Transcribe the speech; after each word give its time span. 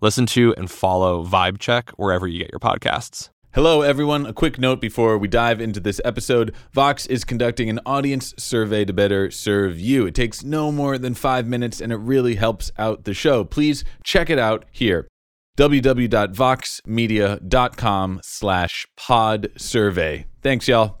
Listen 0.00 0.26
to 0.26 0.54
and 0.56 0.70
follow 0.70 1.24
Vibe 1.24 1.58
Check 1.58 1.90
wherever 1.90 2.26
you 2.26 2.38
get 2.38 2.50
your 2.52 2.60
podcasts. 2.60 3.28
Hello, 3.52 3.82
everyone. 3.82 4.26
A 4.26 4.32
quick 4.32 4.60
note 4.60 4.80
before 4.80 5.18
we 5.18 5.26
dive 5.26 5.60
into 5.60 5.80
this 5.80 6.00
episode 6.04 6.54
Vox 6.72 7.04
is 7.06 7.24
conducting 7.24 7.68
an 7.68 7.80
audience 7.84 8.32
survey 8.38 8.84
to 8.84 8.92
better 8.92 9.28
serve 9.30 9.80
you. 9.80 10.06
It 10.06 10.14
takes 10.14 10.44
no 10.44 10.70
more 10.70 10.98
than 10.98 11.14
five 11.14 11.48
minutes 11.48 11.80
and 11.80 11.92
it 11.92 11.96
really 11.96 12.36
helps 12.36 12.70
out 12.78 13.02
the 13.04 13.12
show. 13.12 13.42
Please 13.42 13.82
check 14.04 14.30
it 14.30 14.38
out 14.38 14.66
here 14.70 15.08
www.voxmedia.com 15.58 18.20
slash 18.22 18.86
pod 18.96 19.50
survey. 19.56 20.26
Thanks, 20.42 20.68
y'all. 20.68 20.96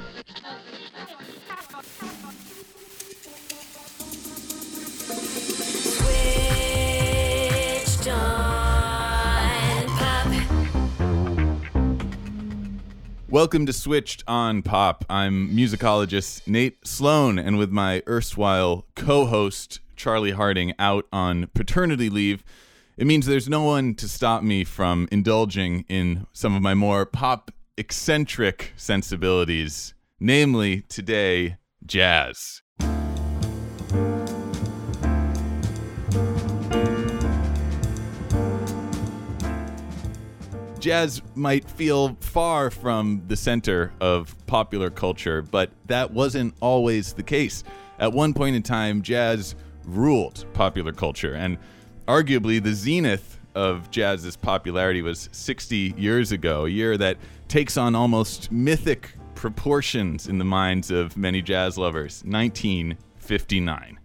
Welcome 13.30 13.64
to 13.66 13.72
Switched 13.72 14.24
on 14.26 14.60
Pop. 14.60 15.04
I'm 15.08 15.50
musicologist 15.54 16.48
Nate 16.48 16.84
Sloan, 16.84 17.38
and 17.38 17.58
with 17.58 17.70
my 17.70 18.02
erstwhile 18.08 18.86
co 18.96 19.24
host 19.24 19.78
Charlie 19.94 20.32
Harding 20.32 20.74
out 20.80 21.06
on 21.12 21.46
paternity 21.54 22.10
leave, 22.10 22.42
it 22.96 23.06
means 23.06 23.26
there's 23.26 23.48
no 23.48 23.62
one 23.62 23.94
to 23.94 24.08
stop 24.08 24.42
me 24.42 24.64
from 24.64 25.06
indulging 25.12 25.84
in 25.88 26.26
some 26.32 26.56
of 26.56 26.62
my 26.62 26.74
more 26.74 27.06
pop 27.06 27.52
eccentric 27.76 28.72
sensibilities, 28.76 29.94
namely 30.18 30.80
today, 30.88 31.58
jazz. 31.86 32.62
Jazz 40.80 41.20
might 41.34 41.68
feel 41.68 42.16
far 42.20 42.70
from 42.70 43.22
the 43.28 43.36
center 43.36 43.92
of 44.00 44.34
popular 44.46 44.88
culture, 44.88 45.42
but 45.42 45.70
that 45.86 46.10
wasn't 46.10 46.54
always 46.60 47.12
the 47.12 47.22
case. 47.22 47.62
At 47.98 48.14
one 48.14 48.32
point 48.32 48.56
in 48.56 48.62
time, 48.62 49.02
jazz 49.02 49.54
ruled 49.84 50.46
popular 50.54 50.92
culture, 50.92 51.34
and 51.34 51.58
arguably 52.08 52.62
the 52.62 52.72
zenith 52.72 53.38
of 53.54 53.90
jazz's 53.90 54.36
popularity 54.36 55.02
was 55.02 55.28
60 55.32 55.94
years 55.98 56.32
ago, 56.32 56.64
a 56.64 56.70
year 56.70 56.96
that 56.96 57.18
takes 57.46 57.76
on 57.76 57.94
almost 57.94 58.50
mythic 58.50 59.10
proportions 59.34 60.28
in 60.28 60.38
the 60.38 60.44
minds 60.44 60.90
of 60.90 61.14
many 61.14 61.42
jazz 61.42 61.76
lovers 61.76 62.22
1959. 62.24 63.98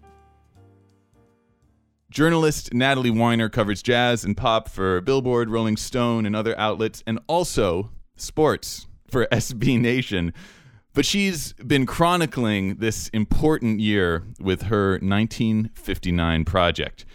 Journalist 2.15 2.73
Natalie 2.73 3.11
Weiner 3.11 3.49
covers 3.49 3.83
jazz 3.83 4.23
and 4.23 4.37
pop 4.37 4.69
for 4.69 5.01
Billboard, 5.01 5.49
Rolling 5.49 5.75
Stone, 5.75 6.25
and 6.25 6.33
other 6.33 6.57
outlets, 6.57 7.03
and 7.05 7.19
also 7.27 7.91
sports 8.15 8.87
for 9.09 9.25
SB 9.33 9.81
Nation. 9.81 10.33
But 10.93 11.05
she's 11.05 11.51
been 11.51 11.85
chronicling 11.85 12.75
this 12.75 13.09
important 13.09 13.81
year 13.81 14.23
with 14.39 14.61
her 14.61 14.91
1959 14.91 16.45
project. 16.45 17.05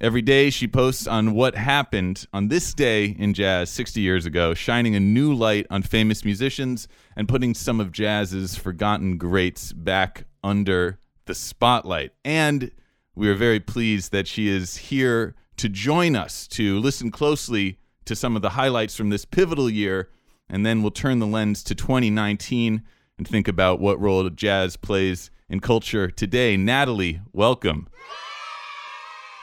Every 0.00 0.22
day 0.22 0.48
she 0.48 0.66
posts 0.66 1.06
on 1.06 1.34
what 1.34 1.54
happened 1.54 2.24
on 2.32 2.48
this 2.48 2.72
day 2.72 3.04
in 3.18 3.34
jazz 3.34 3.68
60 3.68 4.00
years 4.00 4.24
ago, 4.24 4.54
shining 4.54 4.96
a 4.96 5.00
new 5.00 5.34
light 5.34 5.66
on 5.68 5.82
famous 5.82 6.24
musicians 6.24 6.88
and 7.14 7.28
putting 7.28 7.52
some 7.52 7.80
of 7.80 7.92
jazz's 7.92 8.56
forgotten 8.56 9.18
greats 9.18 9.74
back 9.74 10.24
under 10.42 11.00
the 11.26 11.34
spotlight. 11.34 12.12
And 12.24 12.70
we 13.18 13.28
are 13.28 13.34
very 13.34 13.58
pleased 13.58 14.12
that 14.12 14.28
she 14.28 14.48
is 14.48 14.76
here 14.76 15.34
to 15.56 15.68
join 15.68 16.14
us 16.14 16.46
to 16.46 16.78
listen 16.78 17.10
closely 17.10 17.80
to 18.04 18.14
some 18.14 18.36
of 18.36 18.42
the 18.42 18.50
highlights 18.50 18.94
from 18.94 19.10
this 19.10 19.24
pivotal 19.24 19.68
year, 19.68 20.08
and 20.48 20.64
then 20.64 20.82
we'll 20.82 20.92
turn 20.92 21.18
the 21.18 21.26
lens 21.26 21.64
to 21.64 21.74
2019 21.74 22.80
and 23.18 23.26
think 23.26 23.48
about 23.48 23.80
what 23.80 24.00
role 24.00 24.30
jazz 24.30 24.76
plays 24.76 25.32
in 25.48 25.58
culture 25.58 26.08
today. 26.08 26.56
Natalie, 26.56 27.20
welcome. 27.32 27.88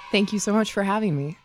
Thank 0.10 0.32
you 0.32 0.40
so 0.40 0.54
much 0.54 0.72
for 0.72 0.84
having 0.84 1.18
me. 1.18 1.38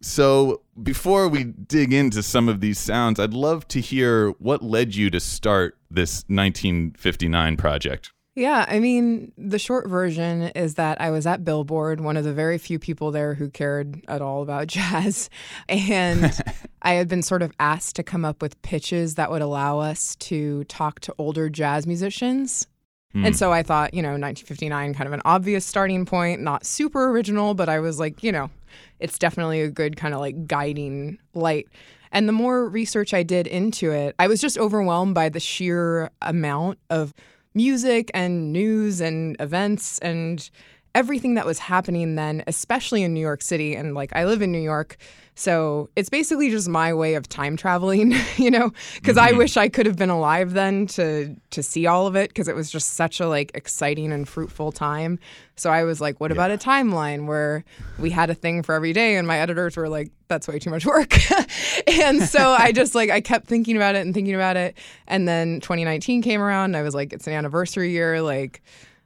So, 0.00 0.62
before 0.80 1.26
we 1.26 1.42
dig 1.42 1.92
into 1.92 2.22
some 2.22 2.48
of 2.48 2.60
these 2.60 2.78
sounds, 2.78 3.18
I'd 3.18 3.34
love 3.34 3.66
to 3.68 3.80
hear 3.80 4.30
what 4.38 4.62
led 4.62 4.94
you 4.94 5.10
to 5.10 5.18
start 5.18 5.76
this 5.90 6.24
1959 6.28 7.56
project. 7.56 8.12
Yeah, 8.34 8.64
I 8.66 8.78
mean, 8.78 9.32
the 9.36 9.58
short 9.58 9.88
version 9.88 10.42
is 10.54 10.76
that 10.76 11.00
I 11.00 11.10
was 11.10 11.26
at 11.26 11.44
Billboard, 11.44 12.00
one 12.00 12.16
of 12.16 12.24
the 12.24 12.32
very 12.32 12.56
few 12.56 12.78
people 12.78 13.10
there 13.10 13.34
who 13.34 13.50
cared 13.50 14.02
at 14.08 14.22
all 14.22 14.42
about 14.42 14.66
jazz. 14.68 15.28
And 15.68 16.32
I 16.82 16.94
had 16.94 17.08
been 17.08 17.22
sort 17.22 17.42
of 17.42 17.52
asked 17.60 17.96
to 17.96 18.02
come 18.02 18.24
up 18.24 18.40
with 18.40 18.60
pitches 18.62 19.16
that 19.16 19.30
would 19.30 19.42
allow 19.42 19.80
us 19.80 20.16
to 20.16 20.64
talk 20.64 21.00
to 21.00 21.14
older 21.18 21.50
jazz 21.50 21.86
musicians. 21.86 22.66
Hmm. 23.12 23.26
And 23.26 23.36
so 23.36 23.52
I 23.52 23.62
thought, 23.62 23.92
you 23.92 24.00
know, 24.00 24.10
1959, 24.10 24.94
kind 24.94 25.06
of 25.06 25.12
an 25.12 25.22
obvious 25.26 25.66
starting 25.66 26.06
point, 26.06 26.40
not 26.40 26.64
super 26.64 27.10
original, 27.10 27.52
but 27.52 27.68
I 27.68 27.80
was 27.80 28.00
like, 28.00 28.22
you 28.22 28.32
know, 28.32 28.50
it's 28.98 29.18
definitely 29.18 29.60
a 29.60 29.70
good 29.70 29.98
kind 29.98 30.14
of 30.14 30.20
like 30.20 30.46
guiding 30.46 31.18
light. 31.34 31.68
And 32.12 32.26
the 32.26 32.32
more 32.32 32.66
research 32.68 33.12
I 33.12 33.22
did 33.22 33.46
into 33.46 33.90
it, 33.90 34.14
I 34.18 34.26
was 34.26 34.40
just 34.40 34.56
overwhelmed 34.58 35.14
by 35.14 35.28
the 35.28 35.40
sheer 35.40 36.10
amount 36.22 36.78
of 36.88 37.12
music 37.54 38.10
and 38.14 38.52
news 38.52 39.00
and 39.00 39.36
events 39.40 39.98
and 39.98 40.50
everything 40.94 41.34
that 41.34 41.46
was 41.46 41.58
happening 41.58 42.14
then, 42.14 42.44
especially 42.46 43.02
in 43.02 43.14
New 43.14 43.20
York 43.20 43.42
City. 43.42 43.74
And 43.74 43.94
like, 43.94 44.14
I 44.14 44.24
live 44.24 44.42
in 44.42 44.52
New 44.52 44.60
York. 44.60 44.96
So 45.34 45.88
it's 45.96 46.10
basically 46.10 46.50
just 46.50 46.68
my 46.68 46.92
way 46.92 47.14
of 47.14 47.28
time 47.28 47.56
traveling, 47.56 48.14
you 48.36 48.50
know, 48.50 48.72
because 48.96 49.16
I 49.16 49.30
mm-hmm. 49.30 49.38
wish 49.38 49.56
I 49.56 49.68
could 49.68 49.86
have 49.86 49.96
been 49.96 50.10
alive 50.10 50.52
then 50.52 50.86
to 50.88 51.34
to 51.50 51.62
see 51.62 51.86
all 51.86 52.06
of 52.06 52.16
it 52.16 52.28
because 52.28 52.48
it 52.48 52.54
was 52.54 52.70
just 52.70 52.94
such 52.94 53.18
a 53.18 53.26
like 53.26 53.50
exciting 53.54 54.12
and 54.12 54.28
fruitful 54.28 54.72
time. 54.72 55.18
So 55.56 55.70
I 55.70 55.84
was 55.84 56.00
like, 56.00 56.20
what 56.20 56.32
about 56.32 56.50
a 56.50 56.58
timeline 56.58 57.26
where 57.26 57.64
we 57.98 58.10
had 58.10 58.30
a 58.30 58.34
thing 58.34 58.62
for 58.62 58.74
every 58.74 58.92
day? 58.92 59.16
And 59.16 59.26
my 59.26 59.38
editors 59.38 59.76
were 59.76 59.88
like, 59.88 60.10
that's 60.28 60.48
way 60.48 60.58
too 60.58 60.70
much 60.70 60.84
work. 60.84 61.14
and 61.86 62.22
so 62.22 62.54
I 62.58 62.72
just 62.74 62.94
like 62.94 63.10
I 63.10 63.20
kept 63.20 63.46
thinking 63.46 63.76
about 63.76 63.94
it 63.94 64.00
and 64.00 64.12
thinking 64.12 64.34
about 64.34 64.56
it. 64.56 64.76
And 65.06 65.26
then 65.26 65.60
2019 65.60 66.22
came 66.22 66.42
around 66.42 66.66
and 66.66 66.76
I 66.76 66.82
was 66.82 66.94
like, 66.94 67.12
it's 67.12 67.26
an 67.26 67.32
anniversary 67.32 67.90
year, 67.90 68.20
like 68.20 68.62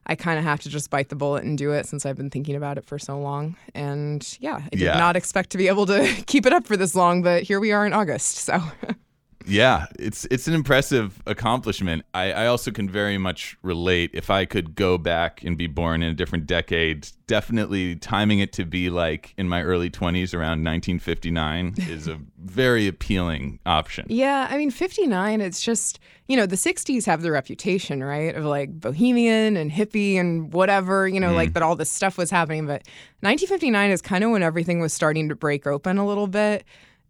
I 0.09 0.15
kind 0.15 0.39
of 0.39 0.45
have 0.45 0.61
to 0.61 0.69
just 0.69 0.89
bite 0.91 1.09
the 1.09 1.17
bullet 1.17 1.43
and 1.45 1.59
do 1.59 1.73
it 1.73 1.87
since 1.87 2.07
I've 2.07 2.17
been 2.17 2.31
thinking 2.31 2.55
about 2.57 2.79
it 2.79 2.85
for 2.85 2.99
so 2.99 3.19
long. 3.19 3.57
And 3.75 4.27
yeah, 4.41 4.61
I 4.65 4.69
did 4.71 4.81
Yeah. 4.81 4.99
not 4.99 5.17
expect 5.17 5.51
to 5.51 5.59
be 5.59 5.67
able 5.69 5.87
to 5.87 6.07
keep 6.27 6.47
it 6.47 6.53
up 6.53 6.67
for 6.67 6.77
this 6.77 6.95
long, 6.95 7.23
but 7.23 7.43
here 7.43 7.59
we 7.61 7.73
are 7.73 7.85
in 7.85 7.93
August. 7.93 8.37
So 8.37 8.61
Yeah, 9.45 9.87
it's 9.99 10.27
it's 10.31 10.49
an 10.49 10.55
impressive 10.55 11.23
accomplishment. 11.27 12.05
I, 12.15 12.33
I 12.33 12.47
also 12.47 12.71
can 12.71 12.89
very 12.89 13.19
much 13.19 13.57
relate. 13.63 14.11
If 14.13 14.31
I 14.31 14.45
could 14.45 14.75
go 14.75 14.99
back 14.99 15.45
and 15.45 15.57
be 15.57 15.67
born 15.67 16.03
in 16.03 16.11
a 16.11 16.15
different 16.15 16.47
decade, 16.47 17.09
definitely 17.27 17.97
timing 17.97 18.39
it 18.39 18.53
to 18.55 18.65
be 18.65 18.91
like 18.91 19.35
in 19.37 19.49
my 19.49 19.63
early 19.63 19.91
20s 19.91 20.33
around 20.35 20.65
1959 20.65 21.75
is 21.89 22.09
a 22.09 22.19
very 22.39 22.87
appealing 22.87 23.59
option. 23.67 24.07
yeah, 24.09 24.47
I 24.51 24.57
mean, 24.57 24.71
59, 24.71 25.41
it's 25.41 25.61
just, 25.61 25.99
you 26.29 26.37
know, 26.37 26.47
the 26.47 26.57
60s 26.57 27.05
have 27.07 27.23
the 27.23 27.31
reputation, 27.31 28.03
right, 28.03 28.35
of 28.35 28.45
like 28.45 28.73
bohemian 28.81 29.57
and 29.57 29.71
hippie 29.71 30.15
and 30.17 30.53
whatever, 30.53 31.07
you 31.07 31.21
know, 31.21 31.33
like 31.33 31.51
mm. 31.51 31.55
that 31.55 31.63
all 31.63 31.77
this 31.77 31.91
stuff 31.91 32.17
was 32.17 32.31
happening. 32.31 32.67
But 32.67 32.83
1959 33.21 33.91
is 33.91 34.03
kind 34.03 34.25
of 34.25 34.31
when 34.31 34.43
everything 34.43 34.81
was 34.81 34.93
starting 34.93 35.29
to 35.29 35.37
break 35.37 35.67
open 35.67 35.99
a 35.99 36.07
little 36.07 36.29
bit. 36.29 36.65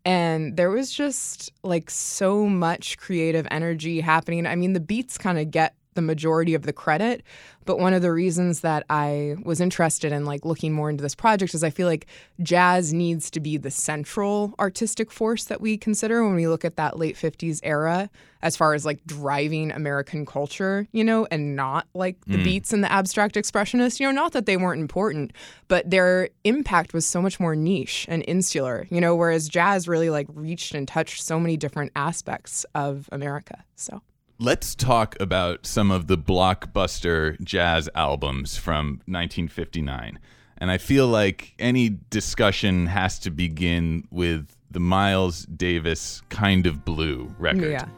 And 0.07 0.57
there 0.57 0.71
was 0.71 0.93
just 0.93 1.51
like 1.65 1.91
so 1.91 2.47
much 2.47 2.97
creative 2.97 3.45
energy 3.51 4.01
happening. 4.01 4.47
I 4.47 4.55
mean, 4.55 4.73
the 4.73 4.79
beats 4.79 5.19
kind 5.19 5.37
of 5.37 5.51
get 5.51 5.75
the 5.97 6.03
majority 6.03 6.55
of 6.55 6.63
the 6.63 6.73
credit. 6.73 7.25
But 7.65 7.81
one 7.81 7.93
of 7.93 8.01
the 8.01 8.13
reasons 8.13 8.61
that 8.61 8.85
I 8.89 9.35
was 9.43 9.61
interested 9.61 10.13
in 10.13 10.25
like 10.25 10.45
looking 10.45 10.73
more 10.73 10.89
into 10.89 11.03
this 11.03 11.17
project 11.17 11.53
is 11.53 11.65
I 11.65 11.71
feel 11.71 11.89
like 11.89 12.07
jazz 12.41 12.95
needs 12.95 13.29
to 13.33 13.41
be 13.41 13.57
the 13.57 13.73
central 13.73 14.55
artistic 14.61 15.11
force 15.11 15.45
that 15.45 15.61
we 15.61 15.77
consider 15.77 16.25
when 16.25 16.37
we 16.37 16.47
look 16.47 16.65
at 16.65 16.77
that 16.77 16.97
late 16.97 17.17
50s 17.17 17.59
era 17.65 18.09
as 18.43 18.57
far 18.57 18.75
as 18.75 18.85
like 18.87 19.05
driving 19.07 19.73
American 19.73 20.25
culture, 20.25 20.87
you 20.93 21.03
know, 21.03 21.27
and 21.33 21.57
not 21.57 21.89
like 21.95 22.25
the 22.27 22.37
hmm. 22.37 22.45
beats 22.45 22.73
and 22.73 22.85
the 22.85 22.93
abstract 22.93 23.35
expressionists, 23.35 23.99
you 23.99 24.07
know, 24.07 24.13
not 24.13 24.31
that 24.33 24.47
they 24.47 24.57
weren't 24.57 24.81
important, 24.81 25.33
but 25.67 25.91
their 25.91 26.29
impact 26.45 26.95
was 26.95 27.05
so 27.05 27.21
much 27.21 27.41
more 27.41 27.57
niche 27.57 28.07
and 28.09 28.23
insular, 28.29 28.87
you 28.91 29.01
know, 29.01 29.17
whereas 29.17 29.49
jazz 29.49 29.89
really 29.89 30.11
like 30.11 30.29
reached 30.33 30.75
and 30.75 30.87
touched 30.87 31.23
so 31.23 31.41
many 31.41 31.57
different 31.57 31.91
aspects 31.97 32.65
of 32.75 33.09
America. 33.11 33.65
So 33.75 34.01
Let's 34.39 34.75
talk 34.75 35.17
about 35.19 35.65
some 35.65 35.91
of 35.91 36.09
the 36.09 36.19
blockbuster 36.19 37.41
jazz 37.43 37.89
albums 37.95 38.59
from 38.59 39.01
1959. 39.07 40.19
And 40.59 40.71
I 40.71 40.77
feel 40.77 41.07
like 41.09 41.55
any 41.59 41.97
discussion 42.11 42.85
has 42.85 43.19
to 43.21 43.31
begin 43.31 44.07
with 44.11 44.55
the 44.71 44.79
Miles 44.79 45.47
Davis 45.47 46.21
Kind 46.29 46.67
of 46.67 46.85
Blue 46.85 47.35
record. 47.39 47.71
yeah. 47.73 47.89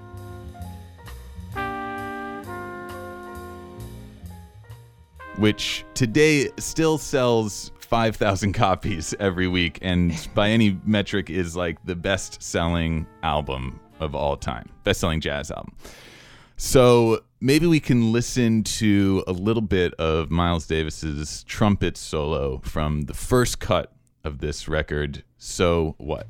which 5.38 5.85
today 5.94 6.50
still 6.58 6.99
sells 6.99 7.70
5,000 7.79 8.52
copies 8.52 9.14
every 9.20 9.46
week 9.46 9.79
and 9.82 10.29
by 10.35 10.50
any 10.50 10.79
metric 10.85 11.31
is 11.31 11.56
like 11.56 11.85
the 11.85 11.96
best 11.96 12.40
selling 12.43 13.06
album 13.25 13.81
of 13.99 14.14
all 14.14 14.37
time, 14.37 14.69
best 14.85 15.00
selling 15.00 15.20
jazz 15.20 15.50
album. 15.50 15.75
So 16.60 17.20
maybe 17.40 17.69
we 17.69 17.78
can 17.78 18.10
listen 18.10 18.64
to 18.64 19.22
a 19.28 19.32
little 19.32 19.62
bit 19.62 19.94
of 19.94 20.28
Miles 20.28 20.66
Davis's 20.66 21.44
trumpet 21.44 21.96
solo 21.96 22.58
from 22.64 23.02
the 23.02 23.14
first 23.14 23.60
cut 23.60 23.93
of 24.25 24.38
this 24.40 24.66
record, 24.66 25.22
So 25.38 25.94
What? 25.99 26.26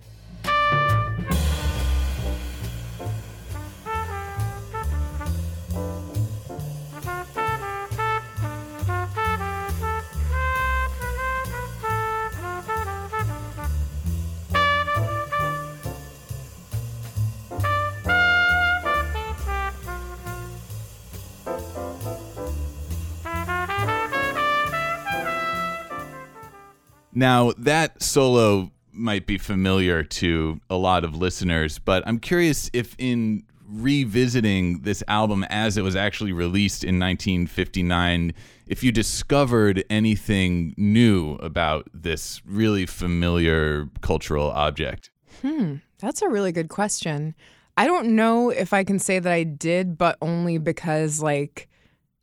Now, 27.12 27.52
that 27.58 28.02
solo 28.02 28.70
might 28.92 29.26
be 29.26 29.38
familiar 29.38 30.02
to 30.02 30.60
a 30.68 30.76
lot 30.76 31.04
of 31.04 31.16
listeners, 31.16 31.78
but 31.78 32.02
I'm 32.06 32.18
curious 32.18 32.70
if 32.72 32.94
in 32.98 33.44
revisiting 33.68 34.80
this 34.80 35.02
album 35.08 35.44
as 35.50 35.76
it 35.76 35.82
was 35.82 35.94
actually 35.94 36.32
released 36.32 36.82
in 36.84 36.98
1959, 36.98 38.32
if 38.66 38.82
you 38.82 38.90
discovered 38.92 39.84
anything 39.90 40.74
new 40.76 41.34
about 41.34 41.88
this 41.92 42.40
really 42.46 42.86
familiar 42.86 43.88
cultural 44.00 44.50
object. 44.50 45.10
Hmm, 45.42 45.76
That's 45.98 46.22
a 46.22 46.28
really 46.28 46.52
good 46.52 46.68
question. 46.68 47.34
I 47.76 47.86
don't 47.86 48.16
know 48.16 48.50
if 48.50 48.72
I 48.72 48.82
can 48.84 48.98
say 48.98 49.18
that 49.18 49.32
I 49.32 49.44
did, 49.44 49.96
but 49.98 50.16
only 50.20 50.58
because, 50.58 51.22
like, 51.22 51.68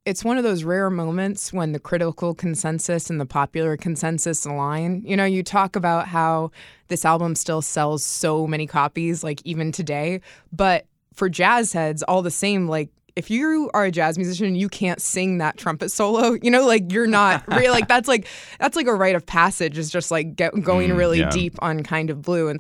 it's 0.06 0.24
one 0.24 0.38
of 0.38 0.44
those 0.44 0.64
rare 0.64 0.90
moments 0.92 1.52
when 1.52 1.72
the 1.72 1.80
critical 1.80 2.36
consensus 2.36 3.10
and 3.10 3.20
the 3.20 3.26
popular 3.26 3.76
consensus 3.76 4.46
align. 4.46 5.02
You 5.04 5.18
know, 5.18 5.26
you 5.26 5.42
talk 5.42 5.76
about 5.76 6.08
how 6.08 6.52
this 6.90 7.04
album 7.04 7.36
still 7.36 7.64
sells 7.64 8.04
so 8.04 8.46
many 8.46 8.68
copies, 8.68 9.24
like, 9.24 9.42
even 9.46 9.72
today, 9.72 10.22
but 10.52 10.86
for 11.14 11.28
jazz 11.28 11.74
heads, 11.74 12.04
all 12.04 12.22
the 12.22 12.32
same, 12.32 12.68
like, 12.68 12.90
if 13.16 13.32
you 13.32 13.72
are 13.74 13.86
a 13.86 13.92
jazz 13.92 14.18
musician 14.18 14.56
you 14.56 14.68
can't 14.68 15.02
sing 15.02 15.38
that 15.38 15.58
trumpet 15.58 15.90
solo, 15.90 16.34
you 16.42 16.52
know, 16.52 16.68
like 16.68 16.92
you're 16.92 17.08
not 17.08 17.48
really 17.48 17.70
like 17.70 17.88
that's 17.88 18.10
like 18.10 18.28
that's 18.60 18.76
like 18.76 18.88
a 18.88 18.94
rite 18.94 19.16
of 19.16 19.26
passage. 19.26 19.78
Is 19.78 19.90
just 19.90 20.12
like 20.12 20.36
get, 20.36 20.54
going 20.62 20.90
mm, 20.90 20.98
really 20.98 21.20
yeah. 21.20 21.30
deep 21.30 21.56
on 21.60 21.82
kind 21.82 22.10
of 22.10 22.22
blue. 22.22 22.50
And 22.50 22.60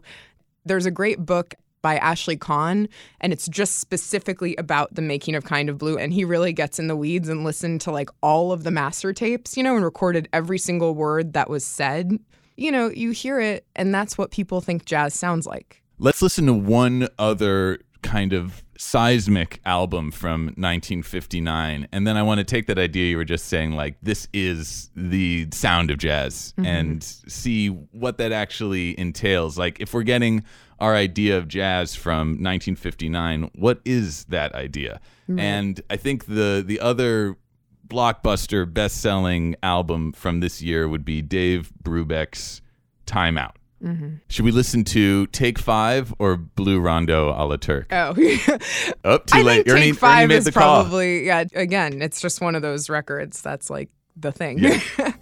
there's 0.63 0.86
a 0.86 0.91
great 0.91 1.19
book 1.19 1.56
by 1.85 1.97
Ashley 1.97 2.35
Kahn, 2.35 2.89
and 3.21 3.31
it's 3.31 3.47
just 3.47 3.77
specifically 3.77 4.55
about 4.55 4.95
the 4.95 5.03
making 5.03 5.35
of 5.35 5.43
Kind 5.43 5.69
of 5.69 5.77
Blue. 5.77 5.99
And 5.99 6.11
he 6.11 6.25
really 6.25 6.51
gets 6.51 6.79
in 6.79 6.87
the 6.87 6.95
weeds 6.95 7.29
and 7.29 7.43
listened 7.43 7.79
to 7.81 7.91
like 7.91 8.09
all 8.23 8.51
of 8.51 8.63
the 8.63 8.71
master 8.71 9.13
tapes, 9.13 9.55
you 9.55 9.61
know, 9.61 9.75
and 9.75 9.85
recorded 9.85 10.27
every 10.33 10.57
single 10.57 10.95
word 10.95 11.33
that 11.33 11.47
was 11.47 11.63
said. 11.63 12.17
You 12.57 12.71
know, 12.71 12.89
you 12.89 13.11
hear 13.11 13.39
it, 13.39 13.67
and 13.75 13.93
that's 13.93 14.17
what 14.17 14.31
people 14.31 14.61
think 14.61 14.85
jazz 14.85 15.13
sounds 15.13 15.45
like. 15.45 15.83
Let's 15.99 16.23
listen 16.23 16.47
to 16.47 16.53
one 16.53 17.07
other 17.19 17.81
kind 18.01 18.33
of 18.33 18.63
seismic 18.77 19.62
album 19.66 20.12
from 20.12 20.45
1959 20.57 21.88
and 21.92 22.07
then 22.07 22.18
I 22.18 22.24
want 22.24 22.39
to 22.39 22.44
take 22.44 22.68
that 22.68 22.77
idea 22.77 23.10
you 23.10 23.18
were 23.18 23.25
just 23.25 23.45
saying 23.45 23.72
like 23.72 23.95
this 24.01 24.27
is 24.33 24.89
the 24.95 25.48
sound 25.51 25.92
of 25.92 25.98
jazz 25.98 26.54
mm-hmm. 26.57 26.66
and 26.66 27.04
see 27.04 27.68
what 27.68 28.18
that 28.18 28.31
actually 28.31 28.98
entails. 29.00 29.57
Like 29.57 29.80
if 29.80 29.94
we're 29.94 30.04
getting 30.04 30.44
our 30.80 30.94
idea 30.94 31.38
of 31.38 31.48
jazz 31.48 31.95
from 31.95 32.30
1959 32.30 33.51
what 33.56 33.80
is 33.86 34.25
that 34.25 34.54
idea? 34.56 35.00
And 35.38 35.81
I 35.89 35.98
think 35.98 36.25
the 36.25 36.63
the 36.66 36.80
other 36.80 37.38
blockbuster 37.88 38.72
best-selling 38.72 39.56
album 39.63 40.12
from 40.12 40.39
this 40.39 40.62
year 40.62 40.88
would 40.88 41.06
be 41.06 41.22
Dave 41.22 41.72
Brubeck's 41.83 42.62
Time 43.06 43.38
Out 43.38 43.57
Mm-hmm. 43.83 44.16
should 44.30 44.45
we 44.45 44.51
listen 44.51 44.83
to 44.86 45.27
Take 45.27 45.60
Five 45.60 46.13
or 46.18 46.38
Blue 46.38 46.80
Rondo 46.80 47.30
a 47.30 47.44
la 47.45 47.57
Turk? 47.57 47.88
Oh, 47.92 48.16
Oh, 49.04 49.18
too 49.19 49.38
I 49.38 49.42
late. 49.42 49.66
think 49.66 49.68
Ernie, 49.68 49.68
Take 49.68 49.69
Ernie 49.69 49.92
Five 49.92 50.30
made 50.30 50.36
is 50.36 50.45
the 50.45 50.51
call. 50.51 50.83
probably 50.83 51.25
yeah. 51.25 51.44
Again, 51.54 52.01
it's 52.01 52.22
just 52.22 52.42
one 52.42 52.56
of 52.56 52.62
those 52.62 52.89
records 52.89 53.42
that's 53.42 53.69
like 53.69 53.89
the 54.16 54.31
thing. 54.31 54.60
Yeah. 54.60 54.80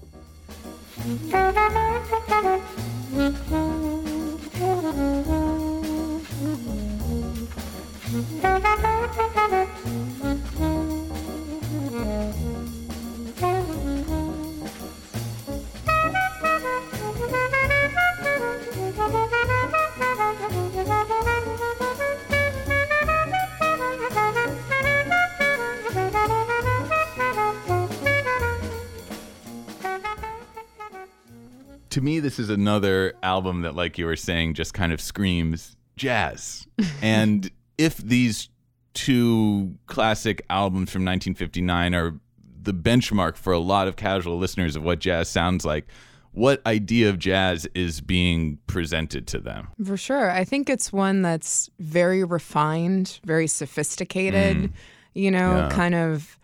to 31.93 32.01
me, 32.01 32.19
this 32.19 32.39
is 32.39 32.49
another 32.49 33.13
album 33.23 33.61
that, 33.61 33.75
like 33.75 33.97
you 33.97 34.05
were 34.05 34.15
saying, 34.15 34.53
just 34.53 34.73
kind 34.73 34.91
of 34.93 34.99
screams 35.01 35.75
jazz. 35.95 36.67
and 37.01 37.49
if 37.77 37.97
these 37.97 38.49
two 38.93 39.75
classic 39.87 40.45
albums 40.49 40.91
from 40.91 41.01
1959 41.05 41.95
are 41.95 42.13
the 42.61 42.73
benchmark 42.73 43.35
for 43.35 43.51
a 43.53 43.59
lot 43.59 43.87
of 43.87 43.95
casual 43.95 44.37
listeners 44.37 44.75
of 44.75 44.83
what 44.83 44.99
jazz 44.99 45.27
sounds 45.29 45.65
like, 45.65 45.87
what 46.31 46.65
idea 46.65 47.09
of 47.09 47.19
jazz 47.19 47.67
is 47.75 48.01
being 48.01 48.57
presented 48.67 49.27
to 49.27 49.39
them? 49.39 49.67
For 49.85 49.97
sure. 49.97 50.31
I 50.31 50.43
think 50.43 50.69
it's 50.69 50.91
one 50.91 51.21
that's 51.21 51.69
very 51.79 52.23
refined, 52.23 53.19
very 53.25 53.47
sophisticated, 53.47 54.73
you 55.13 55.29
know, 55.29 55.51
Mm. 55.51 55.69
Yeah. 55.69 55.75
kind 55.75 55.93
of 55.95 56.39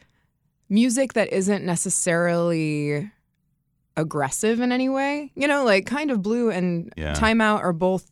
music 0.70 1.13
that 1.13 1.32
isn't 1.34 1.65
necessarily 1.65 3.10
aggressive 3.98 4.60
in 4.60 4.72
any 4.72 4.89
way. 4.89 5.31
You 5.36 5.48
know, 5.48 5.63
like 5.65 5.86
kind 5.86 6.12
of 6.12 6.22
blue 6.22 6.50
and 6.50 6.91
Yeah. 6.96 7.13
Time 7.13 7.41
Out 7.41 7.62
are 7.62 7.74
both 7.74 8.12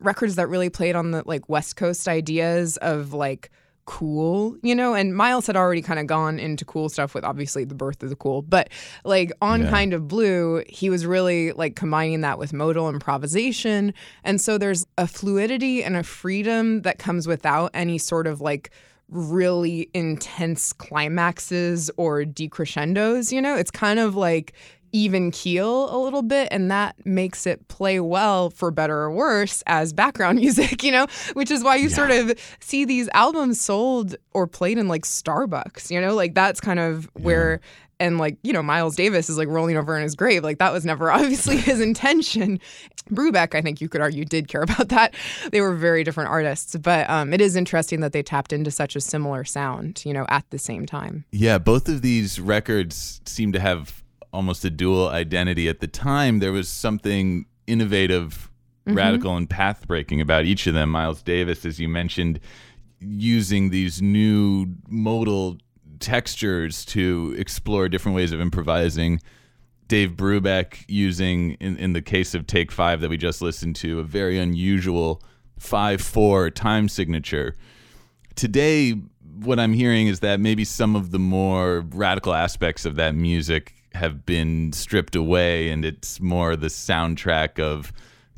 records 0.00 0.34
that 0.36 0.48
really 0.48 0.68
played 0.70 0.96
on 0.96 1.10
the 1.12 1.22
like 1.26 1.48
West 1.48 1.76
Coast 1.76 2.08
ideas 2.08 2.76
of 2.78 3.12
like 3.14 3.50
cool, 3.84 4.56
you 4.62 4.74
know, 4.76 4.94
and 4.94 5.14
Miles 5.16 5.46
had 5.48 5.56
already 5.56 5.82
kind 5.82 5.98
of 5.98 6.06
gone 6.06 6.38
into 6.38 6.64
cool 6.64 6.88
stuff 6.88 7.14
with 7.14 7.24
obviously 7.24 7.64
the 7.64 7.74
birth 7.74 8.00
of 8.04 8.10
the 8.10 8.16
cool, 8.16 8.40
but 8.42 8.68
like 9.04 9.32
on 9.42 9.62
Yeah. 9.62 9.70
kind 9.70 9.92
of 9.92 10.06
blue, 10.06 10.62
he 10.68 10.88
was 10.88 11.04
really 11.04 11.50
like 11.52 11.74
combining 11.74 12.20
that 12.20 12.38
with 12.38 12.52
modal 12.52 12.88
improvisation. 12.88 13.92
And 14.22 14.40
so 14.40 14.56
there's 14.56 14.86
a 14.98 15.08
fluidity 15.08 15.82
and 15.82 15.96
a 15.96 16.04
freedom 16.04 16.82
that 16.82 16.98
comes 16.98 17.26
without 17.26 17.70
any 17.74 17.98
sort 17.98 18.28
of 18.28 18.40
like 18.40 18.70
really 19.08 19.90
intense 19.94 20.72
climaxes 20.72 21.90
or 21.96 22.22
decrescendos, 22.22 23.32
you 23.32 23.42
know? 23.42 23.56
It's 23.56 23.70
kind 23.70 23.98
of 23.98 24.14
like 24.14 24.52
even 24.92 25.30
keel 25.30 25.94
a 25.94 25.98
little 25.98 26.22
bit 26.22 26.48
and 26.50 26.70
that 26.70 26.94
makes 27.06 27.46
it 27.46 27.66
play 27.68 27.98
well 27.98 28.50
for 28.50 28.70
better 28.70 28.96
or 28.98 29.10
worse 29.10 29.62
as 29.66 29.92
background 29.92 30.38
music 30.40 30.82
you 30.82 30.92
know? 30.92 31.06
Which 31.32 31.50
is 31.50 31.64
why 31.64 31.76
you 31.76 31.88
sort 31.88 32.10
of 32.10 32.32
see 32.60 32.84
these 32.84 33.08
albums 33.14 33.60
sold 33.60 34.16
or 34.32 34.46
played 34.46 34.78
in 34.78 34.88
like 34.88 35.04
starbucks 35.04 35.90
you 35.90 36.00
know? 36.00 36.14
Like 36.14 36.34
that's 36.34 36.60
kind 36.60 36.78
of 36.78 37.08
where 37.14 37.60
and 38.00 38.18
like 38.18 38.36
you 38.42 38.52
know 38.52 38.62
miles 38.62 38.96
davis 38.96 39.30
is 39.30 39.38
like 39.38 39.48
rolling 39.48 39.76
over 39.76 39.96
in 39.96 40.02
his 40.02 40.14
grave. 40.14 40.42
Like 40.42 40.58
that 40.58 40.72
was 40.72 40.84
never 40.84 41.10
obviously 41.10 41.56
his 41.56 41.80
intention. 41.80 42.60
Brubeck 43.10 43.54
i 43.54 43.60
think 43.60 43.80
you 43.80 43.88
could 43.88 44.00
argue 44.00 44.24
did 44.24 44.48
care 44.48 44.62
about 44.62 44.90
that. 44.90 45.14
They 45.50 45.60
were 45.60 45.74
very 45.74 46.04
different 46.04 46.30
artists 46.30 46.76
but 46.76 47.08
um, 47.08 47.32
it 47.32 47.40
is 47.40 47.56
interesting 47.56 48.00
that 48.00 48.12
they 48.12 48.22
tapped 48.22 48.52
into 48.52 48.70
such 48.70 48.94
a 48.96 49.00
similar 49.00 49.44
sound 49.44 50.02
you 50.04 50.12
know 50.12 50.26
at 50.28 50.48
the 50.50 50.58
same 50.58 50.84
time. 50.84 51.24
Yeah, 51.30 51.58
both 51.58 51.88
of 51.88 52.02
these 52.02 52.40
records 52.40 53.20
seem 53.24 53.52
to 53.52 53.60
have 53.60 54.01
almost 54.32 54.64
a 54.64 54.70
dual 54.70 55.08
identity. 55.08 55.68
At 55.68 55.80
the 55.80 55.86
time, 55.86 56.38
there 56.38 56.52
was 56.52 56.68
something 56.68 57.46
innovative, 57.66 58.50
mm-hmm. 58.86 58.96
radical, 58.96 59.36
and 59.36 59.48
path 59.48 59.86
breaking 59.86 60.20
about 60.20 60.44
each 60.44 60.66
of 60.66 60.74
them. 60.74 60.90
Miles 60.90 61.22
Davis, 61.22 61.64
as 61.64 61.78
you 61.78 61.88
mentioned, 61.88 62.40
using 63.00 63.70
these 63.70 64.00
new 64.00 64.66
modal 64.88 65.58
textures 66.00 66.84
to 66.86 67.34
explore 67.38 67.88
different 67.88 68.16
ways 68.16 68.32
of 68.32 68.40
improvising. 68.40 69.20
Dave 69.88 70.12
Brubeck 70.12 70.84
using, 70.88 71.52
in, 71.54 71.76
in 71.76 71.92
the 71.92 72.00
case 72.00 72.34
of 72.34 72.46
Take 72.46 72.72
Five 72.72 73.00
that 73.00 73.10
we 73.10 73.16
just 73.16 73.42
listened 73.42 73.76
to, 73.76 74.00
a 74.00 74.04
very 74.04 74.38
unusual 74.38 75.22
5 75.58 76.00
4 76.00 76.50
time 76.50 76.88
signature 76.88 77.54
today 78.34 78.92
what 79.44 79.60
i'm 79.60 79.72
hearing 79.72 80.08
is 80.08 80.20
that 80.20 80.40
maybe 80.40 80.64
some 80.64 80.96
of 80.96 81.10
the 81.10 81.18
more 81.18 81.84
radical 81.90 82.34
aspects 82.34 82.84
of 82.84 82.96
that 82.96 83.14
music 83.14 83.74
have 83.94 84.24
been 84.26 84.72
stripped 84.72 85.16
away 85.16 85.70
and 85.70 85.84
it's 85.84 86.20
more 86.20 86.56
the 86.56 86.68
soundtrack 86.68 87.58
of 87.58 87.92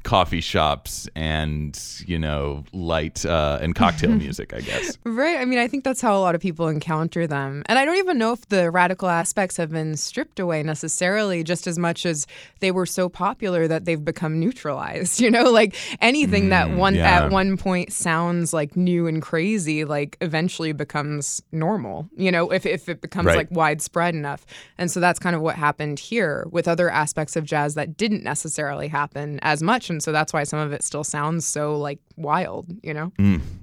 coffee 0.05 0.41
shops 0.41 1.09
and 1.17 1.81
you 2.07 2.19
know 2.19 2.63
light 2.73 3.25
uh, 3.27 3.59
and 3.61 3.75
cocktail 3.75 4.11
music 4.25 4.53
i 4.55 4.61
guess 4.61 4.97
Right. 5.05 5.39
I 5.39 5.45
mean, 5.45 5.59
I 5.59 5.69
think 5.69 5.85
that's 5.85 6.01
how 6.01 6.17
a 6.17 6.21
lot 6.21 6.35
of 6.35 6.41
people 6.41 6.69
encounter 6.69 7.27
them. 7.27 7.63
And 7.67 7.79
I 7.79 7.85
don't 7.85 7.97
even 7.97 8.19
know 8.19 8.33
if 8.33 8.49
the 8.49 8.71
radical 8.71 9.09
aspects 9.09 9.57
have 9.59 9.71
been 9.71 9.97
stripped 9.97 10.39
away 10.41 10.63
necessarily, 10.63 11.43
just 11.45 11.67
as 11.67 11.79
much 11.79 12.05
as 12.07 12.27
they 12.61 12.71
were 12.71 12.87
so 12.87 13.09
popular 13.09 13.67
that 13.69 13.85
they've 13.85 14.03
become 14.05 14.39
neutralized. 14.41 15.21
You 15.25 15.31
know, 15.31 15.51
like 15.51 15.75
anything 16.03 16.51
that 16.51 16.71
one 16.71 16.95
yeah. 16.97 17.25
at 17.25 17.31
one 17.31 17.57
point 17.57 17.93
sounds 17.93 18.53
like 18.53 18.77
new 18.77 19.07
and 19.07 19.23
crazy, 19.23 19.85
like 19.85 20.19
eventually 20.21 20.73
becomes 20.73 21.43
normal, 21.51 22.09
you 22.17 22.31
know, 22.31 22.51
if, 22.51 22.67
if 22.67 22.89
it 22.89 23.01
becomes 23.01 23.27
Right. 23.29 23.37
like 23.39 23.51
widespread 23.51 24.15
enough. 24.15 24.45
And 24.77 24.91
so 24.91 25.01
that's 25.01 25.19
kind 25.19 25.35
of 25.35 25.41
what 25.41 25.57
happened 25.57 25.99
here 25.99 26.47
with 26.51 26.69
other 26.69 26.91
aspects 26.91 27.37
of 27.37 27.45
jazz 27.45 27.75
that 27.75 27.97
didn't 27.97 28.23
necessarily 28.23 28.89
happen 28.89 29.39
as 29.43 29.63
much. 29.63 29.89
And 29.95 30.03
so 30.03 30.11
that's 30.11 30.33
why 30.33 30.43
some 30.43 30.59
of 30.59 30.73
it 30.73 30.83
still 30.83 31.05
sounds 31.05 31.47
so 31.47 31.79
like 31.79 32.01
wild, 32.17 32.67
you 32.83 32.93
know? 32.93 33.13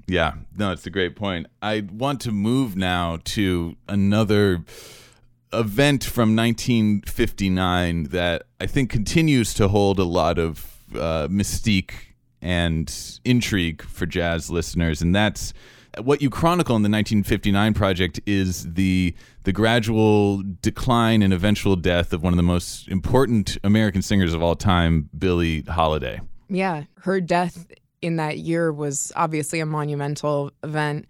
Yeah, 0.07 0.33
no, 0.57 0.71
it's 0.71 0.85
a 0.87 0.89
great 0.89 1.15
point. 1.15 1.47
I 1.61 1.85
want 1.91 2.21
to 2.21 2.31
move 2.31 2.77
now 2.77 3.19
to 3.25 3.75
another 3.89 4.63
event 5.51 6.05
from 6.05 6.35
1959 6.35 8.05
that 8.05 8.43
I 8.61 8.65
think 8.65 8.89
continues 8.89 9.53
to 9.55 9.67
hold 9.67 9.99
a 9.99 10.05
lot 10.05 10.39
of 10.39 10.65
uh, 10.93 11.27
mystique 11.27 11.91
and 12.41 13.19
intrigue 13.25 13.81
for 13.81 14.05
jazz 14.05 14.49
listeners, 14.49 15.01
and 15.01 15.13
that's 15.13 15.53
what 15.99 16.21
you 16.21 16.29
chronicle 16.29 16.75
in 16.75 16.83
the 16.83 16.89
1959 16.89 17.73
project 17.73 18.19
is 18.25 18.73
the 18.73 19.15
the 19.43 19.51
gradual 19.51 20.43
decline 20.61 21.21
and 21.21 21.33
eventual 21.33 21.75
death 21.75 22.13
of 22.13 22.23
one 22.23 22.31
of 22.31 22.37
the 22.37 22.43
most 22.43 22.87
important 22.87 23.57
American 23.63 24.01
singers 24.01 24.33
of 24.33 24.41
all 24.41 24.55
time, 24.55 25.09
Billie 25.17 25.61
Holiday. 25.63 26.21
Yeah, 26.49 26.83
her 26.99 27.19
death 27.19 27.67
in 28.01 28.17
that 28.17 28.37
year 28.37 28.71
was 28.71 29.11
obviously 29.15 29.59
a 29.59 29.65
monumental 29.65 30.51
event. 30.63 31.07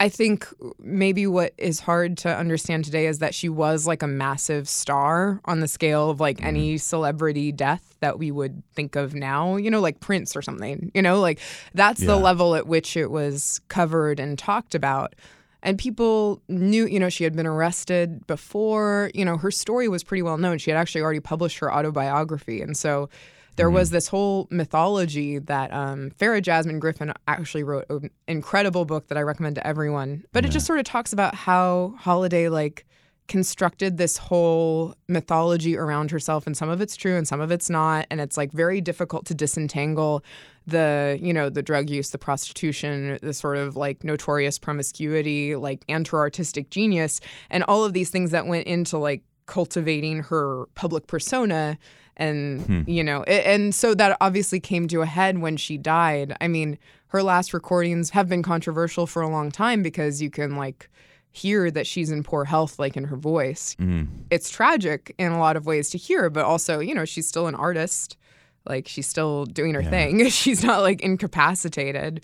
I 0.00 0.08
think 0.08 0.48
maybe 0.80 1.28
what 1.28 1.52
is 1.58 1.78
hard 1.78 2.18
to 2.18 2.36
understand 2.36 2.84
today 2.84 3.06
is 3.06 3.20
that 3.20 3.34
she 3.34 3.48
was 3.48 3.86
like 3.86 4.02
a 4.02 4.08
massive 4.08 4.68
star 4.68 5.40
on 5.44 5.60
the 5.60 5.68
scale 5.68 6.10
of 6.10 6.18
like 6.18 6.42
any 6.42 6.74
mm-hmm. 6.74 6.78
celebrity 6.78 7.52
death 7.52 7.96
that 8.00 8.18
we 8.18 8.32
would 8.32 8.64
think 8.74 8.96
of 8.96 9.14
now, 9.14 9.56
you 9.56 9.70
know, 9.70 9.80
like 9.80 10.00
Prince 10.00 10.34
or 10.34 10.42
something, 10.42 10.90
you 10.92 11.02
know, 11.02 11.20
like 11.20 11.38
that's 11.72 12.00
the 12.00 12.16
level 12.16 12.56
at 12.56 12.66
which 12.66 12.96
it 12.96 13.12
was 13.12 13.60
covered 13.68 14.18
and 14.18 14.38
talked 14.38 14.74
about. 14.74 15.14
And 15.62 15.78
people 15.78 16.42
knew, 16.48 16.86
you 16.86 16.98
know, 16.98 17.08
she 17.08 17.22
had 17.22 17.36
been 17.36 17.46
arrested 17.46 18.26
before. 18.26 19.12
You 19.14 19.24
know, 19.24 19.36
her 19.36 19.52
story 19.52 19.88
was 19.88 20.02
pretty 20.02 20.22
well 20.22 20.36
known. 20.36 20.58
She 20.58 20.70
had 20.70 20.76
actually 20.76 21.02
already 21.02 21.20
published 21.20 21.58
her 21.60 21.72
autobiography. 21.72 22.60
And 22.60 22.76
so 22.76 23.08
there 23.56 23.70
was 23.70 23.90
this 23.90 24.08
whole 24.08 24.48
mythology 24.50 25.38
that 25.38 25.72
um, 25.72 26.10
Farah 26.18 26.42
Jasmine 26.42 26.78
Griffin 26.78 27.12
actually 27.28 27.62
wrote 27.62 27.86
an 27.90 28.10
incredible 28.26 28.84
book 28.84 29.08
that 29.08 29.18
I 29.18 29.22
recommend 29.22 29.56
to 29.56 29.66
everyone. 29.66 30.24
But 30.32 30.44
it 30.44 30.50
just 30.50 30.66
sort 30.66 30.78
of 30.78 30.84
talks 30.84 31.12
about 31.12 31.34
how 31.34 31.94
Holiday, 31.98 32.48
like, 32.48 32.86
constructed 33.28 33.98
this 33.98 34.16
whole 34.16 34.94
mythology 35.08 35.76
around 35.76 36.10
herself 36.10 36.46
and 36.46 36.56
some 36.56 36.68
of 36.68 36.80
it's 36.80 36.96
true 36.96 37.16
and 37.16 37.26
some 37.26 37.40
of 37.40 37.50
it's 37.50 37.70
not 37.70 38.06
and 38.10 38.20
it's 38.20 38.36
like 38.36 38.52
very 38.52 38.80
difficult 38.80 39.24
to 39.24 39.34
disentangle 39.34 40.24
the 40.66 41.18
you 41.20 41.32
know 41.32 41.48
the 41.48 41.62
drug 41.62 41.88
use 41.88 42.10
the 42.10 42.18
prostitution 42.18 43.18
the 43.22 43.32
sort 43.32 43.56
of 43.56 43.76
like 43.76 44.02
notorious 44.04 44.58
promiscuity 44.58 45.54
like 45.54 45.84
and 45.88 46.08
her 46.08 46.18
artistic 46.18 46.68
genius 46.68 47.20
and 47.48 47.62
all 47.64 47.84
of 47.84 47.92
these 47.92 48.10
things 48.10 48.32
that 48.32 48.46
went 48.46 48.66
into 48.66 48.98
like 48.98 49.22
cultivating 49.46 50.20
her 50.24 50.66
public 50.74 51.06
persona 51.06 51.78
and 52.16 52.60
hmm. 52.62 52.82
you 52.86 53.02
know 53.02 53.24
a- 53.26 53.46
and 53.46 53.74
so 53.74 53.94
that 53.94 54.16
obviously 54.20 54.60
came 54.60 54.88
to 54.88 55.00
a 55.02 55.06
head 55.06 55.38
when 55.38 55.56
she 55.56 55.78
died. 55.78 56.36
I 56.40 56.48
mean 56.48 56.78
her 57.08 57.22
last 57.22 57.52
recordings 57.52 58.10
have 58.10 58.28
been 58.28 58.42
controversial 58.42 59.06
for 59.06 59.22
a 59.22 59.28
long 59.28 59.50
time 59.50 59.82
because 59.82 60.22
you 60.22 60.30
can 60.30 60.56
like 60.56 60.88
hear 61.30 61.70
that 61.70 61.86
she's 61.86 62.10
in 62.10 62.22
poor 62.22 62.44
health 62.44 62.78
like 62.78 62.96
in 62.96 63.04
her 63.04 63.16
voice. 63.16 63.76
Mm. 63.78 64.08
It's 64.30 64.50
tragic 64.50 65.14
in 65.18 65.32
a 65.32 65.38
lot 65.38 65.56
of 65.56 65.66
ways 65.66 65.90
to 65.90 65.98
hear 65.98 66.30
but 66.30 66.44
also 66.44 66.80
you 66.80 66.94
know 66.94 67.04
she's 67.04 67.28
still 67.28 67.46
an 67.46 67.54
artist. 67.54 68.16
Like 68.64 68.86
she's 68.86 69.08
still 69.08 69.44
doing 69.44 69.74
her 69.74 69.82
thing. 69.82 70.28
She's 70.28 70.62
not 70.62 70.82
like 70.82 71.00
incapacitated 71.00 72.22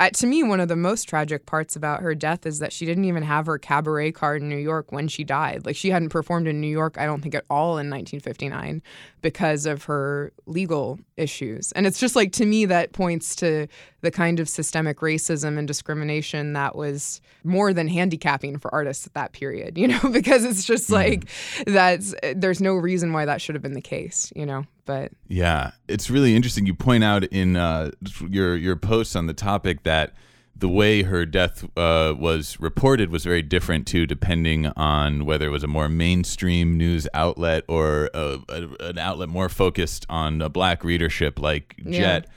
uh, 0.00 0.10
to 0.10 0.26
me 0.26 0.42
one 0.42 0.60
of 0.60 0.68
the 0.68 0.76
most 0.76 1.08
tragic 1.08 1.46
parts 1.46 1.76
about 1.76 2.00
her 2.00 2.14
death 2.14 2.46
is 2.46 2.58
that 2.58 2.72
she 2.72 2.84
didn't 2.84 3.04
even 3.04 3.22
have 3.22 3.46
her 3.46 3.58
cabaret 3.58 4.12
card 4.12 4.42
in 4.42 4.48
new 4.48 4.56
york 4.56 4.92
when 4.92 5.08
she 5.08 5.24
died. 5.24 5.64
Like 5.64 5.76
she 5.76 5.90
hadn't 5.90 6.08
performed 6.08 6.46
in 6.46 6.60
new 6.60 6.66
york 6.66 6.96
i 6.98 7.06
don't 7.06 7.20
think 7.20 7.34
at 7.34 7.44
all 7.50 7.78
in 7.78 7.90
1959 7.90 8.82
because 9.22 9.66
of 9.66 9.84
her 9.84 10.32
legal 10.46 10.98
issues. 11.16 11.72
And 11.72 11.86
it's 11.86 11.98
just 11.98 12.16
like 12.16 12.32
to 12.32 12.46
me 12.46 12.66
that 12.66 12.92
points 12.92 13.34
to 13.36 13.66
the 14.02 14.10
kind 14.10 14.40
of 14.40 14.48
systemic 14.48 14.98
racism 14.98 15.58
and 15.58 15.66
discrimination 15.66 16.52
that 16.52 16.76
was 16.76 17.20
more 17.42 17.72
than 17.72 17.88
handicapping 17.88 18.58
for 18.58 18.72
artists 18.74 19.06
at 19.06 19.14
that 19.14 19.32
period 19.32 19.78
you 19.78 19.88
know 19.88 20.00
because 20.12 20.44
it's 20.44 20.64
just 20.64 20.90
like 20.90 21.28
that's 21.66 22.14
there's 22.34 22.60
no 22.60 22.74
reason 22.74 23.12
why 23.12 23.24
that 23.24 23.40
should 23.40 23.54
have 23.54 23.62
been 23.62 23.74
the 23.74 23.80
case 23.80 24.32
you 24.36 24.46
know 24.46 24.64
but 24.84 25.12
Yeah, 25.28 25.72
it's 25.88 26.10
really 26.10 26.34
interesting. 26.36 26.66
You 26.66 26.74
point 26.74 27.04
out 27.04 27.24
in 27.24 27.56
uh, 27.56 27.90
your 28.28 28.56
your 28.56 28.76
posts 28.76 29.16
on 29.16 29.26
the 29.26 29.34
topic 29.34 29.82
that 29.84 30.12
the 30.56 30.68
way 30.68 31.02
her 31.02 31.26
death 31.26 31.64
uh, 31.76 32.14
was 32.16 32.58
reported 32.60 33.10
was 33.10 33.24
very 33.24 33.42
different 33.42 33.86
too, 33.86 34.06
depending 34.06 34.66
on 34.76 35.24
whether 35.26 35.46
it 35.46 35.50
was 35.50 35.64
a 35.64 35.66
more 35.68 35.88
mainstream 35.88 36.76
news 36.78 37.08
outlet 37.12 37.64
or 37.66 38.08
a, 38.14 38.38
a, 38.48 38.88
an 38.90 38.98
outlet 38.98 39.28
more 39.28 39.48
focused 39.48 40.06
on 40.08 40.40
a 40.40 40.48
black 40.48 40.84
readership 40.84 41.38
like 41.38 41.74
Yeah. 41.84 41.98
Jet. 41.98 42.28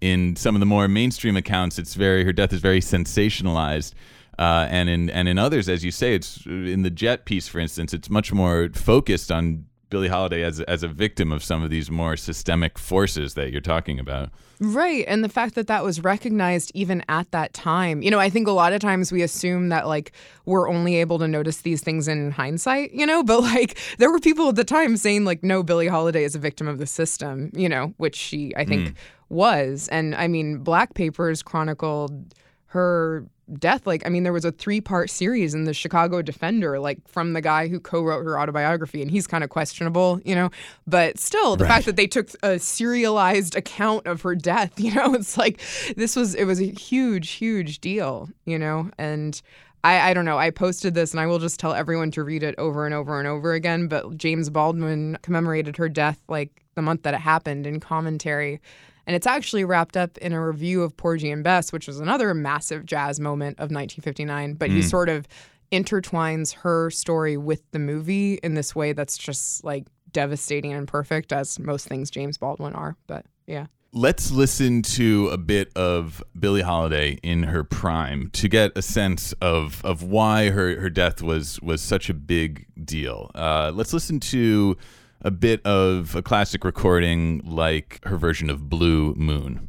In 0.00 0.36
some 0.36 0.54
of 0.54 0.60
the 0.60 0.66
more 0.66 0.86
mainstream 0.86 1.36
accounts, 1.36 1.78
it's 1.78 1.94
very 1.94 2.24
her 2.24 2.32
death 2.32 2.52
is 2.52 2.60
very 2.60 2.80
sensationalized. 2.80 3.94
Uh, 4.38 4.66
and 4.68 4.88
in 4.88 5.10
and 5.10 5.28
in 5.28 5.38
others, 5.38 5.68
as 5.68 5.84
you 5.84 5.90
say, 5.90 6.14
it's 6.14 6.44
in 6.46 6.82
the 6.82 6.90
Jet 6.90 7.24
piece, 7.24 7.48
for 7.48 7.58
instance, 7.58 7.94
it's 7.94 8.10
much 8.10 8.32
more 8.32 8.68
focused 8.74 9.32
on 9.32 9.66
Billie 9.94 10.08
Holiday 10.08 10.42
as 10.42 10.60
as 10.62 10.82
a 10.82 10.88
victim 10.88 11.30
of 11.30 11.44
some 11.44 11.62
of 11.62 11.70
these 11.70 11.88
more 11.88 12.16
systemic 12.16 12.80
forces 12.80 13.34
that 13.34 13.52
you're 13.52 13.60
talking 13.60 14.00
about. 14.00 14.30
Right. 14.58 15.04
And 15.06 15.22
the 15.22 15.28
fact 15.28 15.54
that 15.54 15.68
that 15.68 15.84
was 15.84 16.02
recognized 16.02 16.72
even 16.74 17.04
at 17.08 17.30
that 17.30 17.54
time. 17.54 18.02
You 18.02 18.10
know, 18.10 18.18
I 18.18 18.28
think 18.28 18.48
a 18.48 18.50
lot 18.50 18.72
of 18.72 18.80
times 18.80 19.12
we 19.12 19.22
assume 19.22 19.68
that 19.68 19.86
like 19.86 20.10
we're 20.46 20.68
only 20.68 20.96
able 20.96 21.20
to 21.20 21.28
notice 21.28 21.58
these 21.58 21.80
things 21.80 22.08
in 22.08 22.32
hindsight, 22.32 22.90
you 22.90 23.06
know, 23.06 23.22
but 23.30 23.42
like 23.42 23.78
there 23.98 24.10
were 24.10 24.18
people 24.18 24.48
at 24.48 24.56
the 24.56 24.64
time 24.64 24.96
saying 24.96 25.24
like 25.24 25.44
no 25.44 25.62
Billie 25.62 25.86
Holiday 25.86 26.24
is 26.24 26.34
a 26.34 26.40
victim 26.40 26.66
of 26.66 26.78
the 26.78 26.88
system, 26.88 27.52
you 27.54 27.68
know, 27.68 27.94
which 27.98 28.16
she 28.16 28.52
I 28.56 28.64
think 28.64 28.88
hmm. 28.88 28.94
was. 29.28 29.86
And 29.92 30.16
I 30.16 30.26
mean, 30.26 30.58
Black 30.58 30.94
Papers 30.94 31.40
chronicled 31.40 32.34
her 32.66 33.26
death 33.58 33.86
like 33.86 34.04
i 34.06 34.08
mean 34.08 34.22
there 34.22 34.32
was 34.32 34.44
a 34.44 34.52
three 34.52 34.80
part 34.80 35.10
series 35.10 35.54
in 35.54 35.64
the 35.64 35.74
chicago 35.74 36.22
defender 36.22 36.78
like 36.78 36.98
from 37.06 37.34
the 37.34 37.40
guy 37.40 37.68
who 37.68 37.78
co-wrote 37.78 38.24
her 38.24 38.38
autobiography 38.38 39.02
and 39.02 39.10
he's 39.10 39.26
kind 39.26 39.44
of 39.44 39.50
questionable 39.50 40.20
you 40.24 40.34
know 40.34 40.50
but 40.86 41.18
still 41.18 41.54
the 41.56 41.66
fact 41.66 41.84
that 41.86 41.96
they 41.96 42.06
took 42.06 42.30
a 42.42 42.58
serialized 42.58 43.54
account 43.54 44.06
of 44.06 44.22
her 44.22 44.34
death 44.34 44.72
you 44.80 44.94
know 44.94 45.14
it's 45.14 45.36
like 45.36 45.60
this 45.96 46.16
was 46.16 46.34
it 46.34 46.44
was 46.44 46.60
a 46.60 46.70
huge 46.72 47.30
huge 47.30 47.80
deal 47.80 48.28
you 48.46 48.58
know 48.58 48.90
and 48.98 49.42
I, 49.84 50.10
I 50.10 50.14
don't 50.14 50.24
know. 50.24 50.38
I 50.38 50.48
posted 50.48 50.94
this 50.94 51.12
and 51.12 51.20
I 51.20 51.26
will 51.26 51.38
just 51.38 51.60
tell 51.60 51.74
everyone 51.74 52.10
to 52.12 52.24
read 52.24 52.42
it 52.42 52.54
over 52.56 52.86
and 52.86 52.94
over 52.94 53.18
and 53.18 53.28
over 53.28 53.52
again. 53.52 53.86
But 53.86 54.16
James 54.16 54.48
Baldwin 54.48 55.18
commemorated 55.20 55.76
her 55.76 55.90
death 55.90 56.18
like 56.26 56.64
the 56.74 56.80
month 56.80 57.02
that 57.02 57.12
it 57.12 57.20
happened 57.20 57.66
in 57.66 57.80
commentary. 57.80 58.60
And 59.06 59.14
it's 59.14 59.26
actually 59.26 59.64
wrapped 59.64 59.96
up 59.96 60.16
in 60.18 60.32
a 60.32 60.44
review 60.44 60.82
of 60.82 60.96
Porgy 60.96 61.30
and 61.30 61.44
Bess, 61.44 61.72
which 61.72 61.86
was 61.86 62.00
another 62.00 62.32
massive 62.34 62.86
jazz 62.86 63.20
moment 63.20 63.58
of 63.58 63.70
1959. 63.70 64.54
But 64.54 64.70
he 64.70 64.82
sort 64.82 65.08
of 65.08 65.26
intertwines 65.72 66.54
her 66.54 66.90
story 66.90 67.36
with 67.36 67.62
the 67.72 67.78
movie 67.78 68.34
in 68.42 68.54
this 68.54 68.74
way 68.74 68.92
that's 68.92 69.18
just 69.18 69.64
like 69.64 69.86
devastating 70.12 70.72
and 70.72 70.88
perfect, 70.88 71.32
as 71.32 71.58
most 71.58 71.88
things 71.88 72.10
James 72.10 72.38
Baldwin 72.38 72.74
are. 72.74 72.96
But 73.06 73.26
yeah. 73.46 73.66
Let's 73.92 74.32
listen 74.32 74.82
to 74.82 75.28
a 75.28 75.38
bit 75.38 75.70
of 75.76 76.22
Billie 76.36 76.62
Holiday 76.62 77.18
in 77.22 77.44
her 77.44 77.62
prime 77.62 78.28
to 78.32 78.48
get 78.48 78.76
a 78.76 78.82
sense 78.82 79.32
of 79.34 79.84
of 79.84 80.02
why 80.02 80.50
her, 80.50 80.80
her 80.80 80.90
death 80.90 81.22
was 81.22 81.60
was 81.60 81.80
such 81.80 82.10
a 82.10 82.14
big 82.14 82.66
deal. 82.84 83.30
Uh, 83.36 83.70
let's 83.72 83.92
listen 83.92 84.18
to 84.18 84.76
a 85.24 85.30
bit 85.30 85.64
of 85.64 86.14
a 86.14 86.20
classic 86.20 86.64
recording 86.64 87.40
like 87.46 87.98
her 88.04 88.18
version 88.18 88.50
of 88.50 88.68
Blue 88.68 89.14
Moon. 89.14 89.68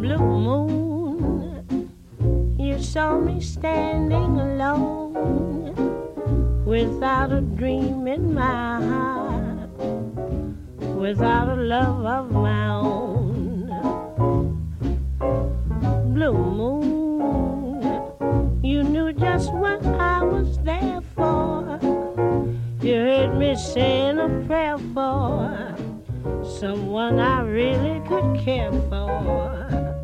blue 0.00 0.16
moon. 0.16 1.92
You 2.58 2.80
saw 2.80 3.18
me 3.18 3.42
standing 3.42 4.40
alone 4.40 5.64
without 6.64 7.30
a 7.30 7.42
dream 7.42 8.06
in 8.06 8.32
my 8.32 8.80
heart, 8.80 9.68
without 10.96 11.50
a 11.50 11.56
love 11.56 12.06
of 12.06 12.30
my 12.30 12.68
own. 12.68 13.17
Blue 16.28 16.44
moon, 16.44 17.80
you 18.62 18.82
knew 18.82 19.14
just 19.14 19.50
what 19.50 19.82
I 19.86 20.22
was 20.22 20.58
there 20.58 21.00
for. 21.14 21.78
You 22.82 22.94
heard 22.96 23.38
me 23.38 23.56
saying 23.56 24.18
a 24.18 24.28
prayer 24.46 24.76
for 24.92 25.74
someone 26.44 27.18
I 27.18 27.40
really 27.40 28.06
could 28.06 28.44
care 28.44 28.70
for. 28.90 29.96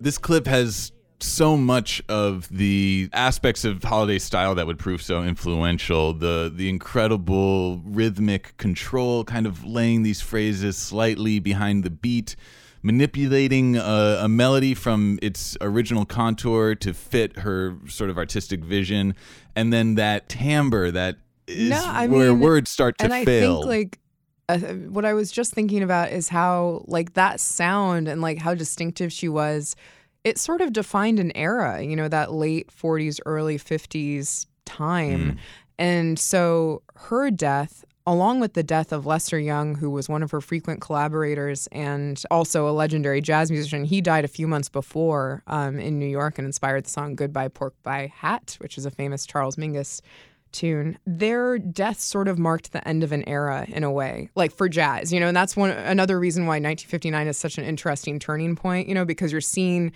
This 0.00 0.16
clip 0.16 0.46
has 0.46 0.92
so 1.18 1.56
much 1.56 2.00
of 2.08 2.48
the 2.50 3.08
aspects 3.12 3.64
of 3.64 3.82
holiday 3.82 4.20
style 4.20 4.54
that 4.54 4.68
would 4.68 4.78
prove 4.78 5.02
so 5.02 5.24
influential 5.24 6.14
the 6.14 6.52
the 6.54 6.68
incredible 6.68 7.78
rhythmic 7.84 8.56
control 8.58 9.24
kind 9.24 9.46
of 9.46 9.64
laying 9.64 10.04
these 10.04 10.20
phrases 10.20 10.76
slightly 10.76 11.40
behind 11.40 11.82
the 11.82 11.90
beat 11.90 12.36
manipulating 12.82 13.76
a, 13.76 14.18
a 14.22 14.28
melody 14.28 14.74
from 14.74 15.18
its 15.22 15.56
original 15.60 16.04
contour 16.04 16.74
to 16.74 16.94
fit 16.94 17.38
her 17.40 17.76
sort 17.88 18.10
of 18.10 18.16
artistic 18.16 18.64
vision 18.64 19.14
and 19.54 19.72
then 19.72 19.96
that 19.96 20.28
timbre 20.28 20.90
that 20.90 21.16
is 21.46 21.70
No, 21.70 21.84
I 21.86 22.06
where 22.06 22.30
mean, 22.30 22.40
words 22.40 22.70
start 22.70 22.98
to 22.98 23.04
and 23.04 23.12
I 23.12 23.24
think 23.24 23.64
like 23.66 23.98
uh, 24.48 24.58
what 24.58 25.04
I 25.04 25.14
was 25.14 25.30
just 25.30 25.52
thinking 25.52 25.82
about 25.82 26.10
is 26.10 26.28
how 26.28 26.84
like 26.86 27.14
that 27.14 27.38
sound 27.40 28.08
and 28.08 28.20
like 28.20 28.38
how 28.38 28.54
distinctive 28.54 29.12
she 29.12 29.28
was. 29.28 29.76
It 30.24 30.38
sort 30.38 30.60
of 30.60 30.72
defined 30.72 31.18
an 31.18 31.34
era, 31.36 31.82
you 31.82 31.96
know, 31.96 32.08
that 32.08 32.32
late 32.32 32.68
40s, 32.68 33.20
early 33.24 33.58
50s 33.58 34.46
time. 34.66 35.38
And 35.78 36.18
so 36.18 36.82
her 36.94 37.30
death, 37.30 37.84
along 38.06 38.40
with 38.40 38.54
the 38.54 38.62
death 38.62 38.92
of 38.92 39.06
Lester 39.06 39.38
Young, 39.38 39.74
who 39.74 39.90
was 39.90 40.08
one 40.08 40.22
of 40.22 40.30
her 40.30 40.40
frequent 40.40 40.80
collaborators 40.80 41.68
and 41.72 42.22
also 42.30 42.68
a 42.68 42.72
legendary 42.72 43.20
jazz 43.20 43.50
musician, 43.50 43.84
he 43.84 44.00
died 44.00 44.24
a 44.24 44.28
few 44.28 44.48
months 44.48 44.68
before 44.68 45.42
um, 45.46 45.78
in 45.78 45.98
New 45.98 46.06
York 46.06 46.38
and 46.38 46.46
inspired 46.46 46.84
the 46.84 46.90
song 46.90 47.14
Goodbye 47.14 47.48
Pork 47.48 47.74
Pie 47.82 48.12
Hat, 48.14 48.56
which 48.60 48.78
is 48.78 48.86
a 48.86 48.90
famous 48.90 49.26
Charles 49.26 49.56
Mingus 49.56 50.00
tune. 50.52 50.98
Their 51.06 51.58
deaths 51.58 52.04
sort 52.04 52.28
of 52.28 52.38
marked 52.38 52.72
the 52.72 52.86
end 52.86 53.04
of 53.04 53.12
an 53.12 53.28
era 53.28 53.66
in 53.68 53.84
a 53.84 53.90
way, 53.90 54.30
like 54.34 54.52
for 54.52 54.68
jazz, 54.68 55.12
you 55.12 55.20
know, 55.20 55.28
and 55.28 55.36
that's 55.36 55.56
one 55.56 55.70
another 55.70 56.18
reason 56.18 56.44
why 56.44 56.54
1959 56.54 57.28
is 57.28 57.38
such 57.38 57.58
an 57.58 57.64
interesting 57.64 58.18
turning 58.18 58.56
point, 58.56 58.88
you 58.88 58.94
know, 58.94 59.04
because 59.04 59.32
you're 59.32 59.40
seeing 59.40 59.92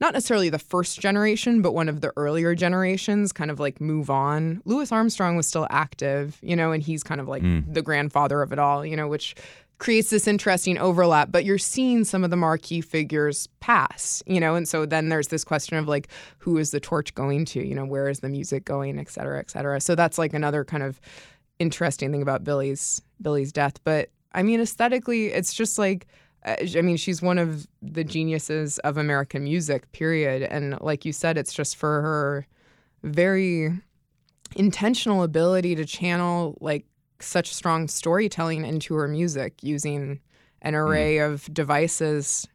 not 0.00 0.12
necessarily 0.12 0.50
the 0.50 0.58
first 0.58 1.00
generation, 1.00 1.62
but 1.62 1.72
one 1.72 1.88
of 1.88 2.00
the 2.00 2.12
earlier 2.16 2.54
generations 2.54 3.32
kind 3.32 3.50
of 3.50 3.58
like 3.58 3.80
move 3.80 4.10
on. 4.10 4.60
Louis 4.64 4.92
Armstrong 4.92 5.36
was 5.36 5.46
still 5.46 5.66
active, 5.70 6.38
you 6.42 6.54
know, 6.54 6.72
and 6.72 6.82
he's 6.82 7.02
kind 7.02 7.20
of 7.20 7.28
like 7.28 7.42
hmm. 7.42 7.60
the 7.70 7.82
grandfather 7.82 8.42
of 8.42 8.52
it 8.52 8.58
all, 8.58 8.84
you 8.84 8.96
know, 8.96 9.08
which 9.08 9.34
creates 9.78 10.10
this 10.10 10.26
interesting 10.26 10.78
overlap. 10.78 11.30
But 11.30 11.44
you're 11.44 11.58
seeing 11.58 12.04
some 12.04 12.24
of 12.24 12.30
the 12.30 12.36
marquee 12.36 12.80
figures 12.80 13.48
pass, 13.60 14.22
you 14.26 14.40
know, 14.40 14.54
and 14.54 14.68
so 14.68 14.86
then 14.86 15.08
there's 15.08 15.28
this 15.28 15.44
question 15.44 15.76
of 15.78 15.88
like, 15.88 16.08
who 16.38 16.58
is 16.58 16.70
the 16.70 16.80
torch 16.80 17.14
going 17.14 17.44
to, 17.46 17.66
you 17.66 17.74
know, 17.74 17.84
where 17.84 18.08
is 18.08 18.20
the 18.20 18.28
music 18.28 18.64
going, 18.64 18.98
et 18.98 19.10
cetera, 19.10 19.38
et 19.38 19.50
cetera. 19.50 19.80
So 19.80 19.94
that's 19.94 20.18
like 20.18 20.34
another 20.34 20.64
kind 20.64 20.82
of 20.82 21.00
interesting 21.58 22.12
thing 22.12 22.22
about 22.22 22.44
Billie's 22.44 23.00
Billie's 23.20 23.52
death. 23.52 23.82
But 23.84 24.10
I 24.32 24.42
mean, 24.42 24.60
aesthetically, 24.60 25.28
it's 25.28 25.54
just 25.54 25.78
like 25.78 26.06
Uh, 26.46 26.56
I 26.76 26.80
mean, 26.80 26.96
she's 26.96 27.20
one 27.20 27.38
of 27.38 27.66
the 27.82 28.04
geniuses 28.04 28.78
of 28.78 28.96
American 28.96 29.44
music, 29.44 29.90
period. 29.92 30.42
And 30.42 30.80
like 30.80 31.04
you 31.04 31.12
said, 31.12 31.36
it's 31.36 31.52
just 31.52 31.76
for 31.76 32.00
her 32.00 32.46
very 33.02 33.72
intentional 34.54 35.22
ability 35.22 35.74
to 35.74 35.84
channel 35.84 36.56
like 36.60 36.86
such 37.20 37.52
strong 37.52 37.88
storytelling 37.88 38.64
into 38.64 38.94
her 38.94 39.08
music 39.08 39.62
using 39.62 40.20
an 40.62 40.72
mm-hmm. 40.72 40.76
array 40.76 41.18
of 41.18 41.52
devices 41.52 42.46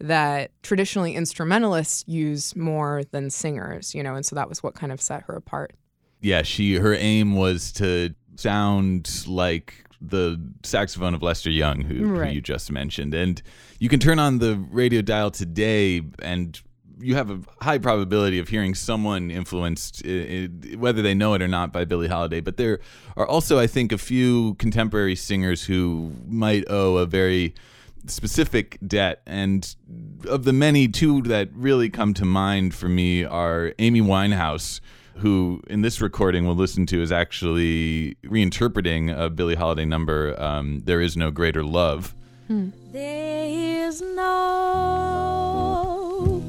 that 0.00 0.50
traditionally 0.62 1.14
instrumentalists 1.14 2.04
use 2.06 2.54
more 2.54 3.02
than 3.10 3.30
singers, 3.30 3.94
you 3.94 4.02
know, 4.02 4.14
and 4.14 4.24
so 4.24 4.36
that 4.36 4.48
was 4.48 4.62
what 4.62 4.74
kind 4.74 4.92
of 4.92 5.00
set 5.00 5.22
her 5.22 5.34
apart. 5.34 5.72
yeah, 6.20 6.42
she 6.42 6.74
her 6.76 6.94
aim 6.94 7.34
was 7.34 7.72
to 7.72 8.14
sound 8.36 9.24
like 9.26 9.84
the 10.00 10.40
saxophone 10.62 11.14
of 11.14 11.22
Lester 11.22 11.50
Young, 11.50 11.82
who, 11.82 12.14
who 12.14 12.24
you 12.28 12.40
just 12.40 12.70
mentioned. 12.70 13.14
And 13.14 13.42
you 13.78 13.88
can 13.88 14.00
turn 14.00 14.18
on 14.18 14.38
the 14.38 14.56
radio 14.70 15.02
dial 15.02 15.30
today, 15.30 16.02
and 16.20 16.60
you 17.00 17.14
have 17.14 17.30
a 17.30 17.40
high 17.60 17.78
probability 17.78 18.38
of 18.38 18.48
hearing 18.48 18.74
someone 18.74 19.30
influenced, 19.30 20.04
whether 20.76 21.02
they 21.02 21.14
know 21.14 21.34
it 21.34 21.42
or 21.42 21.48
not, 21.48 21.72
by 21.72 21.84
Billie 21.84 22.08
Holiday. 22.08 22.40
But 22.40 22.56
there 22.56 22.80
are 23.16 23.26
also, 23.26 23.58
I 23.58 23.66
think, 23.66 23.92
a 23.92 23.98
few 23.98 24.54
contemporary 24.54 25.16
singers 25.16 25.64
who 25.64 26.12
might 26.26 26.64
owe 26.68 26.96
a 26.96 27.06
very 27.06 27.54
specific 28.06 28.78
debt. 28.86 29.22
And 29.26 29.74
of 30.28 30.44
the 30.44 30.52
many, 30.52 30.88
two 30.88 31.22
that 31.22 31.50
really 31.54 31.88
come 31.90 32.14
to 32.14 32.24
mind 32.24 32.74
for 32.74 32.88
me 32.88 33.24
are 33.24 33.74
Amy 33.78 34.00
Winehouse, 34.00 34.80
who 35.18 35.60
in 35.68 35.82
this 35.82 36.00
recording 36.00 36.46
we'll 36.46 36.54
listen 36.54 36.86
to 36.86 37.02
is 37.02 37.10
actually 37.12 38.16
reinterpreting 38.24 39.10
a 39.16 39.28
Billie 39.28 39.56
Holiday 39.56 39.84
number, 39.84 40.34
um, 40.40 40.82
There 40.84 41.00
Is 41.00 41.16
No 41.16 41.30
Greater 41.30 41.62
Love. 41.64 42.14
There 42.48 43.44
is 43.46 44.00
no 44.00 44.32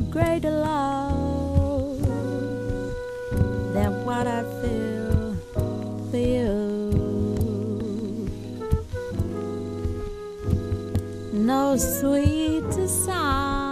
greater 0.10 0.52
love 0.52 2.02
than 3.74 4.06
what 4.06 4.26
I 4.28 4.44
feel 4.62 5.36
for 6.10 6.18
you. 6.18 6.56
No 11.34 11.76
sweeter 11.78 12.88
sound, 12.88 13.69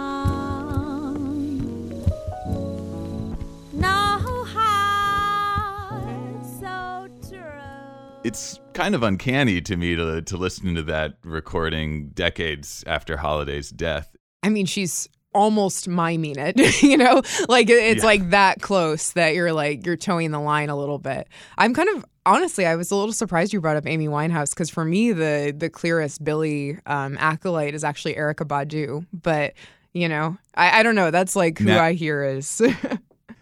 kind 8.78 8.94
of 8.94 9.02
uncanny 9.02 9.60
to 9.60 9.76
me 9.76 9.96
to, 9.96 10.22
to 10.22 10.36
listen 10.36 10.74
to 10.76 10.82
that 10.84 11.14
recording 11.24 12.10
decades 12.10 12.84
after 12.86 13.16
Holiday's 13.16 13.70
death. 13.70 14.14
I 14.44 14.50
mean, 14.50 14.66
she's 14.66 15.08
almost 15.34 15.88
miming 15.88 16.36
it, 16.38 16.82
you 16.82 16.96
know? 16.96 17.22
Like 17.48 17.68
it's 17.70 18.02
Yeah. 18.02 18.06
like 18.06 18.30
that 18.30 18.62
close 18.62 19.10
that 19.14 19.34
you're 19.34 19.52
like 19.52 19.84
you're 19.84 19.96
toeing 19.96 20.30
the 20.30 20.38
line 20.40 20.68
a 20.70 20.76
little 20.76 20.98
bit. 21.00 21.28
I'm 21.58 21.74
kind 21.74 21.88
of 21.96 22.04
honestly, 22.24 22.66
I 22.66 22.76
was 22.76 22.90
a 22.92 22.96
little 22.96 23.12
surprised 23.12 23.52
you 23.52 23.60
brought 23.60 23.76
up 23.76 23.86
Amy 23.86 24.06
Winehouse 24.06 24.50
because 24.50 24.70
for 24.70 24.84
me 24.84 25.10
the 25.12 25.52
the 25.56 25.68
clearest 25.68 26.22
Billie 26.22 26.78
um, 26.86 27.16
acolyte 27.18 27.74
is 27.74 27.82
actually 27.82 28.14
Erykah 28.14 28.46
Badu, 28.46 29.04
but 29.12 29.54
you 29.92 30.08
know, 30.08 30.36
I, 30.54 30.80
I 30.80 30.82
don't 30.84 30.94
know. 30.94 31.10
That's 31.10 31.34
like 31.34 31.58
who 31.58 31.64
Now- 31.66 31.82
I 31.82 31.94
hear 31.94 32.22
is. 32.22 32.62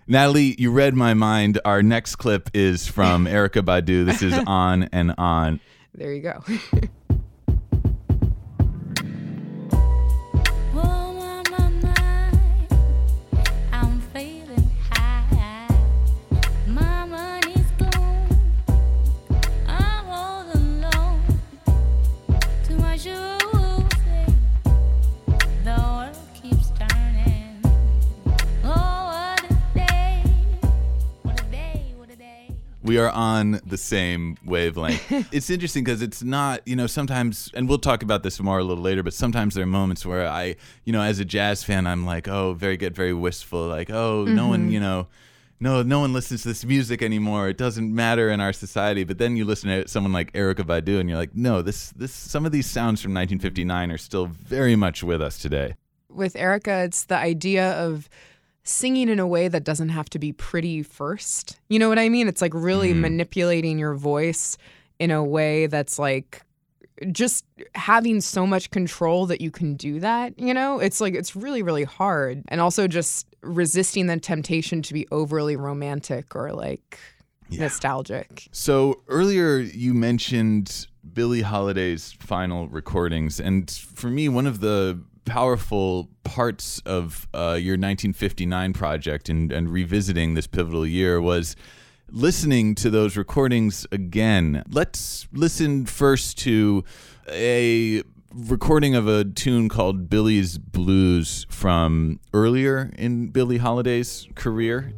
Natalie, 0.09 0.55
you 0.59 0.71
read 0.71 0.95
my 0.95 1.14
mind. 1.14 1.61
Our 1.64 1.83
next 1.83 2.16
clip 2.16 2.51
is 2.55 2.87
from 2.87 3.25
Erykah 3.27 3.62
Badu. 3.64 4.05
This 4.07 4.23
is 4.23 4.35
On 4.47 4.85
and 4.92 5.14
On. 5.19 5.61
there 5.95 6.12
you 6.14 6.23
go. 6.23 6.42
We 32.87 32.99
are 32.99 33.11
on 33.11 33.61
the 33.66 33.77
same 33.77 34.37
wavelength. 34.44 35.11
it's 35.33 35.51
interesting 35.51 35.83
because 35.83 36.03
it's 36.03 36.22
not, 36.22 36.61
you 36.68 36.77
know, 36.77 36.87
sometimes, 36.87 37.51
and 37.53 37.68
we'll 37.68 37.81
talk 37.81 38.05
about 38.05 38.22
this 38.22 38.38
more 38.38 38.61
a 38.61 38.64
little 38.64 38.85
later, 38.85 39.03
but 39.03 39.12
sometimes 39.12 39.57
there 39.57 39.64
are 39.64 39.66
moments 39.66 40.07
where 40.07 40.29
I, 40.29 40.55
you 40.85 40.92
know, 40.92 41.03
as 41.03 41.18
a 41.18 41.25
jazz 41.25 41.64
fan, 41.64 41.88
I'm 41.88 42.07
like, 42.07 42.29
oh, 42.29 42.53
very 42.53 42.77
good, 42.77 42.94
very 42.94 43.12
wistful. 43.12 43.66
Like, 43.66 43.90
oh, 43.90 44.25
no 44.25 44.46
one, 44.46 44.61
mm-hmm. 44.61 44.70
you 44.70 44.79
know, 44.79 45.09
no, 45.59 45.83
no 45.83 45.99
one 45.99 46.12
listens 46.12 46.42
to 46.42 46.49
this 46.49 46.64
music 46.64 47.03
anymore. 47.03 47.49
It 47.49 47.59
doesn't 47.59 47.92
matter 47.92 48.31
in 48.31 48.40
our 48.40 48.53
society. 48.53 49.03
But 49.03 49.18
then 49.18 49.37
you 49.37 49.44
listen 49.44 49.68
to 49.68 49.88
someone 49.88 50.12
like 50.12 50.33
Erykah 50.33 50.62
Badu, 50.62 51.01
and 51.01 51.09
you're 51.09 51.18
like, 51.18 51.35
no, 51.35 51.62
this, 51.62 51.90
this, 51.90 52.12
some 52.12 52.46
of 52.46 52.53
these 52.53 52.66
sounds 52.66 53.03
from 53.03 53.12
1959 53.12 53.90
are 53.90 53.99
still 53.99 54.27
very 54.27 54.77
much 54.77 55.03
with 55.03 55.20
us 55.20 55.38
today. 55.38 55.75
With 56.09 56.35
Erykah, 56.35 56.85
it's 56.85 57.07
the 57.07 57.16
idea 57.16 57.72
of 57.72 58.09
singing 58.66 59.09
in 59.09 59.20
a 59.20 59.26
way 59.26 59.46
that 59.46 59.62
doesn't 59.62 59.90
have 59.90 60.11
to 60.11 60.18
be 60.18 60.33
pretty 60.33 60.83
first. 60.83 61.59
You 61.68 61.79
know 61.79 61.88
what 61.88 61.98
I 61.98 62.09
mean? 62.09 62.26
It's 62.26 62.42
like 62.42 62.52
really 62.52 62.90
mm-hmm. 62.90 63.02
manipulating 63.02 63.79
your 63.79 63.94
voice 63.94 64.59
in 64.98 65.11
a 65.11 65.22
way 65.22 65.66
that's 65.66 65.98
like 65.98 66.42
just 67.12 67.44
having 67.74 68.20
so 68.20 68.46
much 68.46 68.70
control 68.70 69.26
that 69.26 69.40
you 69.40 69.50
can 69.50 69.74
do 69.74 70.00
that, 70.00 70.38
you 70.38 70.52
know? 70.52 70.81
It's 70.81 71.00
like 71.00 71.14
it's 71.14 71.37
really 71.37 71.62
really 71.62 71.85
hard. 71.85 72.42
And 72.48 72.61
also 72.61 72.88
just 72.88 73.26
resisting 73.42 74.07
the 74.07 74.18
temptation 74.18 74.83
to 74.83 74.94
be 74.94 75.07
overly 75.12 75.55
romantic 75.55 76.35
or 76.35 76.52
like 76.52 76.98
nostalgic. 77.50 78.48
So 78.50 79.02
earlier 79.07 79.59
you 79.59 79.94
mentioned 79.94 80.88
Billie 81.12 81.42
Holiday's 81.42 82.12
final 82.18 82.66
recordings, 82.66 83.38
and 83.38 83.70
for 83.70 84.09
me, 84.09 84.29
one 84.29 84.48
of 84.48 84.59
the 84.59 85.00
powerful 85.27 86.09
parts 86.25 86.81
of 86.87 87.29
uh, 87.35 87.59
your 87.61 87.75
1959 87.75 88.73
project 88.73 89.29
and, 89.29 89.53
and 89.53 89.69
revisiting 89.69 90.35
this 90.35 90.47
pivotal 90.47 90.87
year 90.87 91.21
was 91.21 91.55
listening 92.11 92.75
to 92.77 92.89
those 92.89 93.17
recordings 93.17 93.87
again. 93.93 94.62
Let's 94.71 95.29
listen 95.33 95.85
first 95.85 96.39
to 96.39 96.85
a 97.29 98.03
recording 98.33 98.95
of 98.95 99.09
a 99.09 99.25
tune 99.25 99.69
called 99.69 100.09
Billie's 100.09 100.57
Blues 100.59 101.47
from 101.51 102.21
earlier 102.33 102.93
in 102.97 103.29
Billie 103.29 103.59
Holiday's 103.59 104.29
career. 104.35 104.93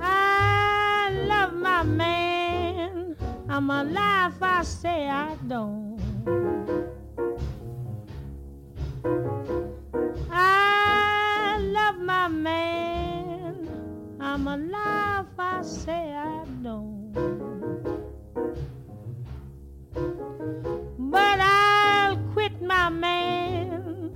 I 0.00 1.10
love 1.26 1.54
my 1.54 1.82
man. 1.82 3.16
I'm 3.48 3.70
alive, 3.70 4.34
I 4.42 4.62
say 4.62 5.08
I 5.08 5.34
don't. 5.46 6.87
I 10.30 11.58
love 11.60 11.98
my 11.98 12.28
man. 12.28 13.68
I'm 14.20 14.46
alive, 14.46 15.26
I 15.38 15.62
say 15.62 16.12
I 16.14 16.44
don't. 16.62 17.12
But 20.98 21.40
I'll 21.40 22.16
quit 22.32 22.60
my 22.62 22.88
man. 22.90 24.12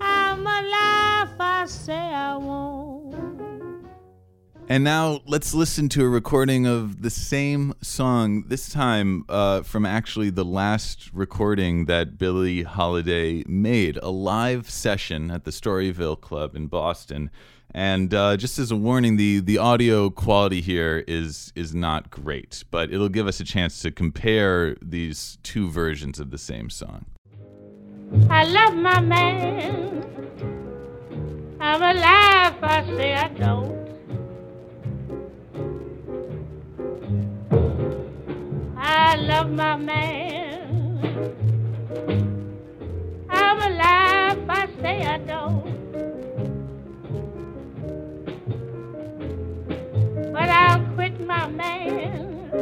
I'm 0.00 0.46
alive, 0.46 1.34
I 1.40 1.66
say 1.66 1.94
I 1.94 2.36
won't. 2.36 2.89
And 4.70 4.84
now 4.84 5.20
let's 5.26 5.52
listen 5.52 5.88
to 5.88 6.04
a 6.04 6.08
recording 6.08 6.64
of 6.64 7.02
the 7.02 7.10
same 7.10 7.74
song, 7.82 8.44
this 8.46 8.68
time 8.68 9.24
uh, 9.28 9.62
from 9.62 9.84
actually 9.84 10.30
the 10.30 10.44
last 10.44 11.10
recording 11.12 11.86
that 11.86 12.18
Billie 12.18 12.62
Holiday 12.62 13.42
made, 13.48 13.96
a 13.96 14.10
live 14.10 14.70
session 14.70 15.28
at 15.32 15.42
the 15.42 15.50
Storyville 15.50 16.20
Club 16.20 16.54
in 16.54 16.68
Boston. 16.68 17.32
And 17.72 18.14
uh, 18.14 18.36
just 18.36 18.60
as 18.60 18.70
a 18.70 18.76
warning, 18.76 19.16
the, 19.16 19.40
the 19.40 19.58
audio 19.58 20.08
quality 20.08 20.60
here 20.60 21.02
is 21.08 21.52
is 21.56 21.74
not 21.74 22.12
great, 22.12 22.62
but 22.70 22.92
it'll 22.92 23.08
give 23.08 23.26
us 23.26 23.40
a 23.40 23.44
chance 23.44 23.82
to 23.82 23.90
compare 23.90 24.76
these 24.80 25.38
two 25.42 25.68
versions 25.68 26.20
of 26.20 26.30
the 26.30 26.38
same 26.38 26.70
song. 26.70 27.06
I 28.28 28.44
love 28.44 28.76
my 28.76 29.00
man. 29.00 30.06
I'm 31.58 31.82
alive, 31.82 32.62
I 32.62 32.86
say 32.86 33.14
I 33.14 33.26
don't. 33.30 33.89
I 39.10 39.16
love 39.16 39.50
my 39.50 39.76
man. 39.76 41.34
I'm 43.28 43.58
alive, 43.58 44.38
I 44.48 44.68
say 44.80 45.04
I 45.04 45.18
don't. 45.18 45.92
But 50.32 50.48
I'll 50.48 50.94
quit 50.94 51.26
my 51.26 51.48
man. 51.48 52.52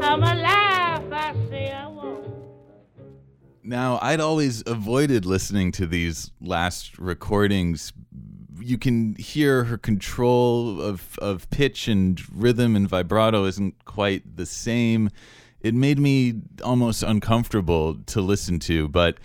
I'm 0.00 0.22
alive, 0.22 1.12
I 1.12 1.34
say 1.50 1.72
I 1.72 1.88
won't. 1.88 2.28
Now, 3.64 3.98
I'd 4.00 4.20
always 4.20 4.62
avoided 4.68 5.26
listening 5.26 5.72
to 5.72 5.86
these 5.88 6.30
last 6.40 6.96
recordings. 7.00 7.92
You 8.60 8.78
can 8.78 9.14
hear 9.16 9.64
her 9.64 9.78
control 9.78 10.80
of, 10.80 11.18
of 11.18 11.48
pitch 11.50 11.88
and 11.88 12.20
rhythm 12.34 12.76
and 12.76 12.88
vibrato 12.88 13.44
isn't 13.44 13.84
quite 13.84 14.36
the 14.36 14.46
same. 14.46 15.10
It 15.60 15.74
made 15.74 15.98
me 15.98 16.34
almost 16.62 17.02
uncomfortable 17.02 17.96
to 18.06 18.20
listen 18.20 18.58
to, 18.60 18.88
but 18.88 19.18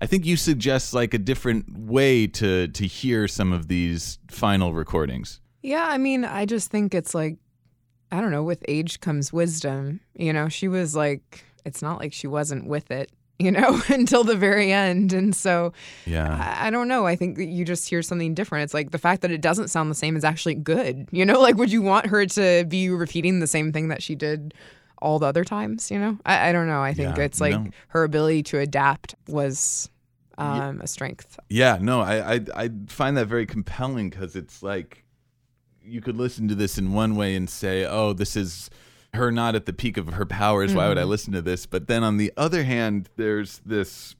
I 0.00 0.06
think 0.06 0.24
you 0.24 0.36
suggest 0.36 0.94
like 0.94 1.14
a 1.14 1.18
different 1.18 1.78
way 1.78 2.26
to 2.28 2.68
to 2.68 2.86
hear 2.86 3.28
some 3.28 3.52
of 3.52 3.68
these 3.68 4.18
final 4.30 4.72
recordings. 4.72 5.40
Yeah, 5.62 5.86
I 5.86 5.98
mean, 5.98 6.24
I 6.24 6.46
just 6.46 6.70
think 6.70 6.94
it's 6.94 7.14
like, 7.14 7.36
I 8.10 8.20
don't 8.20 8.30
know, 8.30 8.42
with 8.42 8.64
age 8.66 9.00
comes 9.00 9.32
wisdom. 9.32 10.00
You 10.14 10.32
know, 10.32 10.48
she 10.48 10.68
was 10.68 10.96
like, 10.96 11.44
it's 11.66 11.82
not 11.82 11.98
like 11.98 12.14
she 12.14 12.26
wasn't 12.26 12.66
with 12.66 12.90
it, 12.90 13.12
you 13.44 13.50
know, 13.50 13.80
until 13.88 14.22
the 14.24 14.36
very 14.36 14.72
end. 14.72 15.12
And 15.12 15.34
so 15.34 15.72
Yeah. 16.06 16.56
I, 16.60 16.66
I 16.68 16.70
don't 16.70 16.88
know. 16.88 17.06
I 17.06 17.16
think 17.16 17.36
that 17.38 17.46
you 17.46 17.64
just 17.64 17.88
hear 17.88 18.02
something 18.02 18.34
different. 18.34 18.64
It's 18.64 18.74
like 18.74 18.90
the 18.90 18.98
fact 18.98 19.22
that 19.22 19.30
it 19.30 19.40
doesn't 19.40 19.68
sound 19.68 19.90
the 19.90 19.94
same 19.94 20.16
is 20.16 20.24
actually 20.24 20.54
good. 20.56 21.08
You 21.12 21.24
know, 21.26 21.40
like 21.40 21.56
would 21.56 21.72
you 21.72 21.82
want 21.82 22.06
her 22.06 22.24
to 22.26 22.64
be 22.68 22.88
repeating 22.90 23.40
the 23.40 23.46
same 23.46 23.72
thing 23.72 23.88
that 23.88 24.02
she 24.02 24.14
did 24.14 24.54
all 25.02 25.18
the 25.18 25.26
other 25.26 25.44
times? 25.44 25.90
You 25.90 25.98
know, 25.98 26.18
I, 26.24 26.48
I 26.48 26.52
don't 26.52 26.66
know. 26.66 26.82
I 26.82 26.92
think 26.94 27.16
Yeah, 27.16 27.24
it's 27.24 27.40
like 27.40 27.52
no. 27.54 27.70
her 27.88 28.04
ability 28.04 28.42
to 28.44 28.58
adapt 28.58 29.14
was 29.28 29.90
um, 30.38 30.80
a 30.80 30.86
strength. 30.86 31.38
Yeah, 31.48 31.78
no, 31.80 32.00
I 32.00 32.34
I, 32.34 32.40
I 32.54 32.70
find 32.88 33.16
that 33.16 33.26
very 33.26 33.44
compelling 33.46 34.08
because 34.10 34.36
it's 34.36 34.62
like 34.62 35.04
you 35.84 36.00
could 36.00 36.16
listen 36.16 36.48
to 36.48 36.54
this 36.54 36.78
in 36.78 36.92
one 36.92 37.16
way 37.16 37.34
and 37.34 37.48
say, 37.50 37.84
"Oh, 37.84 38.12
this 38.12 38.36
is 38.36 38.70
her 39.14 39.32
not 39.32 39.54
at 39.54 39.66
the 39.66 39.72
peak 39.72 39.96
of 39.96 40.08
her 40.14 40.26
powers. 40.26 40.74
Why 40.74 40.88
would 40.88 40.98
I 40.98 41.02
mm-hmm. 41.02 41.10
listen 41.10 41.32
to 41.32 41.42
this?" 41.42 41.66
But 41.66 41.86
then 41.88 42.04
on 42.04 42.16
the 42.16 42.32
other 42.36 42.64
hand, 42.64 43.08
there's 43.16 43.60
this 43.64 44.16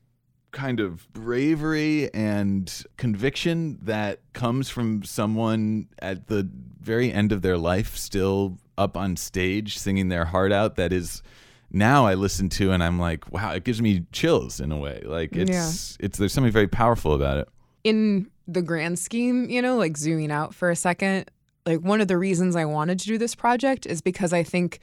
kind 0.53 0.81
of 0.81 1.11
bravery 1.13 2.13
and 2.13 2.85
conviction 2.97 3.79
that 3.83 4.21
comes 4.33 4.69
from 4.69 5.03
someone 5.05 5.87
at 6.01 6.27
the 6.27 6.49
very 6.81 7.13
end 7.13 7.31
of 7.31 7.43
their 7.43 7.57
life 7.57 7.97
still 7.97 8.59
up 8.77 8.97
on 8.97 9.17
stage 9.17 9.79
singing 9.79 10.09
their 10.09 10.25
heart 10.25 10.51
out 10.51 10.77
that 10.77 10.93
is 10.93 11.23
now 11.71 12.07
I 12.07 12.15
listen 12.15 12.49
to 12.51 12.73
and 12.73 12.83
I'm 12.83 12.99
like, 12.99 13.31
wow, 13.31 13.53
it 13.53 13.63
gives 13.65 13.81
me 13.81 14.05
chills 14.13 14.59
in 14.59 14.73
a 14.73 14.77
way. 14.77 15.03
Like 15.05 15.37
it's 15.37 15.97
it's 16.01 16.19
there's 16.19 16.33
something 16.33 16.53
very 16.53 16.69
powerful 16.69 17.15
about 17.15 17.39
it. 17.39 17.49
in 17.85 18.29
the 18.49 18.63
grand 18.63 18.99
scheme, 18.99 19.49
you 19.49 19.63
know, 19.63 19.77
like 19.77 19.97
zooming 19.97 20.33
out 20.33 20.55
for 20.55 20.71
a 20.71 20.77
second, 20.77 21.31
like 21.67 21.81
one 21.81 22.01
of 22.01 22.09
the 22.09 22.19
reasons 22.19 22.57
I 22.57 22.65
wanted 22.65 22.99
to 23.01 23.07
do 23.07 23.19
this 23.19 23.35
project 23.35 23.87
is 23.87 24.01
because 24.01 24.33
I 24.33 24.43
think 24.43 24.81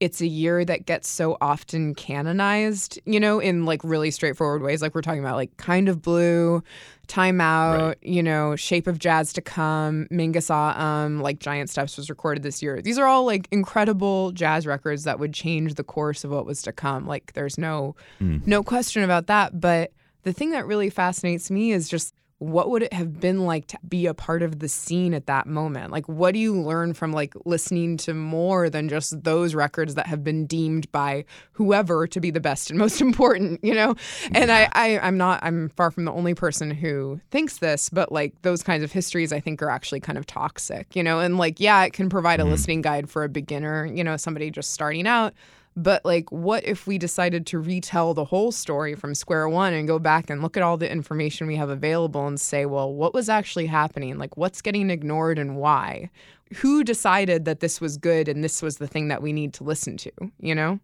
it's 0.00 0.20
a 0.20 0.26
year 0.28 0.64
that 0.64 0.86
gets 0.86 1.08
so 1.08 1.36
often 1.40 1.92
canonized, 1.92 3.00
you 3.04 3.18
know, 3.18 3.40
in 3.40 3.64
like 3.64 3.80
really 3.82 4.12
straightforward 4.12 4.62
ways. 4.62 4.80
Like 4.80 4.94
we're 4.94 5.02
talking 5.02 5.18
about 5.18 5.34
like 5.34 5.56
Kind 5.56 5.88
of 5.88 6.00
Blue, 6.02 6.62
Time 7.08 7.40
Out, 7.40 7.80
Right. 7.80 7.96
you 8.02 8.22
know, 8.22 8.54
Shape 8.54 8.86
of 8.86 9.00
Jazz 9.00 9.32
to 9.32 9.40
Come, 9.40 10.06
Mingus 10.12 10.50
Um, 10.50 11.20
like 11.20 11.40
Giant 11.40 11.68
Steps 11.68 11.96
was 11.96 12.08
recorded 12.10 12.44
this 12.44 12.62
year. 12.62 12.80
These 12.80 12.96
are 12.98 13.06
all 13.06 13.24
like 13.24 13.48
incredible 13.50 14.30
jazz 14.30 14.66
records 14.68 15.02
that 15.02 15.18
would 15.18 15.34
change 15.34 15.74
the 15.74 15.82
course 15.84 16.22
of 16.22 16.30
what 16.30 16.46
was 16.46 16.62
to 16.62 16.72
come. 16.72 17.04
Like 17.06 17.32
there's 17.32 17.58
no 17.58 17.96
no 18.20 18.62
question 18.62 19.02
about 19.02 19.26
that. 19.26 19.60
But 19.60 19.90
the 20.22 20.32
thing 20.32 20.50
that 20.50 20.64
really 20.66 20.90
fascinates 20.90 21.50
me 21.50 21.72
is 21.72 21.88
just 21.88 22.14
what 22.38 22.70
would 22.70 22.84
it 22.84 22.92
have 22.92 23.18
been 23.18 23.40
like 23.40 23.66
to 23.66 23.78
be 23.88 24.06
a 24.06 24.14
part 24.14 24.42
of 24.42 24.60
the 24.60 24.68
scene 24.68 25.12
at 25.12 25.26
that 25.26 25.46
moment? 25.46 25.90
Like, 25.90 26.08
what 26.08 26.34
do 26.34 26.38
you 26.38 26.54
learn 26.54 26.94
from 26.94 27.12
like 27.12 27.34
listening 27.44 27.96
to 27.98 28.14
more 28.14 28.70
than 28.70 28.88
just 28.88 29.24
those 29.24 29.56
records 29.56 29.96
that 29.96 30.06
have 30.06 30.22
been 30.22 30.46
deemed 30.46 30.90
by 30.92 31.24
whoever 31.52 32.06
to 32.06 32.20
be 32.20 32.30
the 32.30 32.40
best 32.40 32.70
and 32.70 32.78
most 32.78 33.00
important, 33.00 33.62
you 33.64 33.74
know? 33.74 33.96
And 34.30 34.52
I, 34.52 34.68
I, 34.72 34.98
I'm 35.00 35.16
not, 35.16 35.40
I'm 35.42 35.68
far 35.70 35.90
from 35.90 36.04
the 36.04 36.12
only 36.12 36.34
person 36.34 36.70
who 36.70 37.20
thinks 37.30 37.58
this, 37.58 37.90
but 37.90 38.12
like 38.12 38.40
those 38.42 38.62
kinds 38.62 38.84
of 38.84 38.92
histories 38.92 39.32
I 39.32 39.40
think 39.40 39.60
are 39.60 39.70
actually 39.70 40.00
kind 40.00 40.16
of 40.16 40.24
toxic, 40.24 40.94
you 40.94 41.02
know? 41.02 41.18
And 41.18 41.38
like, 41.38 41.58
yeah, 41.58 41.82
it 41.84 41.92
can 41.92 42.08
provide 42.08 42.38
a 42.38 42.44
mm-hmm. 42.44 42.52
listening 42.52 42.82
guide 42.82 43.10
for 43.10 43.24
a 43.24 43.28
beginner, 43.28 43.84
you 43.84 44.04
know, 44.04 44.16
somebody 44.16 44.50
just 44.50 44.70
starting 44.70 45.08
out. 45.08 45.34
But 45.78 46.04
like, 46.04 46.30
what 46.32 46.66
if 46.66 46.88
we 46.88 46.98
decided 46.98 47.46
to 47.46 47.60
retell 47.60 48.12
the 48.12 48.24
whole 48.24 48.50
story 48.50 48.96
from 48.96 49.14
square 49.14 49.48
one 49.48 49.72
and 49.72 49.86
go 49.86 50.00
back 50.00 50.28
and 50.28 50.42
look 50.42 50.56
at 50.56 50.62
all 50.62 50.76
the 50.76 50.90
information 50.90 51.46
we 51.46 51.54
have 51.54 51.70
available 51.70 52.26
and 52.26 52.40
say, 52.40 52.66
well, 52.66 52.92
what 52.92 53.14
was 53.14 53.28
actually 53.28 53.66
happening? 53.66 54.18
Like, 54.18 54.36
what's 54.36 54.60
getting 54.60 54.90
ignored 54.90 55.38
and 55.38 55.56
why? 55.56 56.10
Who 56.56 56.82
decided 56.82 57.44
that 57.44 57.60
this 57.60 57.80
was 57.80 57.96
good 57.96 58.26
and 58.26 58.42
this 58.42 58.60
was 58.60 58.78
the 58.78 58.88
thing 58.88 59.06
that 59.06 59.22
we 59.22 59.32
need 59.32 59.54
to 59.54 59.64
listen 59.64 59.96
to? 59.98 60.10
You 60.40 60.56
know? 60.56 60.80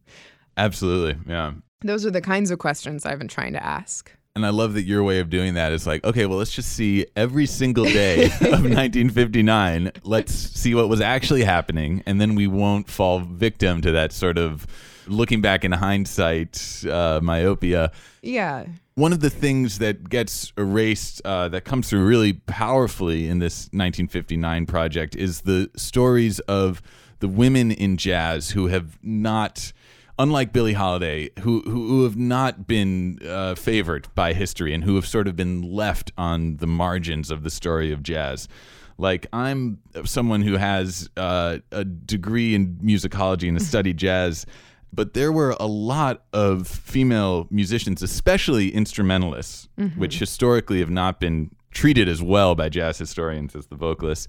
Absolutely. 0.57 1.19
Yeah. 1.27 1.55
Those 1.81 2.07
are 2.07 2.13
the 2.13 2.21
kinds 2.21 2.53
of 2.53 2.61
questions 2.61 3.05
I've 3.05 3.19
been 3.19 3.27
trying 3.27 3.55
to 3.55 3.67
ask. 3.67 4.13
And 4.37 4.45
I 4.45 4.49
love 4.49 4.75
that 4.75 4.83
your 4.83 5.05
way 5.05 5.21
of 5.21 5.31
doing 5.31 5.55
that 5.55 5.71
is 5.71 5.87
like, 5.87 6.03
okay, 6.03 6.27
well, 6.27 6.39
let's 6.39 6.51
just 6.51 6.73
see 6.73 7.07
every 7.15 7.47
single 7.47 7.85
day 7.85 8.25
of 8.41 8.65
1959. 8.65 9.93
Let's 10.03 10.35
see 10.35 10.75
what 10.75 10.89
was 10.89 11.01
actually 11.01 11.45
happening. 11.45 12.03
And 12.05 12.21
then 12.21 12.35
we 12.35 12.49
won't 12.49 12.91
fall 12.91 13.21
victim 13.21 13.81
to 13.83 13.93
that 13.93 14.13
sort 14.13 14.37
of 14.37 14.67
looking 15.07 15.41
back 15.41 15.65
in 15.65 15.71
hindsight 15.71 16.85
uh, 16.91 17.21
myopia. 17.23 17.93
Yeah. 18.23 18.67
One 18.97 19.13
of 19.13 19.21
the 19.21 19.31
things 19.31 19.79
that 19.79 20.09
gets 20.09 20.53
erased, 20.59 21.23
uh, 21.25 21.49
that 21.51 21.65
comes 21.65 21.89
through 21.89 22.05
really 22.05 22.33
powerfully 22.33 23.29
in 23.29 23.39
this 23.39 23.67
1959 23.67 24.67
project, 24.67 25.15
is 25.15 25.43
the 25.43 25.71
stories 25.77 26.41
of 26.41 26.83
the 27.21 27.29
women 27.29 27.71
in 27.71 27.97
jazz 27.97 28.51
who 28.51 28.67
have 28.67 28.99
not 29.01 29.73
unlike 30.19 30.53
Billie 30.53 30.75
Holiday, 30.75 31.31
who 31.41 31.63
who, 31.63 31.89
who 31.89 32.05
have 32.05 32.17
not 32.17 32.67
been 32.67 33.19
uh, 33.27 33.55
favored 33.55 34.09
by 34.15 34.33
history 34.33 34.75
and 34.75 34.85
who 34.85 34.95
have 34.95 35.07
sort 35.07 35.29
of 35.29 35.37
been 35.37 35.63
left 35.63 36.13
on 36.17 36.57
the 36.59 36.67
margins 36.67 37.31
of 37.31 37.43
the 37.43 37.51
story 37.51 37.93
of 37.93 38.03
jazz. 38.03 38.49
Like 38.97 39.27
I'm 39.33 39.79
someone 40.05 40.43
who 40.43 40.57
has 40.57 41.11
uh, 41.17 41.59
a 41.73 41.85
degree 41.85 42.55
in 42.55 42.77
musicology 42.77 43.49
and 43.49 43.59
has 43.59 43.67
studied 43.67 43.97
jazz, 43.97 44.47
but 44.93 45.15
there 45.15 45.33
were 45.33 45.57
a 45.59 45.67
lot 45.67 46.23
of 46.33 46.69
female 46.69 47.49
musicians, 47.51 48.03
especially 48.03 48.69
instrumentalists, 48.73 49.69
which 49.97 50.19
historically 50.21 50.79
have 50.79 50.91
not 50.91 51.19
been 51.19 51.51
treated 51.73 52.09
as 52.09 52.23
well 52.23 52.55
by 52.55 52.69
jazz 52.69 52.99
historians 52.99 53.57
as 53.57 53.67
the 53.67 53.75
vocalists. 53.75 54.29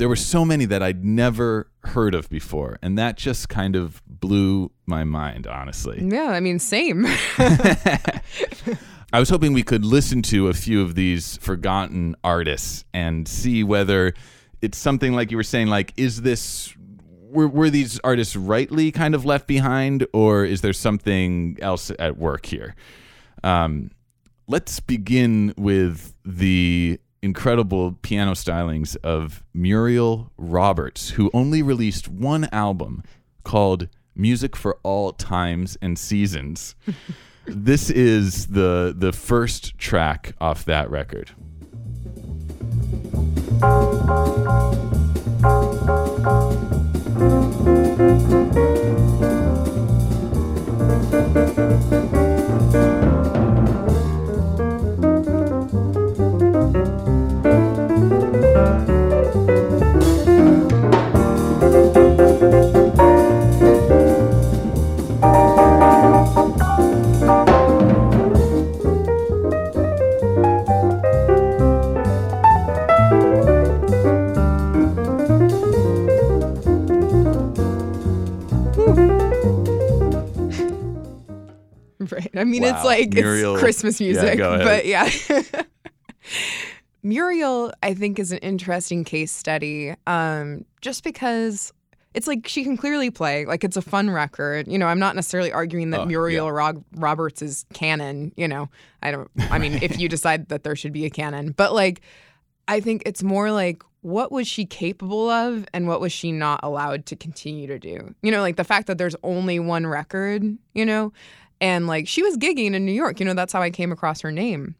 There 0.00 0.08
were 0.08 0.16
so 0.16 0.46
many 0.46 0.64
that 0.64 0.82
I'd 0.82 1.04
never 1.04 1.70
heard 1.82 2.14
of 2.14 2.30
before, 2.30 2.78
and 2.80 2.96
that 2.96 3.18
just 3.18 3.50
kind 3.50 3.76
of 3.76 4.00
blew 4.06 4.70
my 4.86 5.04
mind, 5.04 5.46
honestly. 5.46 5.98
Yeah. 6.10 6.30
I 6.30 6.40
mean, 6.40 6.58
same. 6.58 7.04
I 7.38 8.20
was 9.12 9.28
hoping 9.28 9.52
we 9.52 9.62
could 9.62 9.84
listen 9.84 10.22
to 10.22 10.48
a 10.48 10.54
few 10.54 10.80
of 10.80 10.94
these 10.94 11.36
forgotten 11.36 12.16
artists 12.24 12.86
and 12.94 13.28
see 13.28 13.62
whether 13.62 14.14
it's 14.62 14.78
something 14.78 15.12
like 15.12 15.30
you 15.30 15.36
were 15.36 15.42
saying, 15.42 15.66
like, 15.66 15.92
is 15.98 16.22
this 16.22 16.74
were, 17.28 17.46
were 17.46 17.68
these 17.68 18.00
artists 18.02 18.34
rightly 18.34 18.90
kind 18.90 19.14
of 19.14 19.26
left 19.26 19.46
behind, 19.46 20.06
or 20.14 20.46
is 20.46 20.62
there 20.62 20.72
something 20.72 21.58
else 21.60 21.92
at 21.98 22.16
work 22.16 22.46
here? 22.46 22.74
Um, 23.44 23.90
let's 24.48 24.80
begin 24.80 25.52
with 25.58 26.14
the 26.24 26.98
incredible 27.22 27.98
piano 28.02 28.32
stylings 28.32 28.96
of 29.02 29.42
Muriel 29.52 30.32
Roberts, 30.36 31.10
who 31.10 31.30
only 31.34 31.62
released 31.62 32.08
one 32.08 32.48
album 32.52 33.02
called 33.44 33.88
Music 34.14 34.56
for 34.56 34.78
All 34.82 35.12
Times 35.12 35.76
and 35.82 35.98
Seasons. 35.98 36.74
this 37.46 37.90
is 37.90 38.48
the 38.48 38.94
the 38.96 39.12
first 39.12 39.78
track 39.78 40.34
off 40.40 40.64
that 40.64 40.90
record. 40.90 41.30
I 82.40 82.44
mean, 82.44 82.62
Wow. 82.62 82.74
it's 82.76 82.84
like 82.84 83.12
Muriel- 83.12 83.54
it's 83.54 83.62
Christmas 83.62 84.00
Yeah, 84.00 84.06
music, 84.12 84.40
ahead. 84.40 84.64
but 84.64 84.86
yeah. 84.86 85.08
Muriel, 87.02 87.72
I 87.82 87.94
think, 87.94 88.18
is 88.18 88.30
an 88.32 88.38
interesting 88.38 89.04
case 89.04 89.32
study 89.32 89.94
um, 90.06 90.64
just 90.82 91.02
because 91.02 91.72
it's 92.12 92.26
like 92.26 92.46
she 92.46 92.62
can 92.62 92.76
clearly 92.76 93.10
play. 93.10 93.46
Like, 93.46 93.64
it's 93.64 93.76
a 93.76 93.82
fun 93.82 94.10
record. 94.10 94.68
You 94.68 94.78
know, 94.78 94.86
I'm 94.86 94.98
not 94.98 95.16
necessarily 95.16 95.50
arguing 95.52 95.90
that 95.90 96.00
Oh, 96.00 96.04
Muriel 96.06 96.50
Rog- 96.52 96.84
Roberts 96.96 97.40
is 97.40 97.64
canon. 97.72 98.32
You 98.36 98.48
know, 98.48 98.68
I 99.02 99.12
don't, 99.12 99.30
I 99.50 99.58
mean, 99.58 99.78
if 99.82 99.98
you 99.98 100.08
decide 100.16 100.48
that 100.50 100.62
there 100.62 100.76
should 100.76 100.92
be 100.92 101.06
a 101.06 101.10
canon, 101.10 101.52
but 101.52 101.72
like, 101.72 102.02
I 102.68 102.80
think 102.80 103.02
it's 103.06 103.22
more 103.22 103.50
like 103.50 103.82
what 104.02 104.30
was 104.32 104.46
she 104.46 104.64
capable 104.66 105.28
of 105.30 105.66
and 105.72 105.86
what 105.88 106.00
was 106.00 106.12
she 106.12 106.32
not 106.32 106.60
allowed 106.62 107.06
to 107.06 107.16
continue 107.16 107.66
to 107.66 107.78
do? 107.78 108.14
You 108.22 108.30
know, 108.30 108.40
like 108.42 108.56
the 108.56 108.64
fact 108.64 108.86
that 108.88 108.98
there's 108.98 109.16
only 109.22 109.58
one 109.58 109.86
record, 109.86 110.44
you 110.74 110.84
know, 110.86 111.12
and 111.60 111.86
like 111.86 112.08
she 112.08 112.22
was 112.22 112.36
gigging 112.36 112.74
in 112.74 112.84
New 112.84 112.92
York. 112.92 113.20
You 113.20 113.26
know, 113.26 113.34
that's 113.34 113.52
how 113.52 113.62
I 113.62 113.70
came 113.70 113.92
across 113.92 114.20
her 114.20 114.32
name. 114.32 114.74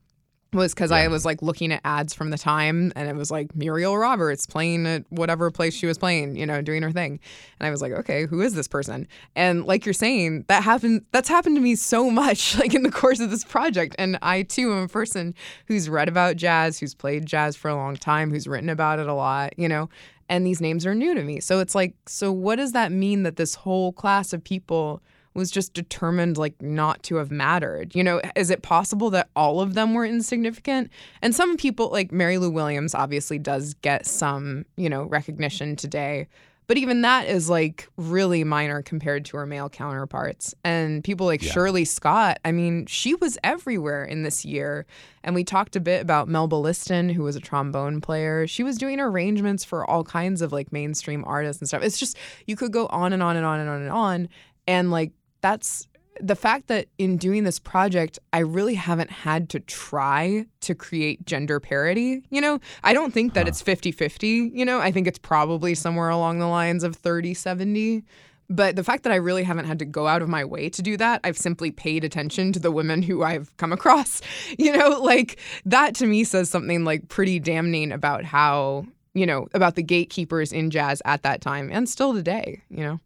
Was 0.53 0.75
because 0.75 0.91
I 0.91 1.07
was 1.07 1.25
like 1.25 1.43
looking 1.43 1.71
at 1.71 1.81
ads 1.85 2.13
from 2.13 2.31
the 2.31 2.39
time 2.39 2.93
and 2.97 3.09
it 3.09 3.15
was 3.15 3.31
like 3.31 3.55
Muriel 3.55 3.97
Roberts 3.97 4.47
playing 4.47 4.85
at 4.85 5.05
whatever 5.09 5.49
place 5.53 5.75
she 5.75 5.87
was 5.87 5.97
playing, 5.97 6.35
you 6.35 6.45
know, 6.45 6.61
doing 6.61 6.83
her 6.83 6.91
thing. 6.91 7.21
And 7.61 7.69
I 7.69 7.71
was 7.71 7.81
like, 7.81 7.93
okay, 7.93 8.27
who 8.27 8.41
is 8.41 8.55
this 8.55 8.67
person? 8.67 9.07
And 9.37 9.65
like 9.65 9.87
you're 9.87 9.93
saying, 9.93 10.47
that 10.49 10.65
happened 10.65 11.05
that's 11.13 11.29
happened 11.29 11.55
to 11.55 11.63
me 11.63 11.77
so 11.77 12.11
much 12.11 12.59
like 12.59 12.75
in 12.75 12.83
the 12.83 12.91
course 12.91 13.21
of 13.21 13.31
this 13.31 13.45
project. 13.45 13.95
And 13.97 14.19
I 14.23 14.43
too 14.43 14.73
am 14.73 14.83
a 14.83 14.89
person 14.89 15.37
who's 15.67 15.89
read 15.89 16.09
about 16.09 16.35
jazz, 16.35 16.81
who's 16.81 16.97
played 16.97 17.27
jazz 17.27 17.55
for 17.55 17.69
a 17.69 17.77
long 17.77 17.95
time, 17.95 18.33
who's 18.33 18.49
written 18.49 18.71
about 18.71 18.99
it 18.99 19.07
a 19.07 19.15
lot, 19.15 19.57
you 19.57 19.69
know, 19.69 19.89
and 20.29 20.45
these 20.45 20.61
names 20.61 20.85
are 20.85 20.97
new 20.97 21.15
to 21.15 21.23
me. 21.23 21.39
So 21.39 21.61
it's 21.61 21.77
like, 21.77 21.95
so 22.07 22.33
what 22.33 22.57
does 22.57 22.73
that 22.73 22.91
mean 22.91 23.23
that 23.23 23.37
this 23.37 23.55
whole 23.55 23.93
class 23.93 24.33
of 24.33 24.43
people 24.43 25.01
was 25.35 25.51
just 25.51 25.75
determined 25.75 26.37
like 26.37 26.61
not 26.61 27.03
to 27.05 27.17
have 27.17 27.31
mattered. 27.31 27.95
You 27.95 28.05
know, 28.05 28.21
is 28.37 28.51
it 28.51 28.63
possible 28.63 29.11
that 29.11 29.29
all 29.37 29.61
of 29.61 29.75
them 29.75 29.95
were 29.95 30.05
insignificant? 30.05 30.91
And 31.23 31.35
some 31.35 31.57
people 31.57 31.91
like 31.91 32.13
Mary 32.13 32.39
Lou 32.39 32.51
Williams 32.51 32.95
obviously 32.95 33.39
does 33.39 33.75
get 33.75 34.07
some, 34.07 34.65
you 34.77 34.89
know, 34.89 35.05
recognition 35.05 35.77
today. 35.77 36.27
But 36.67 36.79
even 36.79 37.01
that 37.03 37.27
is 37.27 37.51
like 37.51 37.89
really 37.97 38.45
minor 38.45 38.81
compared 38.81 39.25
to 39.25 39.37
her 39.39 39.45
male 39.45 39.69
counterparts. 39.69 40.55
And 40.63 41.03
people 41.03 41.27
like 41.27 41.43
Shirley 41.43 41.85
Scott, 41.85 42.39
I 42.45 42.53
mean, 42.53 42.87
she 42.87 43.17
was 43.17 43.37
everywhere 43.43 44.05
in 44.05 44.23
this 44.23 44.45
year. 44.45 44.87
And 45.25 45.35
we 45.35 45.43
talked 45.43 45.75
a 45.75 45.81
bit 45.81 46.01
about 46.01 46.29
Melba 46.29 46.55
Liston, 46.55 47.09
who 47.09 47.25
was 47.25 47.35
a 47.35 47.41
trombone 47.41 48.01
player. 48.01 48.47
She 48.47 48.63
was 48.63 48.79
doing 48.79 49.01
arrangements 49.01 49.65
for 49.65 49.85
all 49.85 50.05
kinds 50.05 50.43
of 50.43 50.53
like 50.53 50.73
mainstream 50.73 51.25
artists 51.27 51.61
and 51.61 51.67
stuff. 51.67 51.83
It's 51.83 51.99
just, 51.99 52.17
you 52.47 52.55
could 52.55 52.73
go 52.73 52.87
on 52.87 53.13
and 53.13 53.21
on 53.21 53.37
and 53.37 53.45
on 53.45 53.59
and 53.59 53.69
on 53.69 53.83
and 53.83 53.91
on. 53.91 54.29
And 54.69 54.93
like, 54.93 55.11
that's 55.41 55.89
the 56.21 56.37
fact 56.37 56.69
that 56.69 56.87
in 56.99 57.17
doing 57.17 57.45
this 57.45 57.59
project, 57.59 58.19
I 58.33 58.41
really 58.41 58.75
haven't 58.75 59.11
had 59.11 59.49
to 59.51 59.61
try 59.61 60.47
to 60.61 60.75
create 60.75 61.25
gender 61.25 61.61
parity. 61.61 62.23
You 62.31 62.41
know, 62.41 62.61
I 62.85 62.93
don't 62.93 63.13
think 63.13 63.35
that 63.35 63.49
it's 63.49 63.63
50 63.63 63.93
50. 63.93 64.51
You 64.53 64.65
know, 64.65 64.81
I 64.81 64.93
think 64.93 65.07
it's 65.07 65.19
probably 65.19 65.75
somewhere 65.75 66.09
along 66.09 66.39
the 66.39 66.47
lines 66.47 66.85
of 66.85 66.97
30 66.97 67.35
70. 67.35 68.05
But 68.49 68.75
the 68.75 68.83
fact 68.83 69.05
that 69.05 69.13
I 69.13 69.17
really 69.17 69.45
haven't 69.45 69.67
had 69.67 69.79
to 69.79 69.85
go 69.85 70.09
out 70.09 70.23
of 70.23 70.29
my 70.29 70.45
way 70.45 70.69
to 70.71 70.83
do 70.83 70.97
that, 70.97 71.21
I've 71.23 71.39
simply 71.39 71.71
paid 71.71 72.03
attention 72.03 72.53
to 72.53 72.59
the 72.59 72.73
women 72.73 73.01
who 73.01 73.23
I've 73.23 73.57
come 73.57 73.73
across. 73.73 74.21
You 74.59 74.77
know, 74.77 74.89
like 75.01 75.39
that 75.65 75.95
to 75.97 76.07
me 76.07 76.25
says 76.25 76.51
something 76.51 76.85
like 76.85 77.09
pretty 77.09 77.39
damning 77.39 77.93
about 77.93 78.25
how, 78.25 78.85
you 79.15 79.25
know, 79.25 79.47
about 79.55 79.77
the 79.77 79.83
gatekeepers 79.83 80.53
in 80.53 80.71
jazz 80.71 81.01
at 81.05 81.23
that 81.23 81.41
time 81.41 81.71
and 81.73 81.89
still 81.89 82.13
today, 82.13 82.63
you 82.69 82.83
know? 82.83 83.01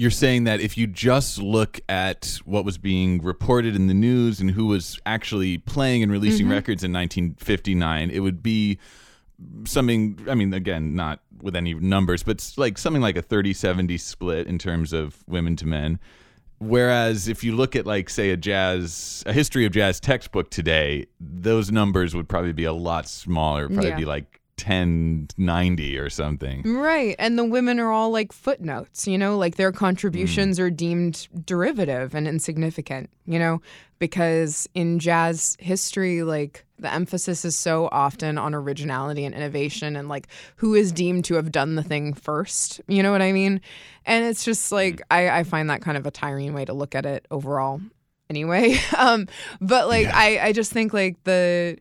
You're 0.00 0.10
saying 0.10 0.44
that 0.44 0.60
if 0.60 0.78
you 0.78 0.86
just 0.86 1.38
look 1.38 1.78
at 1.86 2.40
what 2.46 2.64
was 2.64 2.78
being 2.78 3.20
reported 3.20 3.76
in 3.76 3.86
the 3.86 3.92
news 3.92 4.40
and 4.40 4.50
who 4.50 4.64
was 4.64 4.98
actually 5.04 5.58
playing 5.58 6.02
and 6.02 6.10
releasing 6.10 6.46
mm-hmm. 6.46 6.54
records 6.54 6.82
in 6.82 6.90
1959, 6.90 8.08
it 8.08 8.20
would 8.20 8.42
be 8.42 8.78
something, 9.66 10.18
I 10.26 10.34
mean, 10.34 10.54
again, 10.54 10.94
not 10.94 11.20
with 11.42 11.54
any 11.54 11.74
numbers, 11.74 12.22
but 12.22 12.50
like 12.56 12.78
something 12.78 13.02
like 13.02 13.18
a 13.18 13.20
30 13.20 13.52
70 13.52 13.98
split 13.98 14.46
in 14.46 14.56
terms 14.56 14.94
of 14.94 15.22
women 15.28 15.54
to 15.56 15.66
men. 15.66 15.98
Whereas 16.60 17.28
if 17.28 17.44
you 17.44 17.54
look 17.54 17.76
at, 17.76 17.84
like, 17.84 18.08
say, 18.08 18.30
a 18.30 18.38
jazz, 18.38 19.22
a 19.26 19.34
history 19.34 19.66
of 19.66 19.72
jazz 19.72 20.00
textbook 20.00 20.48
today, 20.48 21.08
those 21.20 21.70
numbers 21.70 22.14
would 22.14 22.26
probably 22.26 22.54
be 22.54 22.64
a 22.64 22.72
lot 22.72 23.06
smaller, 23.06 23.68
probably 23.68 23.90
Yeah. 23.90 23.96
be 23.96 24.04
like 24.06 24.39
1090 24.62 25.98
or 25.98 26.10
something. 26.10 26.62
Right. 26.62 27.16
And 27.18 27.38
the 27.38 27.44
women 27.44 27.78
are 27.80 27.90
all 27.90 28.10
like 28.10 28.32
footnotes, 28.32 29.06
you 29.06 29.18
know, 29.18 29.36
like 29.36 29.56
their 29.56 29.72
contributions 29.72 30.58
are 30.60 30.70
deemed 30.70 31.28
derivative 31.44 32.14
and 32.14 32.26
insignificant, 32.28 33.10
you 33.26 33.38
know, 33.38 33.60
because 33.98 34.68
in 34.74 34.98
jazz 34.98 35.56
history, 35.60 36.22
like 36.22 36.64
the 36.78 36.92
emphasis 36.92 37.44
is 37.44 37.56
so 37.56 37.88
often 37.92 38.38
on 38.38 38.54
originality 38.54 39.24
and 39.24 39.34
innovation 39.34 39.96
and 39.96 40.08
like 40.08 40.28
who 40.56 40.74
is 40.74 40.90
deemed 40.92 41.24
to 41.26 41.34
have 41.34 41.52
done 41.52 41.74
the 41.74 41.82
thing 41.82 42.14
first. 42.14 42.80
You 42.88 43.02
know 43.02 43.12
what 43.12 43.22
I 43.22 43.32
mean? 43.32 43.60
And 44.06 44.24
it's 44.24 44.44
just 44.44 44.72
like, 44.72 45.02
I, 45.10 45.28
I 45.30 45.44
find 45.44 45.70
that 45.70 45.82
kind 45.82 45.96
of 45.96 46.06
a 46.06 46.10
tiring 46.10 46.54
way 46.54 46.64
to 46.64 46.72
look 46.72 46.94
at 46.94 47.06
it 47.06 47.26
overall 47.30 47.80
anyway. 48.28 48.78
Um, 48.96 49.28
but 49.62 49.88
like, 49.88 50.08
I, 50.08 50.38
I 50.48 50.52
just 50.52 50.72
think 50.72 50.92
like 50.92 51.22
the, 51.24 51.78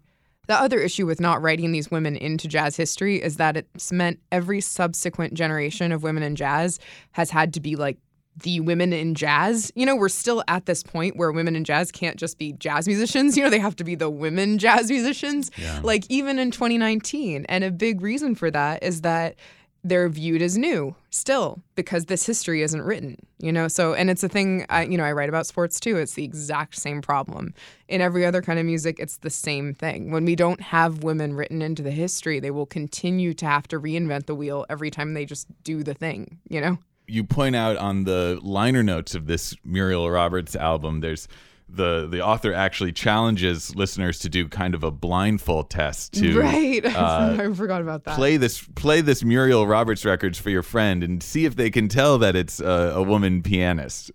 the 0.49 0.59
other 0.59 0.79
issue 0.79 1.05
with 1.05 1.21
not 1.21 1.43
writing 1.43 1.71
these 1.71 1.91
women 1.91 2.15
into 2.15 2.47
jazz 2.47 2.75
history 2.75 3.21
is 3.21 3.37
that 3.37 3.55
it's 3.55 3.91
meant 3.91 4.19
every 4.31 4.59
subsequent 4.59 5.35
generation 5.35 5.91
of 5.91 6.01
women 6.01 6.23
in 6.23 6.35
jazz 6.35 6.79
has 7.11 7.29
had 7.29 7.53
to 7.53 7.59
be 7.59 7.75
like 7.75 7.99
the 8.41 8.59
women 8.59 8.91
in 8.91 9.13
jazz. 9.13 9.71
You 9.75 9.85
know, 9.85 9.95
we're 9.95 10.09
still 10.09 10.43
at 10.47 10.65
this 10.65 10.81
point 10.81 11.17
where 11.17 11.31
women 11.31 11.55
in 11.55 11.65
jazz 11.65 11.91
can't 11.91 12.17
just 12.17 12.39
be 12.39 12.53
jazz 12.53 12.87
musicians. 12.87 13.37
You 13.37 13.43
know, 13.43 13.51
they 13.51 13.59
have 13.59 13.75
to 13.75 13.83
be 13.83 13.93
the 13.93 14.09
women 14.09 14.57
jazz 14.57 14.89
musicians. 14.89 15.51
Like 15.83 16.05
even 16.09 16.39
in 16.39 16.49
2019. 16.49 17.45
And 17.47 17.63
a 17.63 17.69
big 17.69 18.01
reason 18.01 18.33
for 18.33 18.49
that 18.49 18.81
is 18.81 19.01
that 19.01 19.35
they're 19.83 20.09
viewed 20.09 20.41
as 20.41 20.57
new 20.57 20.95
still 21.09 21.61
because 21.75 22.05
this 22.05 22.25
history 22.25 22.61
isn't 22.61 22.81
written 22.81 23.17
you 23.39 23.51
know? 23.51 23.67
So 23.67 23.93
and 23.93 24.09
it's 24.09 24.23
a 24.23 24.29
thing 24.29 24.65
I, 24.69 24.83
you 24.83 24.97
know 24.97 25.03
i 25.03 25.11
write 25.11 25.29
about 25.29 25.47
sports 25.47 25.79
too. 25.79 25.97
It's 25.97 26.13
the 26.13 26.23
exact 26.23 26.75
same 26.75 27.01
problem. 27.01 27.53
In 27.87 28.01
every 28.01 28.25
other 28.25 28.41
kind 28.41 28.59
of 28.59 28.65
music 28.65 28.99
it's 28.99 29.17
the 29.17 29.29
same 29.29 29.73
thing. 29.73 30.11
When 30.11 30.25
we 30.25 30.35
don't 30.35 30.61
have 30.61 31.03
women 31.03 31.33
written 31.33 31.61
into 31.61 31.81
the 31.81 31.91
history 31.91 32.39
they 32.39 32.51
will 32.51 32.65
continue 32.65 33.33
to 33.35 33.45
have 33.45 33.67
to 33.69 33.79
reinvent 33.79 34.25
the 34.25 34.35
wheel 34.35 34.65
every 34.69 34.91
time 34.91 35.13
they 35.13 35.25
just 35.25 35.47
do 35.63 35.83
the 35.83 35.93
thing 35.93 36.39
you 36.49 36.61
know? 36.61 36.77
You 37.07 37.23
point 37.23 37.55
out 37.55 37.77
on 37.77 38.03
the 38.03 38.39
liner 38.43 38.83
notes 38.83 39.15
of 39.15 39.25
this 39.25 39.55
Muriel 39.63 40.11
Roberts 40.11 40.55
album, 40.55 40.99
there's 40.99 41.27
the 41.71 42.07
the 42.07 42.21
author 42.21 42.53
actually 42.53 42.91
challenges 42.91 43.75
listeners 43.75 44.19
to 44.19 44.29
do 44.29 44.47
kind 44.47 44.73
of 44.73 44.83
a 44.83 44.91
blindfold 44.91 45.69
test 45.69 46.13
to 46.13 46.39
right 46.39 46.85
uh, 46.95 47.37
i 47.39 47.53
forgot 47.53 47.81
about 47.81 48.03
that 48.03 48.15
play 48.15 48.37
this 48.37 48.67
play 48.75 49.01
this 49.01 49.23
Muriel 49.23 49.67
Roberts 49.67 50.05
records 50.05 50.39
for 50.39 50.49
your 50.49 50.63
friend 50.63 51.03
and 51.03 51.21
see 51.21 51.45
if 51.45 51.55
they 51.55 51.69
can 51.69 51.87
tell 51.87 52.17
that 52.17 52.35
it's 52.35 52.59
a, 52.59 52.93
a 52.95 53.03
woman 53.03 53.41
pianist. 53.43 54.11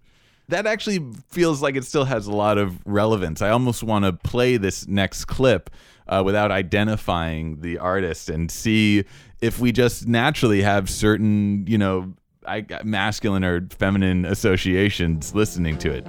That 0.48 0.66
actually 0.66 1.00
feels 1.28 1.62
like 1.62 1.76
it 1.76 1.84
still 1.84 2.04
has 2.04 2.26
a 2.26 2.32
lot 2.32 2.58
of 2.58 2.78
relevance. 2.84 3.40
I 3.40 3.50
almost 3.50 3.82
want 3.82 4.04
to 4.04 4.12
play 4.12 4.56
this 4.56 4.86
next 4.86 5.24
clip 5.24 5.70
uh, 6.06 6.22
without 6.24 6.50
identifying 6.50 7.60
the 7.62 7.78
artist 7.78 8.28
and 8.28 8.50
see 8.50 9.04
if 9.40 9.58
we 9.58 9.72
just 9.72 10.06
naturally 10.06 10.62
have 10.62 10.90
certain, 10.90 11.66
you 11.66 11.78
know, 11.78 12.12
I, 12.46 12.66
masculine 12.84 13.42
or 13.42 13.66
feminine 13.70 14.26
associations 14.26 15.34
listening 15.34 15.78
to 15.78 15.90
it. 15.90 16.06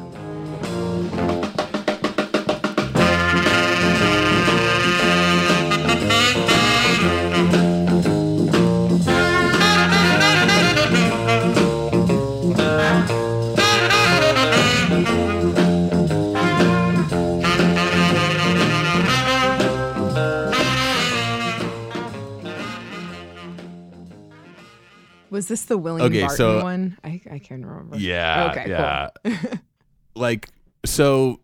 Was 25.29 25.47
this 25.47 25.63
the 25.65 25.77
william 25.77 26.07
Okay, 26.07 26.21
barton 26.21 26.37
so- 26.37 26.61
one 26.63 26.97
I, 27.03 27.21
I 27.29 27.39
can't 27.39 27.65
remember 27.65 27.97
Yeah. 27.97 28.51
okay 28.51 28.69
yeah. 28.69 29.09
cool 29.23 29.59
like 30.15 30.49
so 30.85 31.39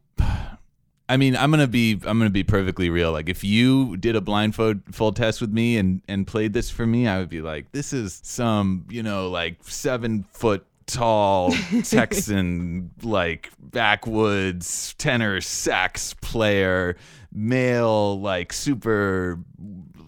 I 1.12 1.17
mean, 1.17 1.36
I'm 1.36 1.51
gonna 1.51 1.67
be 1.67 1.99
I'm 2.06 2.17
gonna 2.19 2.30
be 2.30 2.45
perfectly 2.45 2.89
real. 2.89 3.12
Like, 3.12 3.27
if 3.27 3.43
you 3.43 3.97
did 3.97 4.15
a 4.15 4.21
blindfold 4.21 4.95
full 4.95 5.12
test 5.12 5.41
with 5.41 5.51
me 5.51 5.77
and 5.77 6.01
and 6.08 6.25
played 6.25 6.54
this 6.54 6.69
for 6.69 6.88
me, 6.88 7.06
I 7.06 7.19
would 7.19 7.27
be 7.27 7.41
like, 7.41 7.69
this 7.73 7.91
is 7.91 8.21
some 8.23 8.86
you 8.89 9.04
know 9.04 9.30
like 9.30 9.58
seven 9.63 10.23
foot 10.32 10.65
tall 10.86 11.54
Texan 11.84 12.91
like 13.04 13.51
backwoods 13.60 14.95
tenor 14.97 15.41
sax 15.41 16.13
player, 16.21 16.95
male 17.34 18.17
like 18.21 18.54
super 18.54 19.38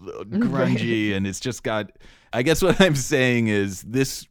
grungy, 0.02 1.14
and 1.14 1.28
it's 1.28 1.42
just 1.42 1.64
got. 1.64 1.92
I 2.32 2.44
guess 2.44 2.62
what 2.62 2.80
I'm 2.80 2.96
saying 2.96 3.50
is 3.50 3.82
this 3.82 4.26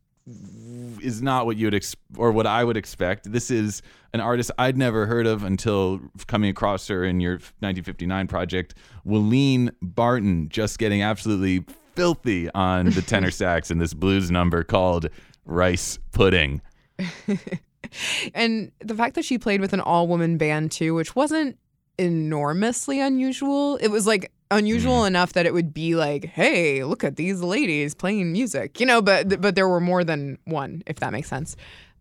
is 1.02 1.22
not 1.22 1.46
what 1.46 1.56
you 1.56 1.66
would 1.66 1.74
ex- 1.74 1.96
or 2.16 2.32
what 2.32 2.46
I 2.46 2.64
would 2.64 2.76
expect. 2.76 3.30
This 3.30 3.50
is 3.50 3.82
an 4.12 4.20
artist 4.20 4.50
I'd 4.58 4.76
never 4.76 5.06
heard 5.06 5.26
of 5.26 5.42
until 5.42 6.00
coming 6.26 6.50
across 6.50 6.88
her 6.88 7.04
in 7.04 7.20
your 7.20 7.34
1959 7.34 8.26
project, 8.28 8.74
Willene 9.06 9.70
Barton, 9.80 10.48
just 10.48 10.78
getting 10.78 11.02
absolutely 11.02 11.64
filthy 11.94 12.50
on 12.50 12.86
the 12.86 13.02
tenor 13.02 13.30
sax 13.32 13.70
in 13.70 13.78
this 13.78 13.94
blues 13.94 14.30
number 14.30 14.64
called 14.64 15.08
Rice 15.44 15.98
Pudding. 16.12 16.60
and 18.34 18.72
the 18.80 18.94
fact 18.94 19.14
that 19.14 19.24
she 19.24 19.38
played 19.38 19.60
with 19.60 19.72
an 19.72 19.80
all-woman 19.80 20.38
band 20.38 20.70
too 20.70 20.94
which 20.94 21.14
wasn't 21.16 21.58
enormously 21.98 23.00
unusual 23.00 23.76
it 23.76 23.88
was 23.88 24.06
like 24.06 24.31
unusual 24.52 25.04
enough 25.04 25.32
that 25.32 25.46
it 25.46 25.52
would 25.54 25.72
be 25.72 25.94
like 25.94 26.24
hey 26.26 26.84
look 26.84 27.02
at 27.02 27.16
these 27.16 27.40
ladies 27.40 27.94
playing 27.94 28.30
music 28.32 28.78
you 28.78 28.86
know 28.86 29.00
but 29.02 29.40
but 29.40 29.54
there 29.54 29.68
were 29.68 29.80
more 29.80 30.04
than 30.04 30.38
one 30.44 30.82
if 30.86 31.00
that 31.00 31.12
makes 31.12 31.28
sense. 31.28 31.56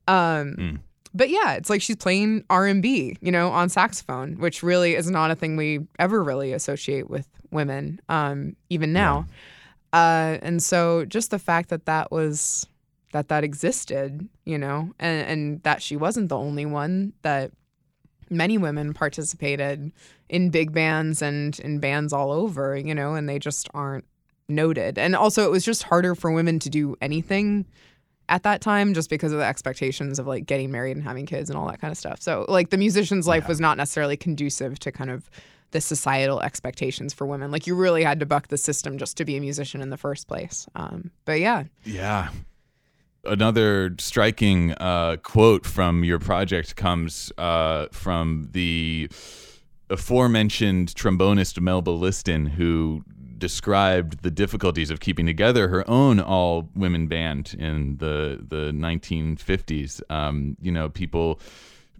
Um 0.08 0.56
but 1.14 1.30
yeah 1.30 1.54
it's 1.54 1.70
like 1.70 1.82
she's 1.82 1.96
playing 1.96 2.44
r&b 2.50 3.18
you 3.22 3.32
know 3.32 3.50
on 3.50 3.70
saxophone 3.70 4.38
which 4.38 4.64
really 4.64 4.96
is 4.96 5.10
not 5.10 5.32
a 5.32 5.36
thing 5.36 5.56
we 5.58 5.80
ever 6.00 6.24
really 6.24 6.54
associate 6.54 7.10
with 7.10 7.28
women 7.52 8.00
um 8.10 8.56
even 8.70 8.94
now. 8.94 9.26
Uh 9.94 10.38
and 10.42 10.62
so 10.62 11.06
just 11.06 11.32
the 11.32 11.40
fact 11.40 11.70
that 11.70 11.86
that 11.86 12.12
was 12.12 12.68
that 13.12 13.28
that 13.28 13.44
existed, 13.44 14.28
you 14.46 14.58
know, 14.58 14.94
and, 15.00 15.28
and 15.28 15.64
that 15.64 15.82
she 15.82 15.98
wasn't 15.98 16.30
the 16.30 16.38
only 16.38 16.66
one, 16.66 17.12
that 17.24 17.52
many 18.32 18.58
women 18.58 18.94
participated 18.94 19.92
in 20.30 20.50
big 20.50 20.74
bands 20.74 21.22
and 21.22 21.60
in 21.60 21.80
bands 21.80 22.14
all 22.14 22.32
over, 22.32 22.76
you 22.76 22.96
know, 22.96 23.14
and 23.14 23.28
they 23.30 23.38
just 23.38 23.70
aren't 23.74 24.06
noted. 24.48 24.98
And 24.98 25.16
also, 25.16 25.46
it 25.46 25.52
was 25.52 25.64
just 25.64 25.84
harder 25.84 26.16
for 26.16 26.32
women 26.32 26.58
to 26.60 26.70
do 26.70 26.96
anything 27.02 27.66
at 28.30 28.44
that 28.44 28.62
time 28.62 28.94
just 28.94 29.10
because 29.10 29.34
of 29.34 29.40
the 29.40 29.46
expectations 29.46 30.18
of 30.18 30.26
like 30.26 30.46
getting 30.46 30.72
married 30.72 30.96
and 30.96 31.04
having 31.04 31.26
kids 31.26 31.50
and 31.50 31.58
all 31.58 31.68
that 31.68 31.82
kind 31.82 31.92
of 31.92 31.98
stuff. 31.98 32.22
So, 32.22 32.46
like, 32.48 32.70
the 32.70 32.78
musician's 32.78 33.28
life 33.28 33.48
was 33.48 33.60
not 33.60 33.78
necessarily 33.78 34.16
conducive 34.18 34.80
to 34.80 34.92
kind 34.92 35.10
of 35.10 35.30
the 35.72 35.82
societal 35.82 36.42
expectations 36.42 37.14
for 37.14 37.26
women. 37.26 37.52
Like, 37.52 37.68
you 37.68 37.76
really 37.76 38.04
had 38.04 38.20
to 38.22 38.26
buck 38.26 38.48
the 38.48 38.58
system 38.58 38.98
just 38.98 39.18
to 39.18 39.26
be 39.26 39.36
a 39.38 39.42
musician 39.42 39.82
in 39.82 39.90
the 39.90 39.98
first 39.98 40.28
place. 40.28 40.68
Um, 40.76 41.12
but 41.26 41.40
yeah, 41.40 41.66
Yeah. 41.84 42.30
Another 43.24 43.96
striking 44.00 44.72
uh, 44.74 45.18
quote 45.22 45.66
from 45.66 46.04
your 46.04 46.18
project 46.18 46.76
comes 46.76 47.32
uh, 47.38 47.86
from 47.92 48.50
the 48.52 49.10
aforementioned 49.92 50.90
trombonist 50.96 51.62
Melba 51.62 51.92
Liston, 51.92 52.48
who 52.48 53.04
described 53.38 54.24
the 54.24 54.32
difficulties 54.32 54.90
of 54.90 55.02
keeping 55.02 55.26
together 55.26 55.68
her 55.68 55.88
own 55.90 56.20
all 56.20 56.70
women 56.76 57.08
band 57.08 57.56
in 57.60 57.98
the 57.98 58.44
the 58.48 58.72
1950s. 58.72 60.02
Um, 60.10 60.58
you 60.62 60.72
know, 60.72 60.90
people. 60.90 61.40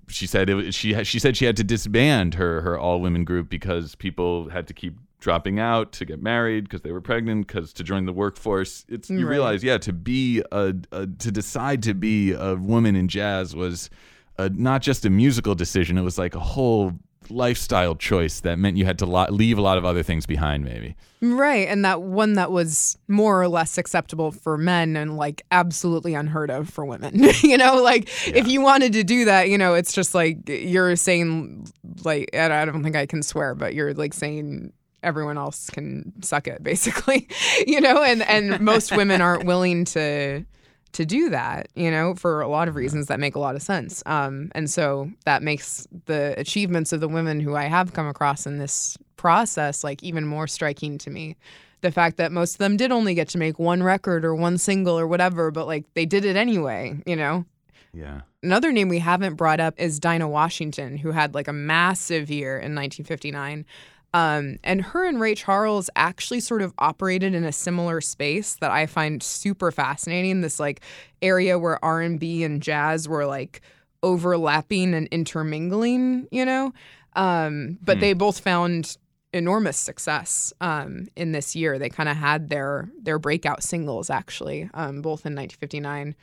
She 0.08 0.28
said 0.28 0.50
it, 0.50 0.74
she 0.74 1.04
she 1.04 1.20
said 1.20 1.38
she 1.38 1.46
had 1.46 1.56
to 1.58 1.64
disband 1.64 2.34
her 2.34 2.62
her 2.62 2.78
all 2.78 3.00
women 3.00 3.24
group 3.24 3.50
because 3.50 3.96
people 3.96 4.50
had 4.50 4.68
to 4.68 4.74
keep 4.74 4.98
dropping 5.22 5.58
out 5.60 5.94
to 5.94 6.04
get 6.04 6.22
married 6.22 6.66
because 6.66 6.82
they 6.82 6.92
were 6.92 7.00
pregnant 7.00 7.48
because 7.48 7.72
to 7.74 7.84
join 7.84 8.06
the 8.06 8.12
workforce. 8.14 8.84
It's 8.90 9.10
you 9.10 9.20
Right. 9.26 9.32
realize 9.32 9.64
yeah 9.64 9.78
to 9.78 9.94
be 9.94 10.44
a, 10.52 10.74
a 10.92 11.08
to 11.08 11.32
decide 11.32 11.82
to 11.84 11.94
be 11.94 12.34
a 12.34 12.56
woman 12.56 12.98
in 12.98 13.08
jazz 13.08 13.56
was 13.56 13.90
a, 14.38 14.50
not 14.50 14.82
just 14.82 15.06
a 15.06 15.10
musical 15.10 15.56
decision. 15.56 15.98
It 15.98 16.02
was 16.02 16.18
like 16.18 16.36
a 16.36 16.40
whole 16.40 16.94
lifestyle 17.30 17.96
choice 17.96 18.42
that 18.42 18.58
meant 18.60 18.76
you 18.76 18.84
had 18.84 18.98
to 19.00 19.06
lo- 19.06 19.28
leave 19.30 19.58
a 19.58 19.62
lot 19.62 19.78
of 19.78 19.86
other 19.86 20.04
things 20.04 20.26
behind. 20.26 20.66
Maybe. 20.66 20.96
Right. 21.22 21.68
And 21.68 21.86
that 21.86 22.02
one 22.02 22.34
that 22.34 22.52
was 22.52 22.98
more 23.08 23.40
or 23.42 23.48
less 23.48 23.78
acceptable 23.78 24.32
for 24.32 24.58
men 24.58 24.98
and 24.98 25.16
like 25.18 25.44
absolutely 25.52 26.14
unheard 26.16 26.50
of 26.50 26.68
for 26.68 26.84
women. 26.84 27.14
you 27.44 27.58
know, 27.58 27.76
like 27.82 28.10
if 28.28 28.48
you 28.48 28.60
wanted 28.62 28.92
to 28.94 29.04
do 29.04 29.26
that, 29.26 29.50
you 29.50 29.58
know, 29.58 29.76
it's 29.76 29.94
just 29.94 30.16
like 30.16 30.40
you're 30.50 30.96
saying, 30.96 31.68
like, 32.04 32.36
I 32.36 32.66
don't 32.66 32.84
think 32.84 32.96
I 32.96 33.06
can 33.06 33.22
swear, 33.22 33.54
but 33.54 33.76
you're 33.76 33.94
like 33.94 34.14
saying, 34.16 34.74
Everyone 35.04 35.38
else 35.38 35.70
can 35.70 36.14
suck 36.22 36.48
it, 36.48 36.64
basically, 36.64 37.28
you 37.68 37.82
know, 37.82 38.04
and 38.04 38.22
and 38.24 38.60
most 38.62 38.96
women 38.96 39.22
aren't 39.22 39.46
willing 39.46 39.86
to 39.86 40.46
to 40.94 41.06
do 41.06 41.30
that, 41.30 41.70
you 41.74 41.90
know, 41.90 42.14
for 42.16 42.42
a 42.42 42.50
lot 42.50 42.68
of 42.68 42.76
reasons 42.76 43.08
that 43.08 43.20
make 43.20 43.36
a 43.36 43.40
lot 43.40 43.56
of 43.56 43.62
sense. 43.62 44.04
Um, 44.06 44.52
and 44.54 44.70
so 44.70 45.10
that 45.24 45.42
makes 45.42 45.88
the 46.06 46.34
achievements 46.38 46.92
of 46.92 47.00
the 47.00 47.08
women 47.08 47.40
who 47.40 47.56
I 47.56 47.64
have 47.64 47.94
come 47.94 48.08
across 48.08 48.46
in 48.46 48.58
this 48.58 48.98
process 49.16 49.84
like 49.84 50.02
even 50.04 50.26
more 50.26 50.48
striking 50.48 50.98
to 50.98 51.10
me 51.10 51.38
the 51.82 51.92
fact 51.92 52.18
that 52.18 52.32
most 52.32 52.54
of 52.54 52.58
them 52.60 52.78
did 52.78 52.92
only 52.92 53.14
get 53.14 53.28
to 53.30 53.38
make 53.38 53.60
one 53.60 53.84
record 53.84 54.24
or 54.24 54.34
one 54.36 54.58
single 54.58 54.98
or 54.98 55.08
whatever, 55.08 55.52
but 55.52 55.68
like 55.68 55.86
they 55.94 56.06
did 56.06 56.26
it 56.26 56.36
anyway, 56.36 56.98
you 57.06 57.16
know? 57.16 57.46
Yeah. 57.94 58.22
Another 58.42 58.72
name 58.72 58.88
we 58.88 59.00
haven't 59.00 59.36
brought 59.36 59.60
up 59.60 59.74
is 59.78 60.00
Dinah 60.00 60.30
Washington, 60.30 60.98
who 60.98 61.12
had 61.12 61.36
like 61.36 61.48
a 61.48 61.54
massive 61.54 62.30
year 62.30 62.54
in 62.54 62.74
1959. 62.76 63.66
Um, 64.14 64.58
and 64.64 64.82
her 64.82 65.08
and 65.08 65.22
Ray 65.22 65.36
Charles 65.36 65.90
actually 65.96 66.42
sort 66.42 66.62
of 66.62 66.74
operated 66.78 67.34
in 67.34 67.46
a 67.46 67.52
similar 67.52 68.02
space 68.02 68.56
that 68.56 68.72
I 68.72 68.86
find 68.86 69.24
super 69.24 69.72
fascinating. 69.72 70.42
This 70.42 70.60
like 70.60 70.82
area 71.22 71.58
where 71.58 71.84
R 71.84 72.02
and 72.02 72.20
B 72.20 72.44
and 72.44 72.62
jazz 72.62 73.08
were 73.08 73.26
like 73.26 73.62
overlapping 74.04 74.94
and 74.94 75.08
intermingling, 75.08 76.28
you 76.32 76.46
know. 76.46 76.74
Um, 77.16 77.78
but 77.82 78.00
they 78.00 78.14
both 78.14 78.40
found 78.40 78.98
enormous 79.34 79.78
success 79.78 80.54
um, 80.62 81.08
in 81.16 81.32
this 81.32 81.56
year. 81.56 81.80
They 81.80 81.90
kind 81.90 82.10
of 82.10 82.18
had 82.18 82.50
their 82.50 82.90
their 83.02 83.20
breakout 83.20 83.64
singles 83.64 84.10
actually, 84.10 84.70
um, 84.74 85.02
both 85.02 85.26
in 85.26 85.36
1959. 85.36 86.16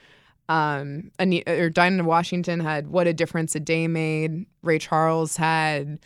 Um, 0.51 1.11
Ani- 1.19 1.45
or 1.47 1.69
Dinah 1.69 2.05
Washington 2.05 2.61
had 2.61 2.89
"What 2.89 3.07
a 3.07 3.13
Difference 3.13 3.55
a 3.55 3.61
Day 3.61 3.87
Made." 3.87 4.47
Ray 4.63 4.79
Charles 4.79 5.37
had 5.37 5.99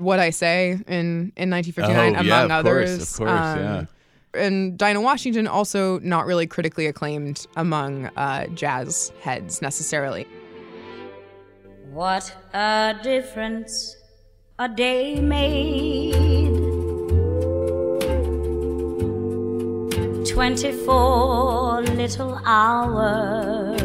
"What 0.00 0.18
I 0.18 0.30
Say" 0.30 0.70
in 0.88 1.32
in 1.36 1.50
1959, 1.50 2.16
Oh, 2.16 2.20
among 2.20 2.26
yeah, 2.26 2.44
of 2.44 2.50
others. 2.66 2.96
course, 2.96 3.12
of 3.12 3.18
course, 3.18 3.30
Um, 3.30 3.58
yeah. 3.58 3.84
And 4.32 4.78
Dinah 4.78 5.00
Washington 5.00 5.46
also 5.48 5.98
not 6.00 6.24
really 6.24 6.46
critically 6.46 6.86
acclaimed 6.86 7.46
among 7.56 8.06
uh, 8.16 8.46
jazz 8.54 9.12
heads 9.22 9.60
necessarily. 9.60 10.26
What 11.90 12.32
a 12.54 12.94
difference 13.02 13.96
a 14.58 14.68
day 14.68 15.20
made. 15.20 16.14
24 20.60 21.82
little 21.82 22.40
hours. 22.44 23.79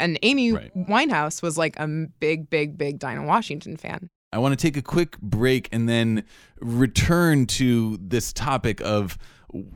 And 0.00 0.18
Amy 0.22 0.52
Right. 0.52 0.74
Winehouse 0.74 1.42
was 1.42 1.56
like 1.58 1.78
a 1.78 1.86
big, 1.86 2.50
big, 2.50 2.78
big 2.78 2.98
Dinah 2.98 3.24
Washington 3.24 3.76
fan. 3.76 4.10
I 4.32 4.38
want 4.38 4.58
to 4.58 4.62
take 4.62 4.76
a 4.76 4.82
quick 4.82 5.18
break 5.20 5.68
and 5.72 5.88
then 5.88 6.24
return 6.60 7.46
to 7.46 7.98
this 8.00 8.32
topic 8.32 8.80
of 8.80 9.18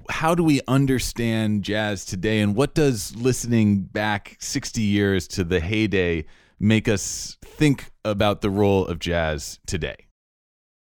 how 0.08 0.34
do 0.34 0.44
we 0.44 0.60
understand 0.68 1.64
jazz 1.64 2.04
today 2.04 2.40
and 2.40 2.54
what 2.54 2.74
does 2.74 3.14
listening 3.16 3.80
back 3.82 4.36
60 4.38 4.80
years 4.80 5.26
to 5.28 5.42
the 5.42 5.58
heyday 5.58 6.24
make 6.60 6.86
us 6.88 7.36
think 7.42 7.90
about 8.04 8.40
the 8.40 8.50
role 8.50 8.86
of 8.86 9.00
jazz 9.00 9.58
today? 9.66 10.03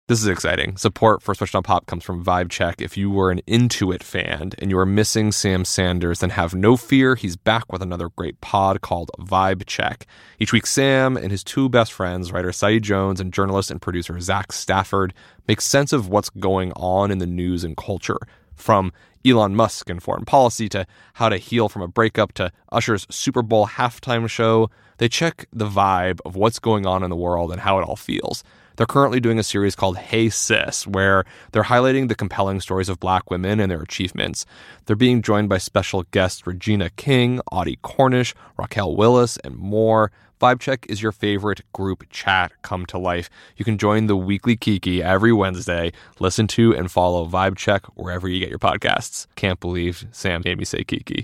This 0.09 0.19
is 0.19 0.27
exciting. 0.27 0.75
Support 0.75 1.21
for 1.21 1.33
Switched 1.33 1.55
on 1.55 1.63
Pop 1.63 1.85
comes 1.85 2.03
from 2.03 2.25
Vibe 2.25 2.49
Check. 2.49 2.81
If 2.81 2.97
you 2.97 3.09
were 3.09 3.31
an 3.31 3.39
Intuit 3.47 4.03
fan 4.03 4.51
and 4.59 4.69
you 4.69 4.77
are 4.77 4.85
missing 4.85 5.31
Sam 5.31 5.63
Sanders, 5.63 6.19
then 6.19 6.31
have 6.31 6.53
no 6.53 6.75
fear. 6.75 7.15
He's 7.15 7.37
back 7.37 7.71
with 7.71 7.81
another 7.81 8.09
great 8.09 8.41
pod 8.41 8.81
called 8.81 9.11
Vibe 9.17 9.65
Check. 9.65 10.05
Each 10.39 10.51
week, 10.51 10.65
Sam 10.65 11.15
and 11.15 11.31
his 11.31 11.41
two 11.41 11.69
best 11.69 11.93
friends, 11.93 12.33
writer 12.33 12.51
Saeed 12.51 12.83
Jones 12.83 13.21
and 13.21 13.31
journalist 13.31 13.71
and 13.71 13.81
producer 13.81 14.19
Zach 14.19 14.51
Stafford, 14.51 15.13
make 15.47 15.61
sense 15.61 15.93
of 15.93 16.09
what's 16.09 16.29
going 16.29 16.73
on 16.73 17.09
in 17.09 17.19
the 17.19 17.25
news 17.25 17.63
and 17.63 17.77
culture. 17.77 18.19
From 18.55 18.91
Elon 19.25 19.55
Musk 19.55 19.89
and 19.89 20.03
foreign 20.03 20.25
policy 20.25 20.67
to 20.67 20.85
how 21.13 21.29
to 21.29 21.37
heal 21.37 21.69
from 21.69 21.81
a 21.81 21.87
breakup 21.87 22.33
to 22.33 22.51
Usher's 22.73 23.07
Super 23.09 23.41
Bowl 23.41 23.67
halftime 23.67 24.27
show, 24.27 24.69
they 24.97 25.07
check 25.07 25.47
the 25.53 25.69
vibe 25.69 26.19
of 26.25 26.35
what's 26.35 26.59
going 26.59 26.85
on 26.85 27.03
in 27.03 27.09
the 27.09 27.15
world 27.15 27.53
and 27.53 27.61
how 27.61 27.79
it 27.79 27.83
all 27.83 27.95
feels. 27.95 28.43
They're 28.75 28.87
currently 28.87 29.19
doing 29.19 29.37
a 29.37 29.43
series 29.43 29.75
called 29.75 29.97
Hey 29.97 30.29
Sis, 30.29 30.87
where 30.87 31.25
they're 31.51 31.63
highlighting 31.63 32.07
the 32.07 32.15
compelling 32.15 32.59
stories 32.59 32.89
of 32.89 32.99
black 32.99 33.29
women 33.29 33.59
and 33.59 33.69
their 33.69 33.81
achievements. 33.81 34.45
They're 34.85 34.95
being 34.95 35.21
joined 35.21 35.49
by 35.49 35.59
special 35.59 36.03
guests 36.11 36.47
Regina 36.47 36.89
King, 36.89 37.39
Audie 37.51 37.79
Cornish, 37.83 38.33
Raquel 38.57 38.95
Willis, 38.95 39.37
and 39.37 39.55
more. 39.55 40.11
Vibe 40.41 40.59
Check 40.59 40.85
is 40.89 41.01
your 41.01 41.11
favorite 41.11 41.61
group 41.71 42.03
chat 42.09 42.51
come 42.63 42.85
to 42.87 42.97
life. 42.97 43.29
You 43.55 43.63
can 43.63 43.77
join 43.77 44.07
the 44.07 44.17
weekly 44.17 44.57
Kiki 44.57 45.01
every 45.01 45.31
Wednesday. 45.31 45.91
Listen 46.19 46.47
to 46.47 46.75
and 46.75 46.91
follow 46.91 47.25
Vibe 47.27 47.55
Check 47.55 47.85
wherever 47.95 48.27
you 48.27 48.39
get 48.39 48.49
your 48.49 48.59
podcasts. 48.59 49.27
Can't 49.35 49.59
believe 49.59 50.05
Sam 50.11 50.41
made 50.43 50.57
me 50.57 50.65
say 50.65 50.83
Kiki. 50.83 51.23